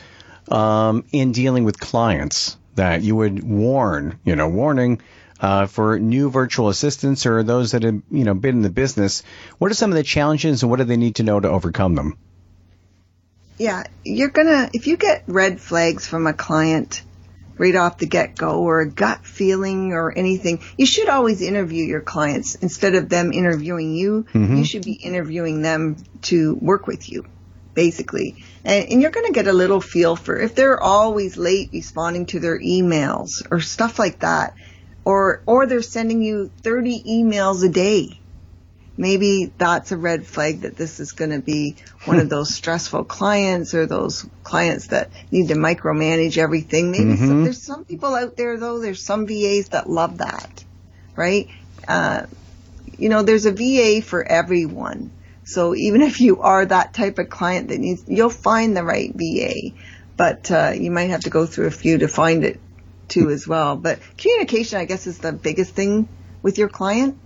um, 0.51 1.05
in 1.13 1.33
dealing 1.33 1.65
with 1.65 1.79
clients 1.79 2.57
that 2.75 3.03
you 3.03 3.17
would 3.17 3.43
warn? 3.43 4.19
You 4.25 4.37
know, 4.37 4.49
warning. 4.49 5.01
Uh, 5.41 5.67
for 5.67 5.99
new 5.99 6.31
virtual 6.31 6.69
assistants 6.69 7.27
or 7.27 7.43
those 7.43 7.73
that 7.73 7.83
have 7.83 8.01
you 8.11 8.25
know 8.25 8.33
been 8.33 8.57
in 8.57 8.63
the 8.63 8.71
business, 8.71 9.23
what 9.59 9.71
are 9.71 9.75
some 9.75 9.91
of 9.91 9.97
the 9.97 10.03
challenges 10.03 10.63
and 10.63 10.71
what 10.71 10.79
do 10.79 10.85
they 10.85 10.97
need 10.97 11.17
to 11.17 11.23
know 11.23 11.39
to 11.39 11.51
overcome 11.51 11.97
them? 11.97 12.17
Yeah, 13.59 13.85
you're 14.05 14.31
gonna 14.31 14.71
if 14.73 14.87
you 14.87 14.97
get 14.97 15.25
red 15.27 15.61
flags 15.61 16.07
from 16.07 16.27
a 16.27 16.33
client, 16.33 17.03
right 17.59 17.75
off 17.77 17.99
the 17.99 18.07
get 18.07 18.37
go 18.37 18.61
or 18.63 18.81
a 18.81 18.89
gut 18.89 19.25
feeling 19.25 19.93
or 19.93 20.17
anything. 20.17 20.61
You 20.77 20.87
should 20.87 21.09
always 21.09 21.43
interview 21.43 21.85
your 21.85 22.01
clients 22.01 22.55
instead 22.57 22.95
of 22.95 23.09
them 23.09 23.33
interviewing 23.33 23.95
you. 23.95 24.27
Mm-hmm. 24.33 24.57
You 24.57 24.65
should 24.65 24.85
be 24.85 24.95
interviewing 24.95 25.63
them 25.63 25.97
to 26.23 26.55
work 26.55 26.87
with 26.87 27.11
you, 27.11 27.27
basically. 27.75 28.45
And, 28.65 28.89
and 28.91 29.03
you're 29.03 29.11
going 29.11 29.27
to 29.27 29.33
get 29.33 29.47
a 29.47 29.53
little 29.53 29.81
feel 29.81 30.17
for 30.17 30.39
if 30.39 30.55
they're 30.55 30.81
always 30.81 31.37
late 31.37 31.71
responding 31.73 32.27
to 32.27 32.41
their 32.41 32.59
emails 32.59 33.47
or 33.51 33.61
stuff 33.61 33.99
like 33.99 34.21
that. 34.21 34.55
Or, 35.07 35.43
or 35.45 35.67
they're 35.67 35.83
sending 35.83 36.23
you 36.23 36.51
30 36.63 37.03
emails 37.03 37.63
a 37.63 37.69
day 37.69 38.21
maybe 38.97 39.53
that's 39.59 39.93
a 39.93 39.97
red 39.97 40.27
flag 40.27 40.63
that 40.63 40.77
this 40.77 41.01
is 41.01 41.13
going 41.13 41.31
to 41.31 41.41
be 41.41 41.77
one 42.05 42.19
of 42.19 42.29
those 42.29 42.55
stressful 42.55 43.05
clients 43.05 43.75
or 43.75 43.87
those 43.87 44.27
clients 44.43 44.89
that 44.89 45.11
need 45.31 45.49
to 45.49 45.55
micromanage 45.55 46.39
everything. 46.39 46.91
Maybe 46.91 47.05
mm-hmm. 47.05 47.27
some, 47.27 47.45
there's 47.45 47.63
some 47.63 47.85
people 47.85 48.15
out 48.15 48.37
there 48.37 48.57
though, 48.57 48.79
there's 48.79 49.03
some 49.03 49.27
VAs 49.27 49.71
that 49.71 49.89
love 49.89 50.19
that, 50.19 50.65
right? 51.17 51.49
Uh, 51.89 52.27
you 52.99 53.09
know, 53.09 53.23
there's 53.23 53.47
a 53.47 53.53
VA 53.53 54.05
for 54.05 54.23
everyone. 54.23 55.11
So 55.45 55.75
even 55.75 56.03
if 56.03 56.21
you 56.21 56.41
are 56.41 56.65
that 56.65 56.95
type 56.95 57.19
of 57.19 57.29
client 57.29 57.69
that 57.69 57.79
needs, 57.79 58.05
you'll 58.07 58.31
find 58.31 58.77
the 58.77 58.85
right 58.85 59.13
VA, 59.15 59.77
but 60.17 60.51
uh, 60.51 60.73
you 60.75 60.91
might 60.91 61.11
have 61.11 61.23
to 61.23 61.31
go 61.31 61.47
through 61.47 61.67
a 61.67 61.73
few 61.73 61.99
to 61.99 62.09
find 62.09 62.45
it 62.45 62.61
too 63.09 63.31
as 63.31 63.47
well. 63.47 63.77
But 63.77 63.99
communication, 64.17 64.79
I 64.79 64.87
guess, 64.87 65.07
is 65.07 65.19
the 65.19 65.33
biggest 65.33 65.75
thing 65.75 66.09
with 66.41 66.57
your 66.57 66.69
client 66.69 67.19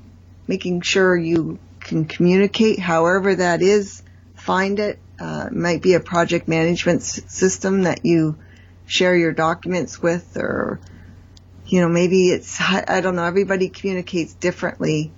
making 0.48 0.80
sure 0.80 1.16
you 1.16 1.58
can 1.80 2.06
communicate 2.06 2.78
however 2.78 3.36
that 3.36 3.62
is, 3.62 4.02
find 4.34 4.78
it. 4.80 4.98
Uh, 5.20 5.46
it 5.48 5.52
might 5.52 5.82
be 5.82 5.94
a 5.94 6.00
project 6.00 6.48
management 6.48 7.00
s- 7.02 7.22
system 7.28 7.82
that 7.82 8.04
you 8.04 8.38
share 8.86 9.14
your 9.14 9.32
documents 9.32 10.00
with 10.00 10.36
or, 10.36 10.80
you 11.66 11.80
know, 11.80 11.88
maybe 11.88 12.30
it's, 12.30 12.60
I 12.60 13.00
don't 13.00 13.16
know, 13.16 13.24
everybody 13.24 13.68
communicates 13.68 14.32
differently 14.34 15.12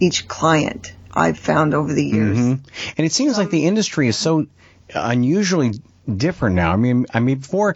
each 0.00 0.28
client 0.28 0.94
I've 1.12 1.38
found 1.38 1.74
over 1.74 1.92
the 1.92 2.04
years. 2.04 2.38
Mm-hmm. 2.38 2.64
And 2.96 3.06
it 3.06 3.12
seems 3.12 3.34
um, 3.34 3.44
like 3.44 3.50
the 3.50 3.66
industry 3.66 4.08
is 4.08 4.16
so 4.16 4.46
unusually 4.94 5.72
different 6.14 6.56
now. 6.56 6.72
I 6.72 6.76
mean, 6.76 7.06
I 7.12 7.20
mean, 7.20 7.38
before 7.38 7.74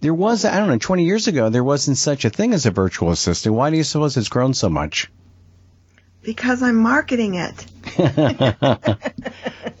there 0.00 0.14
was, 0.14 0.44
I 0.44 0.58
don't 0.58 0.68
know, 0.68 0.78
20 0.78 1.04
years 1.04 1.28
ago, 1.28 1.48
there 1.48 1.64
wasn't 1.64 1.96
such 1.96 2.24
a 2.24 2.30
thing 2.30 2.52
as 2.52 2.66
a 2.66 2.70
virtual 2.70 3.10
assistant. 3.10 3.54
Why 3.54 3.70
do 3.70 3.76
you 3.76 3.84
suppose 3.84 4.16
it's 4.16 4.28
grown 4.28 4.54
so 4.54 4.68
much? 4.68 5.10
Because 6.22 6.62
I'm 6.62 6.76
marketing 6.76 7.34
it. 7.34 7.66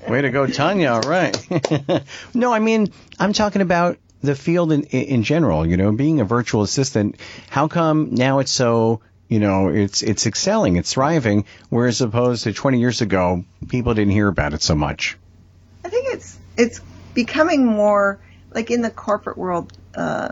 Way 0.08 0.22
to 0.22 0.30
go, 0.30 0.46
Tawnya. 0.46 0.92
All 0.92 1.08
right. 1.08 2.04
no, 2.34 2.52
I 2.52 2.58
mean, 2.58 2.92
I'm 3.18 3.32
talking 3.32 3.62
about 3.62 3.98
the 4.22 4.34
field 4.34 4.72
in, 4.72 4.84
in 4.84 5.22
general, 5.22 5.66
you 5.66 5.76
know, 5.76 5.92
being 5.92 6.20
a 6.20 6.24
virtual 6.24 6.62
assistant. 6.62 7.16
How 7.48 7.68
come 7.68 8.14
now 8.14 8.40
it's 8.40 8.52
so, 8.52 9.00
you 9.28 9.40
know, 9.40 9.68
it's, 9.68 10.02
it's 10.02 10.26
excelling, 10.26 10.76
it's 10.76 10.92
thriving, 10.92 11.44
whereas 11.70 12.00
opposed 12.00 12.44
to 12.44 12.52
20 12.52 12.80
years 12.80 13.00
ago, 13.00 13.44
people 13.68 13.94
didn't 13.94 14.12
hear 14.12 14.28
about 14.28 14.52
it 14.52 14.62
so 14.62 14.74
much? 14.74 15.16
I 15.84 15.88
think 15.88 16.14
it's, 16.14 16.38
it's 16.56 16.80
becoming 17.14 17.66
more 17.66 18.20
like 18.54 18.70
in 18.70 18.82
the 18.82 18.90
corporate 18.90 19.38
world, 19.38 19.72
uh, 19.94 20.30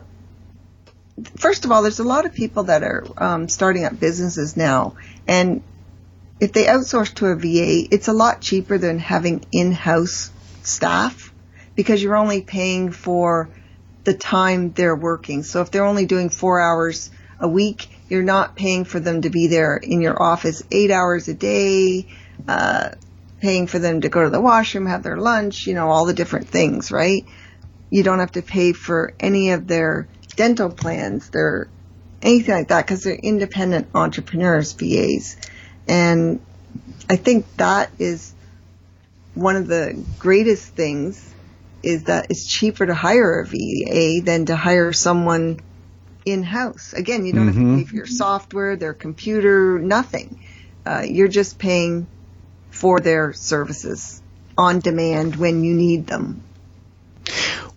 first 1.36 1.64
of 1.64 1.72
all, 1.72 1.82
there's 1.82 1.98
a 1.98 2.04
lot 2.04 2.26
of 2.26 2.32
people 2.32 2.64
that 2.64 2.82
are 2.82 3.04
um, 3.16 3.48
starting 3.48 3.84
up 3.84 3.98
businesses 3.98 4.56
now, 4.56 4.96
and 5.26 5.62
if 6.40 6.52
they 6.52 6.64
outsource 6.64 7.14
to 7.14 7.26
a 7.26 7.36
VA, 7.36 7.86
it's 7.94 8.08
a 8.08 8.12
lot 8.12 8.40
cheaper 8.40 8.78
than 8.78 8.98
having 8.98 9.44
in-house 9.52 10.30
staff 10.62 11.32
because 11.74 12.02
you're 12.02 12.16
only 12.16 12.40
paying 12.40 12.90
for 12.90 13.50
the 14.04 14.14
time 14.14 14.72
they're 14.72 14.96
working. 14.96 15.42
So 15.42 15.60
if 15.60 15.70
they're 15.70 15.84
only 15.84 16.06
doing 16.06 16.30
four 16.30 16.60
hours 16.60 17.10
a 17.38 17.48
week, 17.48 17.88
you're 18.08 18.22
not 18.22 18.56
paying 18.56 18.84
for 18.84 18.98
them 18.98 19.22
to 19.22 19.30
be 19.30 19.46
there 19.48 19.76
in 19.76 20.00
your 20.00 20.20
office 20.20 20.62
eight 20.70 20.90
hours 20.90 21.28
a 21.28 21.34
day, 21.34 22.08
uh, 22.48 22.90
paying 23.40 23.66
for 23.66 23.78
them 23.78 24.00
to 24.00 24.08
go 24.08 24.24
to 24.24 24.30
the 24.30 24.40
washroom, 24.40 24.86
have 24.86 25.02
their 25.02 25.18
lunch, 25.18 25.66
you 25.66 25.74
know, 25.74 25.88
all 25.88 26.06
the 26.06 26.14
different 26.14 26.48
things, 26.48 26.90
right? 26.90 27.24
You 27.90 28.02
don't 28.02 28.18
have 28.18 28.32
to 28.32 28.42
pay 28.42 28.72
for 28.72 29.12
any 29.20 29.50
of 29.50 29.66
their 29.66 30.08
dental 30.36 30.70
plans, 30.70 31.28
their 31.30 31.68
anything 32.22 32.54
like 32.54 32.68
that 32.68 32.86
because 32.86 33.04
they're 33.04 33.14
independent 33.14 33.88
entrepreneurs, 33.94 34.72
VAs. 34.72 35.36
And 35.88 36.40
I 37.08 37.16
think 37.16 37.46
that 37.56 37.90
is 37.98 38.32
one 39.34 39.56
of 39.56 39.66
the 39.66 40.04
greatest 40.18 40.74
things 40.74 41.26
is 41.82 42.04
that 42.04 42.26
it's 42.30 42.46
cheaper 42.46 42.86
to 42.86 42.94
hire 42.94 43.40
a 43.40 43.46
VA 43.46 44.20
than 44.22 44.46
to 44.46 44.56
hire 44.56 44.92
someone 44.92 45.60
in 46.24 46.42
house. 46.42 46.92
Again, 46.92 47.24
you 47.24 47.32
don't 47.32 47.48
mm-hmm. 47.48 47.48
have 47.48 47.54
to 47.54 47.60
mm-hmm. 47.60 47.78
pay 47.78 47.84
for 47.84 47.96
your 47.96 48.06
software, 48.06 48.76
their 48.76 48.94
computer, 48.94 49.78
nothing. 49.78 50.44
Uh, 50.84 51.02
you're 51.06 51.28
just 51.28 51.58
paying 51.58 52.06
for 52.70 53.00
their 53.00 53.32
services 53.32 54.22
on 54.56 54.80
demand 54.80 55.36
when 55.36 55.64
you 55.64 55.74
need 55.74 56.06
them. 56.06 56.42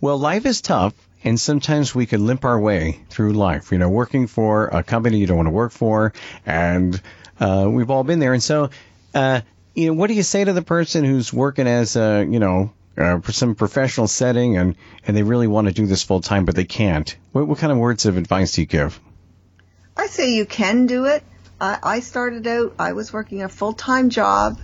Well, 0.01 0.17
life 0.17 0.45
is 0.45 0.61
tough, 0.61 0.93
and 1.23 1.39
sometimes 1.39 1.95
we 1.95 2.05
can 2.05 2.25
limp 2.25 2.45
our 2.45 2.59
way 2.59 2.99
through 3.09 3.33
life. 3.33 3.71
You 3.71 3.77
know, 3.77 3.89
working 3.89 4.27
for 4.27 4.67
a 4.67 4.83
company 4.83 5.17
you 5.17 5.27
don't 5.27 5.37
want 5.37 5.47
to 5.47 5.51
work 5.51 5.71
for, 5.71 6.13
and 6.45 7.01
uh, 7.39 7.67
we've 7.69 7.89
all 7.89 8.03
been 8.03 8.19
there. 8.19 8.33
And 8.33 8.43
so, 8.43 8.69
uh, 9.13 9.41
you 9.73 9.87
know, 9.87 9.93
what 9.93 10.07
do 10.07 10.13
you 10.13 10.23
say 10.23 10.43
to 10.43 10.53
the 10.53 10.61
person 10.61 11.03
who's 11.03 11.33
working 11.33 11.67
as 11.67 11.95
a, 11.95 12.25
you 12.29 12.39
know, 12.39 12.73
uh, 12.97 13.19
some 13.23 13.55
professional 13.55 14.07
setting 14.07 14.57
and, 14.57 14.75
and 15.07 15.17
they 15.17 15.23
really 15.23 15.47
want 15.47 15.67
to 15.67 15.73
do 15.73 15.85
this 15.87 16.03
full 16.03 16.21
time, 16.21 16.45
but 16.45 16.55
they 16.55 16.65
can't. 16.65 17.15
What, 17.31 17.47
what 17.47 17.57
kind 17.57 17.71
of 17.71 17.79
words 17.79 18.05
of 18.05 18.17
advice 18.17 18.53
do 18.53 18.61
you 18.61 18.67
give? 18.67 18.99
I 19.97 20.07
say 20.07 20.33
you 20.33 20.45
can 20.45 20.85
do 20.85 21.05
it. 21.05 21.23
I, 21.59 21.79
I 21.81 21.99
started 22.01 22.45
out, 22.45 22.75
I 22.77 22.93
was 22.93 23.11
working 23.11 23.41
a 23.41 23.49
full 23.49 23.73
time 23.73 24.09
job 24.09 24.59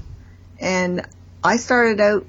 and 0.60 1.08
I 1.44 1.58
started 1.58 2.00
out 2.02 2.26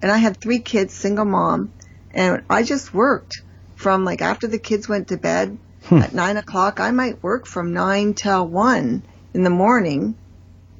and 0.00 0.10
I 0.10 0.18
had 0.18 0.38
three 0.38 0.60
kids, 0.60 0.94
single 0.94 1.24
mom, 1.24 1.72
and 2.12 2.44
I 2.48 2.62
just 2.62 2.94
worked 2.94 3.42
from 3.86 4.04
like 4.04 4.20
after 4.20 4.48
the 4.48 4.58
kids 4.58 4.88
went 4.88 5.06
to 5.06 5.16
bed 5.16 5.56
hmm. 5.84 5.98
at 5.98 6.12
nine 6.12 6.36
o'clock. 6.36 6.80
I 6.80 6.90
might 6.90 7.22
work 7.22 7.46
from 7.46 7.72
nine 7.72 8.14
till 8.14 8.44
one 8.44 9.04
in 9.32 9.44
the 9.44 9.50
morning 9.64 10.16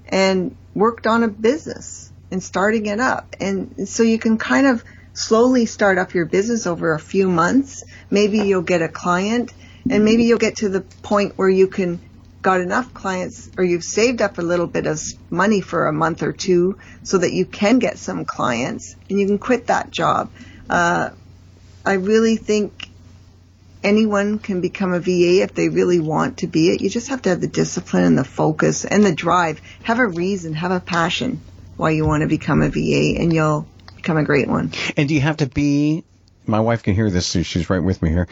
and 0.09 0.57
worked 0.75 1.07
on 1.07 1.23
a 1.23 1.29
business 1.29 2.11
and 2.33 2.43
starting 2.43 2.87
it 2.87 2.99
up. 2.99 3.37
And 3.39 3.89
so 3.89 4.03
you 4.03 4.19
can 4.19 4.39
kind 4.39 4.67
of 4.67 4.83
slowly 5.13 5.67
start 5.67 5.99
up 5.99 6.15
your 6.15 6.27
business 6.27 6.67
over 6.67 6.95
a 6.95 6.99
few 6.99 7.29
months. 7.29 7.85
Maybe 8.11 8.39
you'll 8.39 8.63
get 8.63 8.83
a 8.83 8.89
client 8.89 9.53
and 9.89 10.05
maybe 10.05 10.25
you'll 10.25 10.39
get 10.39 10.57
to 10.57 10.69
the 10.69 10.81
point 10.81 11.39
where 11.39 11.49
you 11.49 11.69
can 11.69 12.01
got 12.43 12.61
enough 12.61 12.93
clients 12.93 13.49
or 13.57 13.63
you've 13.63 13.85
saved 13.85 14.21
up 14.21 14.39
a 14.39 14.43
little 14.43 14.67
bit 14.67 14.87
of 14.87 15.01
money 15.31 15.61
for 15.61 15.87
a 15.87 15.93
month 15.93 16.25
or 16.25 16.33
two 16.33 16.77
so 17.05 17.19
that 17.19 17.33
you 17.33 17.47
can 17.47 17.79
get 17.79 17.99
some 17.99 18.25
clients 18.25 18.97
and 19.09 19.21
you 19.21 19.29
can 19.29 19.39
quit 19.39 19.69
that 19.69 19.93
job. 19.93 20.29
Uh, 20.69 21.11
I 21.87 21.93
really 21.93 22.37
think 22.37 22.76
anyone 23.87 24.39
can 24.41 24.61
become 24.61 24.93
a 24.93 25.01
VA 25.01 25.43
if 25.43 25.55
they 25.55 25.69
really 25.69 26.01
want 26.01 26.39
to 26.39 26.49
be 26.49 26.71
it. 26.71 26.81
You 26.81 26.91
just 26.91 27.09
have 27.09 27.23
to 27.23 27.31
have 27.31 27.41
the 27.41 27.47
discipline 27.47 28.03
and 28.03 28.19
the 28.19 28.25
focus 28.25 28.85
and 28.85 29.05
the 29.05 29.15
drive. 29.15 29.63
Have 29.85 30.01
a 30.01 30.07
reason, 30.07 30.53
have 30.55 30.73
a 30.73 30.81
passion 30.81 31.41
why 31.77 31.91
you 31.91 32.05
want 32.05 32.23
to 32.23 32.27
become 32.27 32.63
a 32.63 32.69
VA, 32.69 33.21
and 33.21 33.33
you'll 33.33 33.69
become 33.95 34.17
a 34.17 34.25
great 34.25 34.49
one. 34.49 34.73
And 34.97 35.09
do 35.09 35.15
you 35.15 35.21
have 35.21 35.39
to 35.39 35.47
be? 35.47 36.05
My 36.47 36.61
wife 36.61 36.83
can 36.83 36.95
hear 36.95 37.11
this; 37.11 37.31
she's 37.31 37.71
right 37.71 37.83
with 37.83 38.03
me 38.03 38.11
here. 38.11 38.29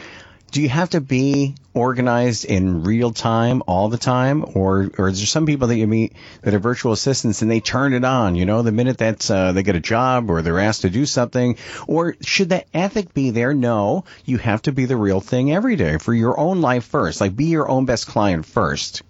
Do 0.51 0.61
you 0.61 0.69
have 0.69 0.91
to 0.91 1.01
be 1.01 1.55
organized 1.73 2.45
in 2.45 2.83
real 2.83 3.11
time 3.11 3.61
all 3.67 3.89
the 3.89 3.97
time, 3.97 4.45
or 4.53 4.89
or 4.97 5.09
is 5.09 5.19
there 5.19 5.27
some 5.27 5.45
people 5.45 5.67
that 5.67 5.75
you 5.75 5.85
meet 5.85 6.13
that 6.41 6.53
are 6.53 6.59
virtual 6.59 6.93
assistants 6.93 7.41
and 7.41 7.51
they 7.51 7.59
turn 7.59 7.93
it 7.93 8.05
on? 8.05 8.35
You 8.35 8.45
know, 8.45 8.61
the 8.61 8.71
minute 8.71 8.99
that 8.99 9.29
uh, 9.29 9.51
they 9.51 9.63
get 9.63 9.75
a 9.75 9.81
job 9.81 10.29
or 10.29 10.41
they're 10.41 10.59
asked 10.59 10.81
to 10.81 10.89
do 10.89 11.05
something, 11.05 11.57
or 11.87 12.15
should 12.21 12.49
that 12.49 12.67
ethic 12.73 13.13
be 13.13 13.31
there? 13.31 13.53
No, 13.53 14.05
you 14.23 14.37
have 14.37 14.61
to 14.63 14.71
be 14.71 14.85
the 14.85 14.95
real 14.95 15.19
thing 15.19 15.51
every 15.51 15.75
day 15.75 15.97
for 15.97 16.13
your 16.13 16.39
own 16.39 16.61
life 16.61 16.85
first. 16.85 17.19
Like 17.19 17.35
be 17.35 17.45
your 17.45 17.69
own 17.69 17.85
best 17.85 18.07
client 18.07 18.45
first. 18.45 19.03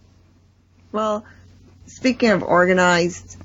Well, 0.91 1.25
speaking 1.85 2.31
of 2.31 2.41
organized, 2.41 3.37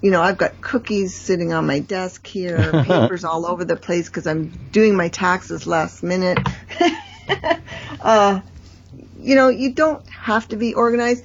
you 0.00 0.10
know, 0.10 0.20
I've 0.20 0.36
got 0.36 0.60
cookies 0.60 1.14
sitting 1.14 1.52
on 1.52 1.66
my 1.66 1.78
desk 1.78 2.26
here, 2.26 2.72
papers 2.84 3.24
all 3.24 3.46
over 3.46 3.64
the 3.64 3.76
place 3.76 4.08
because 4.08 4.26
I'm 4.26 4.52
doing 4.72 4.96
my 4.96 5.08
taxes 5.08 5.66
last 5.66 6.02
minute. 6.02 6.38
uh, 8.00 8.40
you 9.20 9.34
know, 9.34 9.48
you 9.48 9.72
don't 9.72 10.06
have 10.08 10.48
to 10.48 10.56
be 10.56 10.74
organized. 10.74 11.24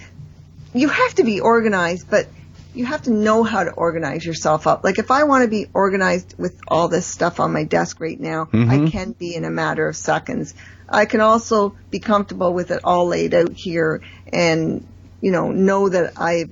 You 0.74 0.88
have 0.88 1.16
to 1.16 1.24
be 1.24 1.40
organized, 1.40 2.10
but 2.10 2.28
you 2.74 2.86
have 2.86 3.02
to 3.04 3.12
know 3.12 3.44
how 3.44 3.64
to 3.64 3.72
organize 3.72 4.26
yourself 4.26 4.68
up. 4.68 4.84
Like 4.84 5.00
if 5.00 5.12
I 5.12 5.24
want 5.24 5.44
to 5.44 5.50
be 5.50 5.68
organized 5.74 6.36
with 6.38 6.60
all 6.68 6.88
this 6.88 7.06
stuff 7.06 7.40
on 7.40 7.52
my 7.52 7.64
desk 7.64 8.00
right 8.00 8.20
now, 8.20 8.46
mm-hmm. 8.46 8.70
I 8.70 8.90
can 8.90 9.12
be 9.12 9.36
in 9.36 9.44
a 9.44 9.50
matter 9.50 9.88
of 9.88 9.96
seconds. 9.96 10.54
I 10.88 11.06
can 11.06 11.20
also 11.22 11.76
be 11.90 12.00
comfortable 12.00 12.54
with 12.54 12.72
it 12.72 12.82
all 12.84 13.08
laid 13.08 13.34
out 13.34 13.54
here 13.54 14.02
and, 14.32 14.88
you 15.22 15.32
know, 15.32 15.52
know 15.52 15.90
that 15.90 16.14
I, 16.16 16.46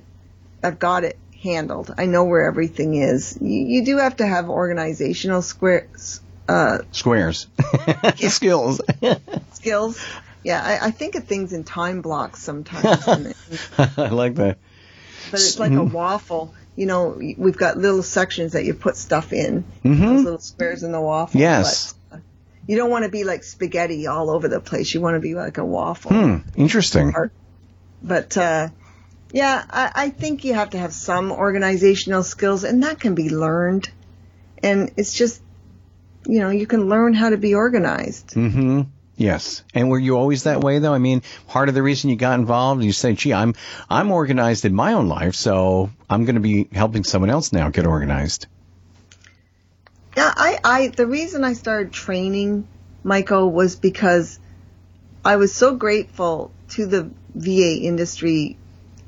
I've 0.62 0.78
got 0.78 1.04
it 1.04 1.18
handled. 1.42 1.94
I 1.96 2.06
know 2.06 2.24
where 2.24 2.46
everything 2.46 2.94
is. 2.94 3.38
You, 3.40 3.66
you 3.66 3.84
do 3.84 3.98
have 3.98 4.16
to 4.16 4.26
have 4.26 4.48
organizational 4.48 5.42
squares. 5.42 6.20
Uh, 6.48 6.78
Squares. 6.92 7.46
Skills. 8.16 8.80
Skills. 9.52 10.04
Yeah, 10.42 10.62
I, 10.64 10.86
I, 10.86 10.90
think 10.92 11.14
of 11.14 11.24
things 11.24 11.52
in 11.52 11.64
time 11.64 12.00
blocks 12.00 12.42
sometimes. 12.42 13.06
I 13.78 14.08
like 14.08 14.36
that. 14.36 14.58
But 15.30 15.40
it's 15.40 15.58
like 15.58 15.72
mm-hmm. 15.72 15.80
a 15.80 15.84
waffle. 15.84 16.54
You 16.74 16.86
know, 16.86 17.18
we've 17.18 17.56
got 17.56 17.76
little 17.76 18.02
sections 18.02 18.52
that 18.52 18.64
you 18.64 18.72
put 18.72 18.96
stuff 18.96 19.32
in. 19.32 19.64
Mm-hmm. 19.84 20.06
Those 20.06 20.24
little 20.24 20.38
squares 20.38 20.82
in 20.84 20.92
the 20.92 21.00
waffle. 21.00 21.38
Yes. 21.38 21.94
But, 22.08 22.16
uh, 22.16 22.20
you 22.66 22.76
don't 22.76 22.90
want 22.90 23.04
to 23.04 23.10
be 23.10 23.24
like 23.24 23.44
spaghetti 23.44 24.06
all 24.06 24.30
over 24.30 24.48
the 24.48 24.60
place. 24.60 24.94
You 24.94 25.00
want 25.00 25.16
to 25.16 25.20
be 25.20 25.34
like 25.34 25.58
a 25.58 25.64
waffle. 25.64 26.12
Hmm. 26.12 26.36
Interesting. 26.56 27.12
But 28.02 28.36
uh, 28.36 28.68
yeah, 29.32 29.64
I, 29.68 29.92
I 29.94 30.10
think 30.10 30.44
you 30.44 30.54
have 30.54 30.70
to 30.70 30.78
have 30.78 30.92
some 30.92 31.32
organizational 31.32 32.22
skills, 32.22 32.64
and 32.64 32.82
that 32.84 33.00
can 33.00 33.14
be 33.14 33.28
learned. 33.28 33.90
And 34.62 34.92
it's 34.96 35.12
just, 35.12 35.42
you 36.28 36.40
know, 36.40 36.50
you 36.50 36.66
can 36.66 36.88
learn 36.88 37.14
how 37.14 37.30
to 37.30 37.36
be 37.36 37.54
organized. 37.54 38.28
Mm-hmm. 38.34 38.82
Yes. 39.16 39.64
And 39.74 39.90
were 39.90 39.98
you 39.98 40.16
always 40.16 40.44
that 40.44 40.60
way 40.60 40.78
though? 40.78 40.94
I 40.94 40.98
mean, 40.98 41.22
part 41.48 41.68
of 41.68 41.74
the 41.74 41.82
reason 41.82 42.10
you 42.10 42.16
got 42.16 42.38
involved, 42.38 42.84
you 42.84 42.92
say, 42.92 43.14
gee, 43.14 43.32
I'm, 43.32 43.54
I'm 43.90 44.12
organized 44.12 44.64
in 44.64 44.74
my 44.74 44.92
own 44.92 45.08
life, 45.08 45.34
so 45.34 45.90
I'm 46.08 46.24
going 46.24 46.36
to 46.36 46.40
be 46.40 46.68
helping 46.70 47.02
someone 47.02 47.30
else 47.30 47.52
now 47.52 47.70
get 47.70 47.86
organized. 47.86 48.46
Yeah, 50.16 50.32
I, 50.36 50.58
I, 50.62 50.88
the 50.88 51.06
reason 51.06 51.42
I 51.42 51.54
started 51.54 51.92
training, 51.92 52.68
Michael, 53.02 53.50
was 53.50 53.74
because 53.74 54.38
I 55.24 55.36
was 55.36 55.52
so 55.52 55.74
grateful 55.74 56.52
to 56.70 56.86
the 56.86 57.10
VA 57.34 57.80
industry 57.80 58.56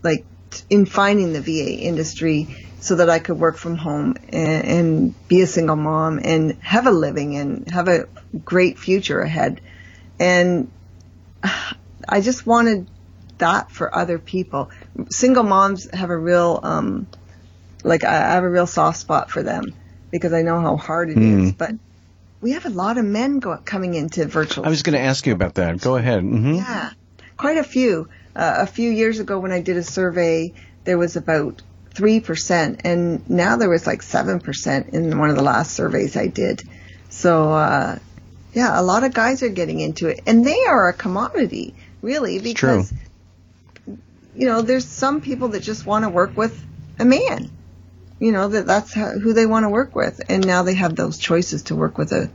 like 0.02 0.24
in 0.68 0.86
finding 0.86 1.32
the 1.32 1.40
VA 1.40 1.78
industry 1.78 2.48
so 2.80 2.96
that 2.96 3.10
I 3.10 3.18
could 3.18 3.38
work 3.38 3.56
from 3.56 3.76
home 3.76 4.16
and, 4.30 4.64
and, 4.64 5.28
be 5.28 5.42
a 5.42 5.46
single 5.46 5.76
mom 5.76 6.18
and 6.22 6.54
have 6.62 6.86
a 6.86 6.90
living 6.90 7.36
and 7.36 7.70
have 7.70 7.88
a 7.88 8.08
great 8.44 8.78
future 8.78 9.20
ahead. 9.20 9.60
And 10.18 10.70
I 12.08 12.20
just 12.20 12.46
wanted 12.46 12.88
that 13.38 13.70
for 13.70 13.94
other 13.94 14.18
people. 14.18 14.70
Single 15.10 15.42
moms 15.42 15.90
have 15.94 16.10
a 16.10 16.16
real, 16.16 16.60
um, 16.62 17.06
like 17.84 18.04
I 18.04 18.34
have 18.34 18.44
a 18.44 18.48
real 18.48 18.66
soft 18.66 18.98
spot 18.98 19.30
for 19.30 19.42
them 19.42 19.74
because 20.10 20.32
I 20.32 20.42
know 20.42 20.60
how 20.60 20.76
hard 20.76 21.10
it 21.10 21.16
mm. 21.16 21.44
is. 21.44 21.52
But 21.52 21.72
we 22.40 22.52
have 22.52 22.66
a 22.66 22.70
lot 22.70 22.98
of 22.98 23.04
men 23.04 23.38
go, 23.38 23.56
coming 23.58 23.94
into 23.94 24.24
virtual. 24.26 24.64
I 24.64 24.68
was 24.68 24.82
going 24.82 24.94
to 24.94 25.00
ask 25.00 25.26
you 25.26 25.32
about 25.32 25.54
that. 25.54 25.80
Go 25.80 25.96
ahead. 25.96 26.22
Mm-hmm. 26.22 26.54
Yeah, 26.54 26.90
quite 27.36 27.58
a 27.58 27.64
few. 27.64 28.08
Uh, 28.34 28.54
a 28.58 28.66
few 28.66 28.90
years 28.90 29.18
ago 29.18 29.38
when 29.38 29.52
I 29.52 29.60
did 29.60 29.76
a 29.76 29.82
survey, 29.82 30.52
there 30.84 30.96
was 30.96 31.16
about 31.16 31.62
3%, 32.00 32.80
and 32.84 33.28
now 33.28 33.56
there 33.56 33.68
was 33.68 33.86
like 33.86 34.00
7% 34.00 34.88
in 34.88 35.18
one 35.18 35.28
of 35.28 35.36
the 35.36 35.42
last 35.42 35.72
surveys 35.72 36.16
I 36.16 36.28
did. 36.28 36.62
So, 37.10 37.52
uh, 37.52 37.98
yeah, 38.54 38.80
a 38.80 38.82
lot 38.82 39.04
of 39.04 39.12
guys 39.12 39.42
are 39.42 39.50
getting 39.50 39.80
into 39.80 40.08
it, 40.08 40.22
and 40.26 40.44
they 40.44 40.64
are 40.64 40.88
a 40.88 40.92
commodity, 40.94 41.74
really, 42.00 42.38
because, 42.38 42.92
you 44.34 44.46
know, 44.46 44.62
there's 44.62 44.86
some 44.86 45.20
people 45.20 45.48
that 45.48 45.60
just 45.60 45.84
want 45.84 46.04
to 46.04 46.08
work 46.08 46.36
with 46.36 46.58
a 46.98 47.04
man. 47.04 47.50
You 48.18 48.32
know, 48.32 48.48
that 48.48 48.66
that's 48.66 48.92
how, 48.92 49.10
who 49.10 49.32
they 49.32 49.46
want 49.46 49.64
to 49.64 49.68
work 49.68 49.94
with, 49.94 50.20
and 50.28 50.46
now 50.46 50.62
they 50.62 50.74
have 50.74 50.96
those 50.96 51.18
choices 51.18 51.64
to 51.64 51.76
work 51.76 51.98
with 51.98 52.12
a 52.12 52.30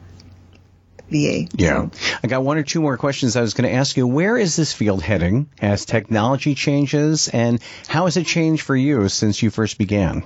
VA. 1.09 1.47
Yeah. 1.55 1.89
I 2.23 2.27
got 2.27 2.43
one 2.43 2.57
or 2.57 2.63
two 2.63 2.81
more 2.81 2.97
questions 2.97 3.35
I 3.35 3.41
was 3.41 3.53
going 3.53 3.69
to 3.69 3.75
ask 3.75 3.95
you. 3.97 4.07
Where 4.07 4.37
is 4.37 4.55
this 4.55 4.73
field 4.73 5.01
heading 5.03 5.49
as 5.61 5.85
technology 5.85 6.55
changes, 6.55 7.27
and 7.27 7.61
how 7.87 8.05
has 8.05 8.17
it 8.17 8.25
changed 8.25 8.63
for 8.63 8.75
you 8.75 9.07
since 9.09 9.41
you 9.43 9.49
first 9.49 9.77
began? 9.77 10.23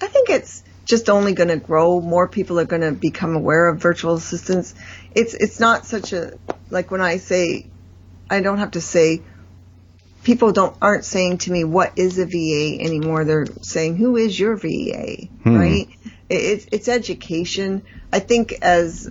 I 0.00 0.08
think 0.08 0.30
it's 0.30 0.62
just 0.84 1.08
only 1.08 1.32
going 1.32 1.48
to 1.48 1.56
grow. 1.58 2.00
More 2.00 2.26
people 2.28 2.58
are 2.58 2.64
going 2.64 2.82
to 2.82 2.92
become 2.92 3.36
aware 3.36 3.68
of 3.68 3.80
virtual 3.80 4.14
assistants. 4.14 4.74
It's 5.14 5.34
it's 5.34 5.60
not 5.60 5.86
such 5.86 6.12
a 6.12 6.38
like 6.70 6.90
when 6.90 7.00
I 7.00 7.18
say 7.18 7.66
I 8.28 8.40
don't 8.40 8.58
have 8.58 8.72
to 8.72 8.80
say 8.80 9.22
people 10.24 10.52
don't 10.52 10.76
aren't 10.82 11.04
saying 11.04 11.38
to 11.38 11.52
me 11.52 11.64
what 11.64 11.92
is 11.96 12.18
a 12.18 12.26
VA 12.26 12.82
anymore. 12.82 13.24
They're 13.24 13.46
saying 13.62 13.96
who 13.96 14.16
is 14.16 14.38
your 14.38 14.56
VA, 14.56 15.26
Hmm. 15.44 15.56
right? 15.56 15.88
It, 16.28 16.34
it's 16.34 16.66
it's 16.72 16.88
education. 16.88 17.82
I 18.12 18.18
think 18.18 18.52
as 18.62 19.08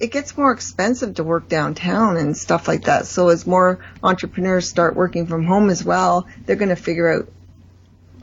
it, 0.00 0.10
gets 0.10 0.36
more 0.36 0.52
expensive 0.52 1.14
to 1.14 1.24
work 1.24 1.48
downtown 1.48 2.16
and 2.16 2.36
stuff 2.36 2.68
like 2.68 2.84
that. 2.84 3.06
So 3.06 3.28
as 3.28 3.46
more 3.46 3.84
entrepreneurs 4.02 4.68
start 4.68 4.96
working 4.96 5.26
from 5.26 5.44
home 5.44 5.70
as 5.70 5.84
well, 5.84 6.26
they're 6.44 6.56
going 6.56 6.70
to 6.70 6.76
figure 6.76 7.12
out 7.12 7.28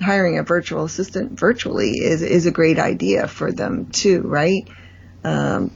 hiring 0.02 0.38
a 0.40 0.44
virtual 0.44 0.84
assistant 0.84 1.40
virtually 1.40 1.92
is 1.92 2.22
is 2.22 2.46
a 2.46 2.52
great 2.52 2.80
idea 2.80 3.28
for 3.28 3.52
them 3.52 3.88
too, 3.88 4.22
right? 4.22 4.68
Um, 5.24 5.72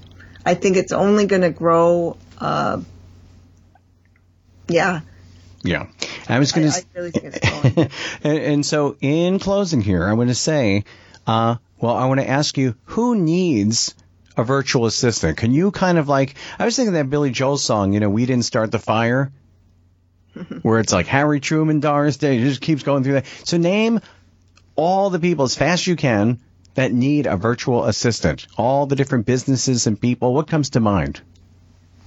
I 0.46 0.56
think 0.56 0.78
it's 0.78 0.92
only 0.92 1.26
going 1.26 1.44
to 1.44 1.52
grow. 1.52 2.18
Uh, 2.38 2.82
yeah, 4.68 5.02
Yeah. 5.64 5.88
I 6.30 6.40
was 6.40 6.52
going 6.52 6.70
to. 6.70 6.86
really 6.94 7.12
think 7.12 7.26
it's 7.26 7.40
growing. 7.40 7.90
and, 8.24 8.38
and 8.38 8.66
so, 8.66 8.98
in 9.00 9.40
closing 9.40 9.82
here, 9.82 10.06
I 10.06 10.14
want 10.14 10.30
to 10.30 10.36
say, 10.36 10.84
uh, 11.26 11.56
well, 11.80 11.96
I 11.96 12.06
want 12.06 12.20
to 12.20 12.30
ask 12.30 12.58
you, 12.58 12.76
who 12.86 13.16
needs 13.16 13.96
a 14.38 14.44
virtual 14.44 14.86
assistant? 14.86 15.38
Can 15.38 15.52
you 15.52 15.72
kind 15.72 15.98
of 15.98 16.08
like, 16.08 16.36
I 16.58 16.66
was 16.66 16.76
thinking 16.76 16.94
that 16.94 17.10
Billy 17.10 17.32
Joel 17.32 17.58
song, 17.58 17.94
you 17.94 18.00
know, 18.00 18.10
we 18.10 18.26
didn't 18.26 18.46
start 18.46 18.72
the 18.72 18.80
fire, 18.80 19.32
where 20.62 20.80
it's 20.80 20.94
like 20.94 21.08
Harry 21.08 21.40
Truman, 21.40 21.80
Doris 21.80 22.18
Day, 22.18 22.38
it 22.38 22.42
just 22.42 22.62
keeps 22.62 22.84
going 22.84 23.04
through 23.04 23.14
that. 23.14 23.26
So 23.44 23.58
name 23.58 24.00
all 24.76 25.10
the 25.10 25.20
people 25.20 25.46
as 25.46 25.56
fast 25.56 25.82
as 25.82 25.88
you 25.88 25.96
can 25.96 26.40
that 26.76 26.94
need 26.94 27.26
a 27.26 27.36
virtual 27.36 27.86
assistant. 27.86 28.48
All 28.56 28.86
the 28.86 28.96
different 28.96 29.26
businesses 29.26 29.88
and 29.88 30.00
people. 30.00 30.34
What 30.34 30.48
comes 30.48 30.72
to 30.72 30.80
mind? 30.80 31.20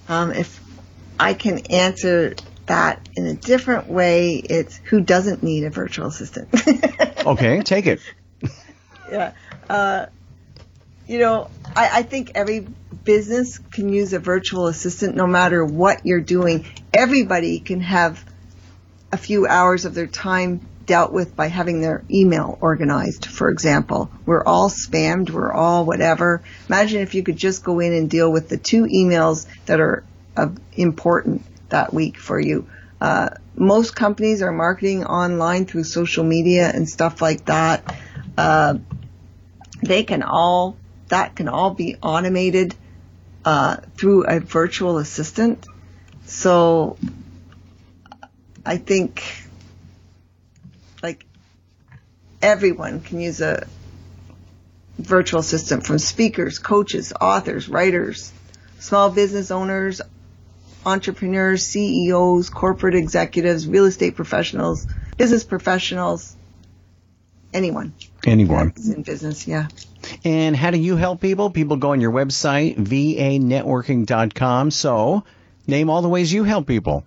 Um, 0.08 0.32
if 0.32 0.60
I 1.18 1.34
can 1.34 1.58
answer 1.66 2.36
that 2.66 3.08
in 3.16 3.26
a 3.26 3.34
different 3.34 3.88
way, 3.88 4.36
it's 4.36 4.76
who 4.76 5.00
doesn't 5.00 5.42
need 5.42 5.64
a 5.64 5.70
virtual 5.70 6.06
assistant. 6.06 6.48
Okay, 7.20 7.60
take 7.60 7.86
it. 7.86 8.00
yeah. 9.12 9.32
Uh, 9.68 10.06
you 11.11 11.18
know, 11.18 11.50
I, 11.74 11.98
I 11.98 12.02
think 12.04 12.30
every 12.36 12.61
business 13.02 13.58
can 13.58 13.88
use 13.88 14.12
a 14.12 14.20
virtual 14.20 14.68
assistant 14.68 15.16
no 15.16 15.26
matter 15.26 15.64
what 15.64 16.06
you're 16.06 16.20
doing. 16.20 16.66
Everybody 16.94 17.58
can 17.58 17.80
have 17.80 18.24
a 19.11 19.16
few 19.16 19.44
hours 19.44 19.86
of 19.86 19.92
their 19.92 20.06
time 20.06 20.64
dealt 20.86 21.12
with 21.12 21.34
by 21.34 21.48
having 21.48 21.80
their 21.80 22.04
email 22.08 22.56
organized, 22.61 23.26
for 23.26 23.50
example. 23.50 24.08
We're 24.24 24.44
all 24.44 24.70
spammed, 24.70 25.30
we're 25.30 25.52
all 25.52 25.84
whatever. 25.84 26.44
Imagine 26.68 27.00
if 27.00 27.16
you 27.16 27.24
could 27.24 27.36
just 27.36 27.64
go 27.64 27.80
in 27.80 27.92
and 27.92 28.08
deal 28.08 28.30
with 28.30 28.48
the 28.48 28.56
two 28.56 28.84
emails 28.84 29.48
that 29.66 29.80
are 29.80 30.04
of 30.36 30.58
important 30.74 31.44
that 31.70 31.92
week 31.92 32.18
for 32.18 32.38
you. 32.38 32.68
Uh, 33.00 33.30
most 33.56 33.96
companies 33.96 34.42
are 34.42 34.52
marketing 34.52 35.04
online 35.04 35.66
through 35.66 35.82
social 35.82 36.22
media 36.22 36.70
and 36.72 36.88
stuff 36.88 37.20
like 37.20 37.46
that. 37.46 37.96
Uh, 38.38 38.74
they 39.82 40.04
can 40.04 40.22
all 40.22 40.76
that 41.11 41.36
can 41.36 41.48
all 41.48 41.74
be 41.74 41.96
automated 42.02 42.74
uh, 43.44 43.76
through 43.96 44.24
a 44.24 44.40
virtual 44.40 44.98
assistant. 44.98 45.66
So 46.24 46.96
I 48.64 48.78
think 48.78 49.22
like 51.02 51.26
everyone 52.42 53.00
can 53.00 53.20
use 53.20 53.40
a 53.40 53.66
virtual 54.98 55.40
assistant 55.40 55.86
from 55.86 55.98
speakers, 55.98 56.58
coaches, 56.58 57.12
authors, 57.20 57.68
writers, 57.68 58.32
small 58.78 59.11
business 59.11 59.50
owners, 59.50 60.00
entrepreneurs, 60.84 61.66
CEOs, 61.66 62.50
corporate 62.50 62.94
executives, 62.94 63.66
real 63.66 63.86
estate 63.86 64.16
professionals, 64.16 64.86
business 65.16 65.44
professionals, 65.44 66.36
anyone 67.53 67.94
Anyone. 68.26 68.72
in 68.76 69.03
business. 69.03 69.46
Yeah. 69.46 69.68
And 70.24 70.55
how 70.57 70.70
do 70.70 70.78
you 70.78 70.96
help 70.96 71.20
people? 71.20 71.51
People 71.51 71.76
go 71.76 71.92
on 71.92 72.01
your 72.01 72.12
website, 72.12 72.76
vanetworking.com. 72.76 74.70
So, 74.70 75.24
name 75.66 75.90
all 75.90 76.03
the 76.03 76.09
ways 76.09 76.32
you 76.32 76.44
help 76.44 76.66
people. 76.66 77.05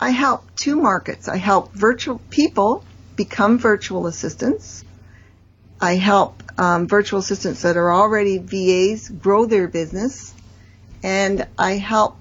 I 0.00 0.10
help 0.10 0.44
two 0.54 0.76
markets. 0.76 1.28
I 1.28 1.36
help 1.36 1.72
virtual 1.72 2.20
people 2.30 2.84
become 3.16 3.58
virtual 3.58 4.06
assistants. 4.06 4.84
I 5.80 5.96
help 5.96 6.42
um, 6.58 6.86
virtual 6.86 7.18
assistants 7.20 7.62
that 7.62 7.76
are 7.76 7.92
already 7.92 8.38
VAs 8.38 9.08
grow 9.08 9.46
their 9.46 9.66
business. 9.68 10.32
And 11.02 11.46
I 11.58 11.72
help 11.72 12.16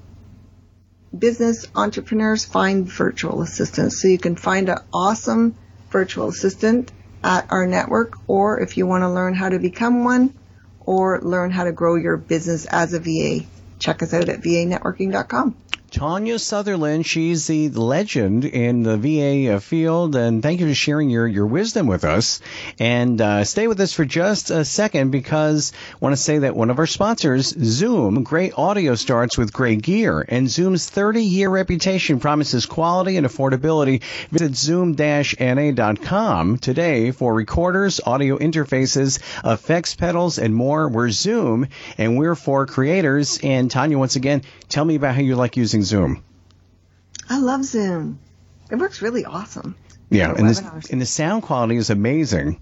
business 1.17 1.65
entrepreneurs 1.75 2.45
find 2.45 2.87
virtual 2.87 3.41
assistants. 3.41 4.01
So 4.01 4.07
you 4.07 4.17
can 4.17 4.35
find 4.35 4.69
an 4.69 4.79
awesome 4.93 5.55
virtual 5.89 6.29
assistant 6.29 6.91
at 7.23 7.47
our 7.51 7.67
network, 7.67 8.13
or 8.27 8.59
if 8.59 8.77
you 8.77 8.85
want 8.87 9.03
to 9.03 9.09
learn 9.09 9.33
how 9.33 9.49
to 9.49 9.59
become 9.59 10.03
one, 10.03 10.33
or 10.79 11.19
learn 11.21 11.51
how 11.51 11.63
to 11.65 11.71
grow 11.71 11.95
your 11.95 12.17
business 12.17 12.65
as 12.65 12.93
a 12.93 12.99
VA, 12.99 13.45
check 13.79 14.01
us 14.01 14.13
out 14.13 14.29
at 14.29 14.41
vanetworking.com. 14.41 15.55
Tawnya 15.91 16.37
Sutherland, 16.37 17.05
she's 17.05 17.47
the 17.47 17.69
legend 17.69 18.43
in 18.43 18.83
the 18.83 18.97
VA 18.97 19.55
uh, 19.55 19.59
field, 19.59 20.17
and 20.17 20.43
thank 20.43 20.59
you 20.59 20.67
for 20.67 20.73
sharing 20.73 21.09
your, 21.09 21.25
your 21.25 21.45
wisdom 21.45 21.87
with 21.87 22.03
us. 22.03 22.41
And 22.77 23.21
uh, 23.21 23.45
stay 23.45 23.67
with 23.67 23.79
us 23.79 23.93
for 23.93 24.03
just 24.03 24.51
a 24.51 24.65
second 24.65 25.11
because 25.11 25.71
I 25.93 25.97
want 26.01 26.13
to 26.13 26.21
say 26.21 26.39
that 26.39 26.57
one 26.57 26.69
of 26.69 26.79
our 26.79 26.87
sponsors, 26.87 27.47
Zoom, 27.47 28.23
great 28.23 28.51
audio 28.57 28.95
starts 28.95 29.37
with 29.37 29.53
great 29.53 29.81
gear, 29.81 30.25
and 30.27 30.49
Zoom's 30.49 30.89
30 30.89 31.23
year 31.23 31.49
reputation 31.49 32.19
promises 32.19 32.65
quality 32.65 33.15
and 33.15 33.25
affordability. 33.25 34.03
Visit 34.29 34.57
zoom-na.com 34.57 36.57
today 36.57 37.11
for 37.11 37.33
recorders, 37.33 38.01
audio 38.05 38.37
interfaces, 38.37 39.19
effects 39.49 39.95
pedals, 39.95 40.37
and 40.37 40.53
more. 40.53 40.89
We're 40.89 41.11
Zoom, 41.11 41.69
and 41.97 42.17
we're 42.17 42.35
for 42.35 42.65
creators. 42.65 43.39
And 43.41 43.71
Tawnya, 43.71 43.95
once 43.95 44.17
again, 44.17 44.41
tell 44.67 44.83
me 44.83 44.95
about 44.95 45.15
how 45.15 45.21
you 45.21 45.35
like 45.35 45.55
using 45.55 45.77
Zoom. 45.87 46.23
I 47.29 47.39
love 47.39 47.63
Zoom. 47.63 48.19
It 48.69 48.75
works 48.75 49.01
really 49.01 49.25
awesome. 49.25 49.75
Yeah, 50.09 50.33
and, 50.33 50.47
this, 50.47 50.61
and 50.89 51.01
the 51.01 51.05
sound 51.05 51.43
quality 51.43 51.75
is 51.75 51.89
amazing. 51.89 52.61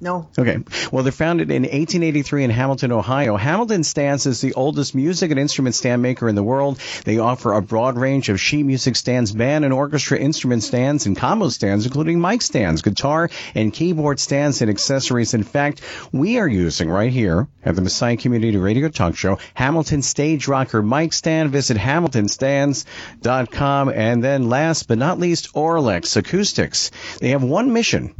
No. 0.02 0.30
Okay. 0.38 0.60
Well, 0.92 1.04
they're 1.04 1.12
founded 1.12 1.52
in 1.52 1.64
1883 1.64 2.46
in 2.46 2.52
Hamilton, 2.52 2.94
Ohio. 2.94 3.36
Hamilton 3.36 3.84
Stands 3.84 4.26
is 4.26 4.40
the 4.40 4.54
oldest 4.54 4.96
music 4.96 5.30
and 5.30 5.38
instrument 5.40 5.76
stand 5.76 6.02
maker 6.02 6.30
in 6.30 6.36
the 6.36 6.44
world. 6.44 6.80
They 7.04 7.20
offer 7.20 7.52
a 7.52 7.62
broad 7.62 7.98
range 7.98 8.30
of 8.30 8.40
sheet 8.40 8.64
music 8.64 8.96
stands, 8.96 9.34
band 9.34 9.66
and 9.66 9.74
orchestra 9.74 10.18
instrument 10.18 10.64
stands, 10.64 11.06
and 11.06 11.18
combo 11.18 11.50
stands, 11.50 11.86
including 11.86 12.22
mic 12.22 12.42
stands, 12.42 12.82
guitar 12.82 13.30
and 13.56 13.74
keyboard 13.74 14.22
stands, 14.22 14.62
and 14.62 14.70
accessories. 14.70 15.34
In 15.34 15.44
fact, 15.44 15.82
we 16.14 16.40
are 16.40 16.48
using 16.48 16.90
right 16.90 17.12
here 17.12 17.50
at 17.66 17.76
the 17.76 17.82
Messiah 17.82 18.16
Community 18.16 18.58
Radio 18.58 18.88
Talk 18.88 19.18
Show 19.18 19.38
Hamilton 19.54 20.02
Stage 20.02 20.48
Rocker 20.48 20.82
mic 20.82 21.12
stand. 21.12 21.52
Visit 21.52 21.76
hamiltonstands.com. 21.76 23.90
And 23.90 24.24
then 24.24 24.48
last 24.48 24.88
but 24.88 24.98
not 24.98 25.20
least, 25.20 25.54
Auralex 25.56 26.16
Acoustics. 26.16 26.90
They 27.20 27.32
have 27.32 27.44
one 27.44 27.74
mission 27.74 28.16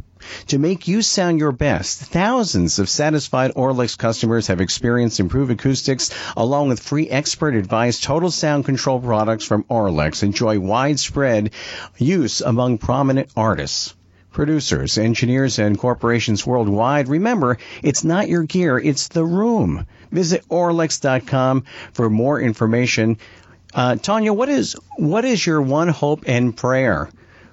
to 0.48 0.58
make 0.58 0.88
you 0.88 1.02
sound 1.02 1.38
your 1.38 1.52
best, 1.52 2.00
thousands 2.00 2.78
of 2.78 2.88
satisfied 2.88 3.54
Auralex 3.54 3.96
customers 3.96 4.46
have 4.48 4.60
experienced 4.60 5.20
improved 5.20 5.50
acoustics 5.50 6.10
along 6.36 6.68
with 6.68 6.80
free 6.80 7.08
expert 7.08 7.54
advice. 7.54 8.00
Total 8.00 8.30
sound 8.30 8.64
control 8.64 9.00
products 9.00 9.44
from 9.44 9.64
Auralex 9.64 10.22
enjoy 10.22 10.58
widespread 10.58 11.50
use 11.98 12.40
among 12.40 12.78
prominent 12.78 13.30
artists 13.36 13.94
producers, 14.32 14.96
engineers, 14.96 15.58
and 15.58 15.78
corporations 15.78 16.46
worldwide. 16.46 17.08
Remember, 17.08 17.58
it's 17.82 18.04
not 18.04 18.28
your 18.28 18.44
gear, 18.44 18.78
it's 18.78 19.08
the 19.08 19.24
room. 19.24 19.86
Visit 20.12 20.44
Auralex.com 20.48 21.64
for 21.92 22.08
more 22.08 22.40
information. 22.40 23.18
Uh, 23.74 23.94
Tawnya, 23.94 24.34
what 24.34 24.48
is 24.48 24.76
what 24.96 25.24
is 25.24 25.44
your 25.44 25.62
one 25.62 25.88
hope 25.88 26.24
and 26.26 26.56
prayer 26.56 27.08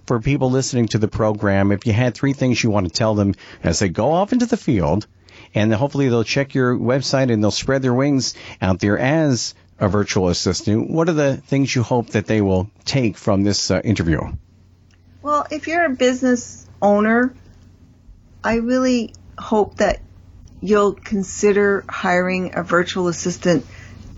for 0.07 0.19
people 0.19 0.49
listening 0.49 0.87
to 0.89 0.97
the 0.97 1.07
program, 1.07 1.71
if 1.71 1.85
you 1.85 1.93
had 1.93 2.15
three 2.15 2.33
things 2.33 2.63
you 2.63 2.71
want 2.71 2.87
to 2.87 2.93
tell 2.93 3.13
them 3.13 3.35
as 3.63 3.79
they 3.79 3.89
go 3.89 4.11
off 4.11 4.33
into 4.33 4.45
the 4.45 4.57
field, 4.57 5.05
and 5.53 5.73
hopefully 5.73 6.09
they'll 6.09 6.23
check 6.23 6.55
your 6.55 6.75
website 6.75 7.31
and 7.31 7.43
they'll 7.43 7.51
spread 7.51 7.81
their 7.81 7.93
wings 7.93 8.33
out 8.61 8.79
there 8.79 8.97
as 8.97 9.53
a 9.79 9.87
virtual 9.87 10.29
assistant, 10.29 10.89
what 10.89 11.09
are 11.09 11.13
the 11.13 11.37
things 11.37 11.75
you 11.75 11.83
hope 11.83 12.09
that 12.09 12.25
they 12.25 12.41
will 12.41 12.69
take 12.85 13.17
from 13.17 13.43
this 13.43 13.69
uh, 13.69 13.79
interview? 13.83 14.19
Well, 15.21 15.45
if 15.51 15.67
you're 15.67 15.85
a 15.85 15.95
business 15.95 16.65
owner, 16.81 17.35
I 18.43 18.55
really 18.55 19.13
hope 19.37 19.75
that 19.77 20.01
you'll 20.61 20.93
consider 20.93 21.85
hiring 21.87 22.55
a 22.55 22.63
virtual 22.63 23.07
assistant 23.07 23.65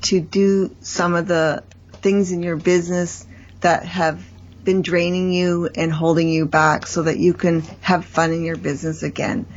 to 0.04 0.22
do 0.22 0.76
some 0.80 1.16
of 1.16 1.28
the 1.28 1.64
things 1.94 2.32
in 2.32 2.42
your 2.42 2.56
business 2.56 3.26
that 3.60 3.84
have 3.86 4.24
been 4.70 4.84
draining 4.84 5.34
you 5.34 5.68
and 5.74 5.92
holding 5.92 6.30
you 6.30 6.46
back 6.46 6.86
so 6.86 7.02
that 7.02 7.18
you 7.18 7.34
can 7.34 7.62
have 7.82 8.06
fun 8.06 8.32
in 8.32 8.44
your 8.44 8.56
business 8.56 9.02
again. 9.02 9.48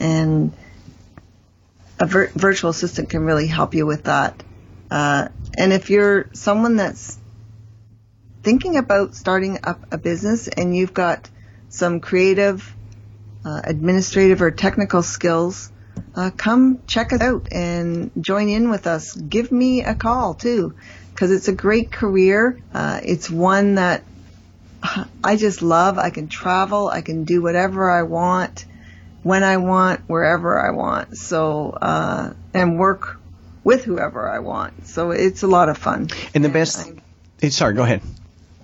And 0.00 0.50
a 2.00 2.06
vir- 2.06 2.32
virtual 2.34 2.70
assistant 2.70 3.10
can 3.10 3.22
really 3.24 3.46
help 3.46 3.74
you 3.74 3.84
with 3.84 4.04
that. 4.04 4.42
Uh, 4.90 5.28
and 5.58 5.74
if 5.74 5.90
you're 5.90 6.30
someone 6.32 6.76
that's 6.76 7.18
thinking 8.42 8.78
about 8.78 9.14
starting 9.14 9.58
up 9.62 9.92
a 9.92 9.98
business 9.98 10.48
and 10.48 10.74
you've 10.74 10.94
got 10.94 11.28
some 11.68 12.00
creative, 12.00 12.74
uh, 13.44 13.60
administrative, 13.64 14.40
or 14.40 14.50
technical 14.50 15.02
skills, 15.02 15.70
uh, 16.16 16.30
come 16.34 16.80
check 16.86 17.12
us 17.12 17.20
out 17.20 17.46
and 17.52 18.10
join 18.18 18.48
in 18.48 18.70
with 18.70 18.86
us. 18.86 19.14
Give 19.14 19.52
me 19.52 19.84
a 19.84 19.94
call 19.94 20.32
too, 20.32 20.74
because 21.10 21.30
it's 21.30 21.48
a 21.48 21.52
great 21.52 21.92
career. 21.92 22.58
Uh, 22.72 23.00
it's 23.04 23.28
one 23.28 23.74
that 23.74 24.02
I 24.82 25.36
just 25.36 25.62
love. 25.62 25.98
I 25.98 26.10
can 26.10 26.28
travel. 26.28 26.88
I 26.88 27.02
can 27.02 27.24
do 27.24 27.40
whatever 27.40 27.90
I 27.90 28.02
want, 28.02 28.64
when 29.22 29.44
I 29.44 29.58
want, 29.58 30.00
wherever 30.08 30.60
I 30.60 30.70
want. 30.70 31.16
So, 31.16 31.70
uh, 31.70 32.32
and 32.52 32.78
work 32.78 33.20
with 33.64 33.84
whoever 33.84 34.28
I 34.28 34.40
want. 34.40 34.86
So 34.88 35.12
it's 35.12 35.42
a 35.42 35.46
lot 35.46 35.68
of 35.68 35.78
fun. 35.78 36.08
And 36.34 36.44
the 36.44 36.48
best, 36.48 36.90
I'm, 37.42 37.50
sorry, 37.50 37.74
go 37.74 37.84
ahead. 37.84 38.02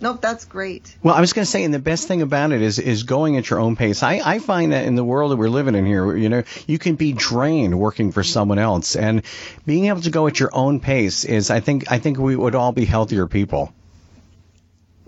Nope, 0.01 0.21
that's 0.21 0.45
great. 0.45 0.97
Well, 1.03 1.15
I 1.15 1.21
was 1.21 1.33
going 1.33 1.45
to 1.45 1.51
say, 1.51 1.65
and 1.65 1.75
the 1.75 1.81
best 1.81 2.07
thing 2.07 2.23
about 2.23 2.53
it 2.53 2.63
is 2.63 2.79
is 2.79 3.03
going 3.03 3.37
at 3.37 3.51
your 3.51 3.59
own 3.59 3.75
pace. 3.75 4.05
I, 4.05 4.21
I 4.25 4.39
find 4.39 4.73
that 4.73 4.85
in 4.85 4.95
the 4.95 5.03
world 5.03 5.33
that 5.33 5.37
we're 5.37 5.49
living 5.49 5.75
in 5.75 5.87
here, 5.87 6.17
you 6.17 6.29
know, 6.29 6.45
you 6.69 6.79
can 6.79 6.95
be 6.95 7.13
drained 7.13 7.77
working 7.79 8.13
for 8.13 8.23
someone 8.23 8.61
else, 8.61 8.95
and 8.95 9.23
being 9.67 9.87
able 9.87 10.01
to 10.03 10.11
go 10.11 10.29
at 10.29 10.39
your 10.39 10.51
own 10.53 10.79
pace 10.79 11.25
is, 11.25 11.51
I 11.51 11.59
think, 11.59 11.91
I 11.91 11.99
think 11.99 12.19
we 12.19 12.37
would 12.37 12.55
all 12.55 12.71
be 12.71 12.85
healthier 12.85 13.27
people. 13.27 13.73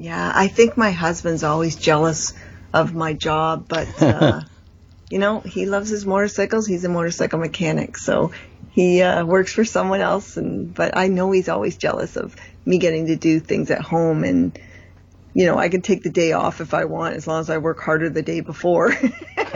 Yeah, 0.01 0.33
I 0.35 0.49
think 0.49 0.79
my 0.79 0.93
husband's 0.93 1.45
always 1.45 1.77
jealous 1.77 2.33
of 2.73 2.95
my 2.95 3.13
job, 3.13 3.67
but 3.69 4.03
uh, 4.03 4.41
you 5.11 5.19
know, 5.19 5.41
he 5.41 5.67
loves 5.67 5.91
his 5.91 6.07
motorcycles. 6.07 6.67
He's 6.67 6.85
a 6.85 6.89
motorcycle 6.89 7.39
mechanic, 7.39 7.99
so 7.99 8.33
he 8.71 9.03
uh, 9.03 9.27
works 9.27 9.53
for 9.53 9.67
someone 9.67 10.01
else. 10.01 10.39
And 10.39 10.73
but 10.73 10.97
I 10.97 11.09
know 11.09 11.31
he's 11.33 11.51
always 11.51 11.77
jealous 11.77 12.17
of 12.17 12.35
me 12.65 12.79
getting 12.79 13.09
to 13.09 13.17
do 13.17 13.41
things 13.41 13.71
at 13.71 13.83
home 13.83 14.25
and 14.25 14.59
you 15.35 15.47
know, 15.47 15.59
I 15.59 15.69
can 15.69 15.83
take 15.83 16.03
the 16.03 16.11
day 16.11 16.33
off 16.33 16.61
if 16.61 16.75
I 16.75 16.85
want 16.85 17.17
as 17.17 17.27
long 17.27 17.41
as 17.41 17.51
I 17.51 17.59
work 17.59 17.81
harder 17.81 18.11
the 18.11 18.23
day 18.23 18.41
before. 18.41 18.93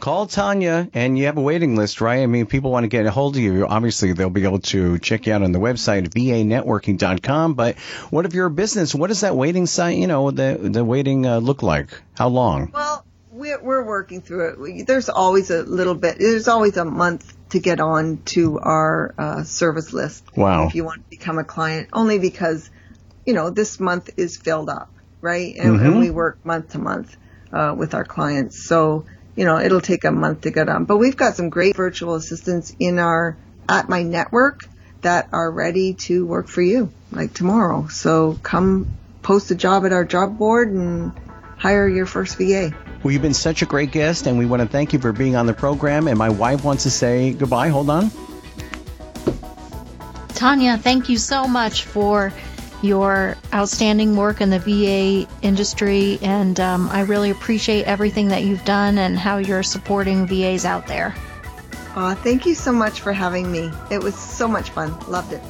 Call 0.00 0.26
Tawnya 0.26 0.90
and 0.94 1.18
you 1.18 1.26
have 1.26 1.36
a 1.36 1.42
waiting 1.42 1.76
list, 1.76 2.00
right? 2.00 2.22
I 2.22 2.26
mean, 2.26 2.46
people 2.46 2.70
want 2.70 2.84
to 2.84 2.88
get 2.88 3.04
a 3.04 3.10
hold 3.10 3.36
of 3.36 3.42
you. 3.42 3.66
Obviously, 3.66 4.12
they'll 4.14 4.30
be 4.30 4.44
able 4.44 4.60
to 4.60 4.98
check 4.98 5.26
you 5.26 5.32
out 5.34 5.42
on 5.42 5.52
the 5.52 5.58
website, 5.58 6.08
vanetworking.com. 6.08 7.54
But 7.54 7.78
what 8.10 8.24
if 8.24 8.32
you're 8.32 8.46
a 8.46 8.50
business? 8.50 8.94
What 8.94 9.08
does 9.08 9.20
that 9.20 9.36
waiting 9.36 9.66
site, 9.66 9.98
you 9.98 10.06
know, 10.06 10.30
the, 10.30 10.58
the 10.60 10.84
waiting 10.84 11.26
uh, 11.26 11.38
look 11.38 11.62
like? 11.62 12.00
How 12.16 12.28
long? 12.28 12.70
Well, 12.72 13.04
we're, 13.30 13.62
we're 13.62 13.84
working 13.84 14.22
through 14.22 14.80
it. 14.80 14.86
There's 14.86 15.08
always 15.08 15.50
a 15.50 15.62
little 15.62 15.94
bit, 15.94 16.18
there's 16.18 16.48
always 16.48 16.76
a 16.76 16.84
month 16.84 17.34
to 17.50 17.60
get 17.60 17.80
on 17.80 18.22
to 18.26 18.58
our 18.58 19.14
uh, 19.18 19.42
service 19.44 19.92
list. 19.92 20.24
Wow. 20.36 20.66
If 20.66 20.74
you 20.74 20.84
want 20.84 21.04
to 21.04 21.10
become 21.10 21.38
a 21.38 21.44
client, 21.44 21.90
only 21.92 22.18
because 22.18 22.70
you 23.28 23.34
know, 23.34 23.50
this 23.50 23.78
month 23.78 24.08
is 24.16 24.38
filled 24.38 24.70
up, 24.70 24.90
right? 25.20 25.54
And, 25.54 25.76
mm-hmm. 25.76 25.84
and 25.84 26.00
we 26.00 26.08
work 26.08 26.42
month 26.46 26.70
to 26.70 26.78
month 26.78 27.14
uh, 27.52 27.74
with 27.76 27.92
our 27.92 28.02
clients. 28.02 28.64
So, 28.64 29.04
you 29.36 29.44
know, 29.44 29.58
it'll 29.58 29.82
take 29.82 30.04
a 30.04 30.10
month 30.10 30.40
to 30.40 30.50
get 30.50 30.70
on. 30.70 30.86
But 30.86 30.96
we've 30.96 31.14
got 31.14 31.34
some 31.34 31.50
great 31.50 31.76
virtual 31.76 32.14
assistants 32.14 32.74
in 32.78 32.98
our, 32.98 33.36
at 33.68 33.86
my 33.86 34.02
network 34.02 34.62
that 35.02 35.28
are 35.32 35.50
ready 35.50 35.92
to 36.08 36.24
work 36.24 36.48
for 36.48 36.62
you, 36.62 36.90
like 37.12 37.34
tomorrow. 37.34 37.88
So 37.88 38.38
come 38.42 38.96
post 39.20 39.50
a 39.50 39.54
job 39.54 39.84
at 39.84 39.92
our 39.92 40.06
job 40.06 40.38
board 40.38 40.70
and 40.70 41.12
hire 41.58 41.86
your 41.86 42.06
first 42.06 42.38
VA. 42.38 42.74
Well, 43.02 43.12
you've 43.12 43.20
been 43.20 43.34
such 43.34 43.60
a 43.60 43.66
great 43.66 43.92
guest, 43.92 44.26
and 44.26 44.38
we 44.38 44.46
want 44.46 44.62
to 44.62 44.68
thank 44.68 44.94
you 44.94 45.00
for 45.00 45.12
being 45.12 45.36
on 45.36 45.44
the 45.44 45.52
program. 45.52 46.08
And 46.08 46.16
my 46.16 46.30
wife 46.30 46.64
wants 46.64 46.84
to 46.84 46.90
say 46.90 47.34
goodbye. 47.34 47.68
Hold 47.68 47.90
on. 47.90 48.10
Tawnya, 50.28 50.80
thank 50.80 51.10
you 51.10 51.18
so 51.18 51.46
much 51.46 51.84
for 51.84 52.32
your 52.82 53.36
outstanding 53.52 54.16
work 54.16 54.40
in 54.40 54.50
the 54.50 54.58
VA 54.58 55.28
industry, 55.42 56.18
and 56.22 56.58
um, 56.60 56.88
I 56.90 57.02
really 57.02 57.30
appreciate 57.30 57.84
everything 57.84 58.28
that 58.28 58.44
you've 58.44 58.64
done 58.64 58.98
and 58.98 59.18
how 59.18 59.38
you're 59.38 59.62
supporting 59.62 60.26
VAs 60.26 60.64
out 60.64 60.86
there. 60.86 61.14
Uh, 61.94 62.14
thank 62.14 62.46
you 62.46 62.54
so 62.54 62.72
much 62.72 63.00
for 63.00 63.12
having 63.12 63.50
me. 63.50 63.70
It 63.90 64.02
was 64.02 64.14
so 64.14 64.46
much 64.46 64.70
fun. 64.70 64.98
Loved 65.08 65.32
it. 65.32 65.42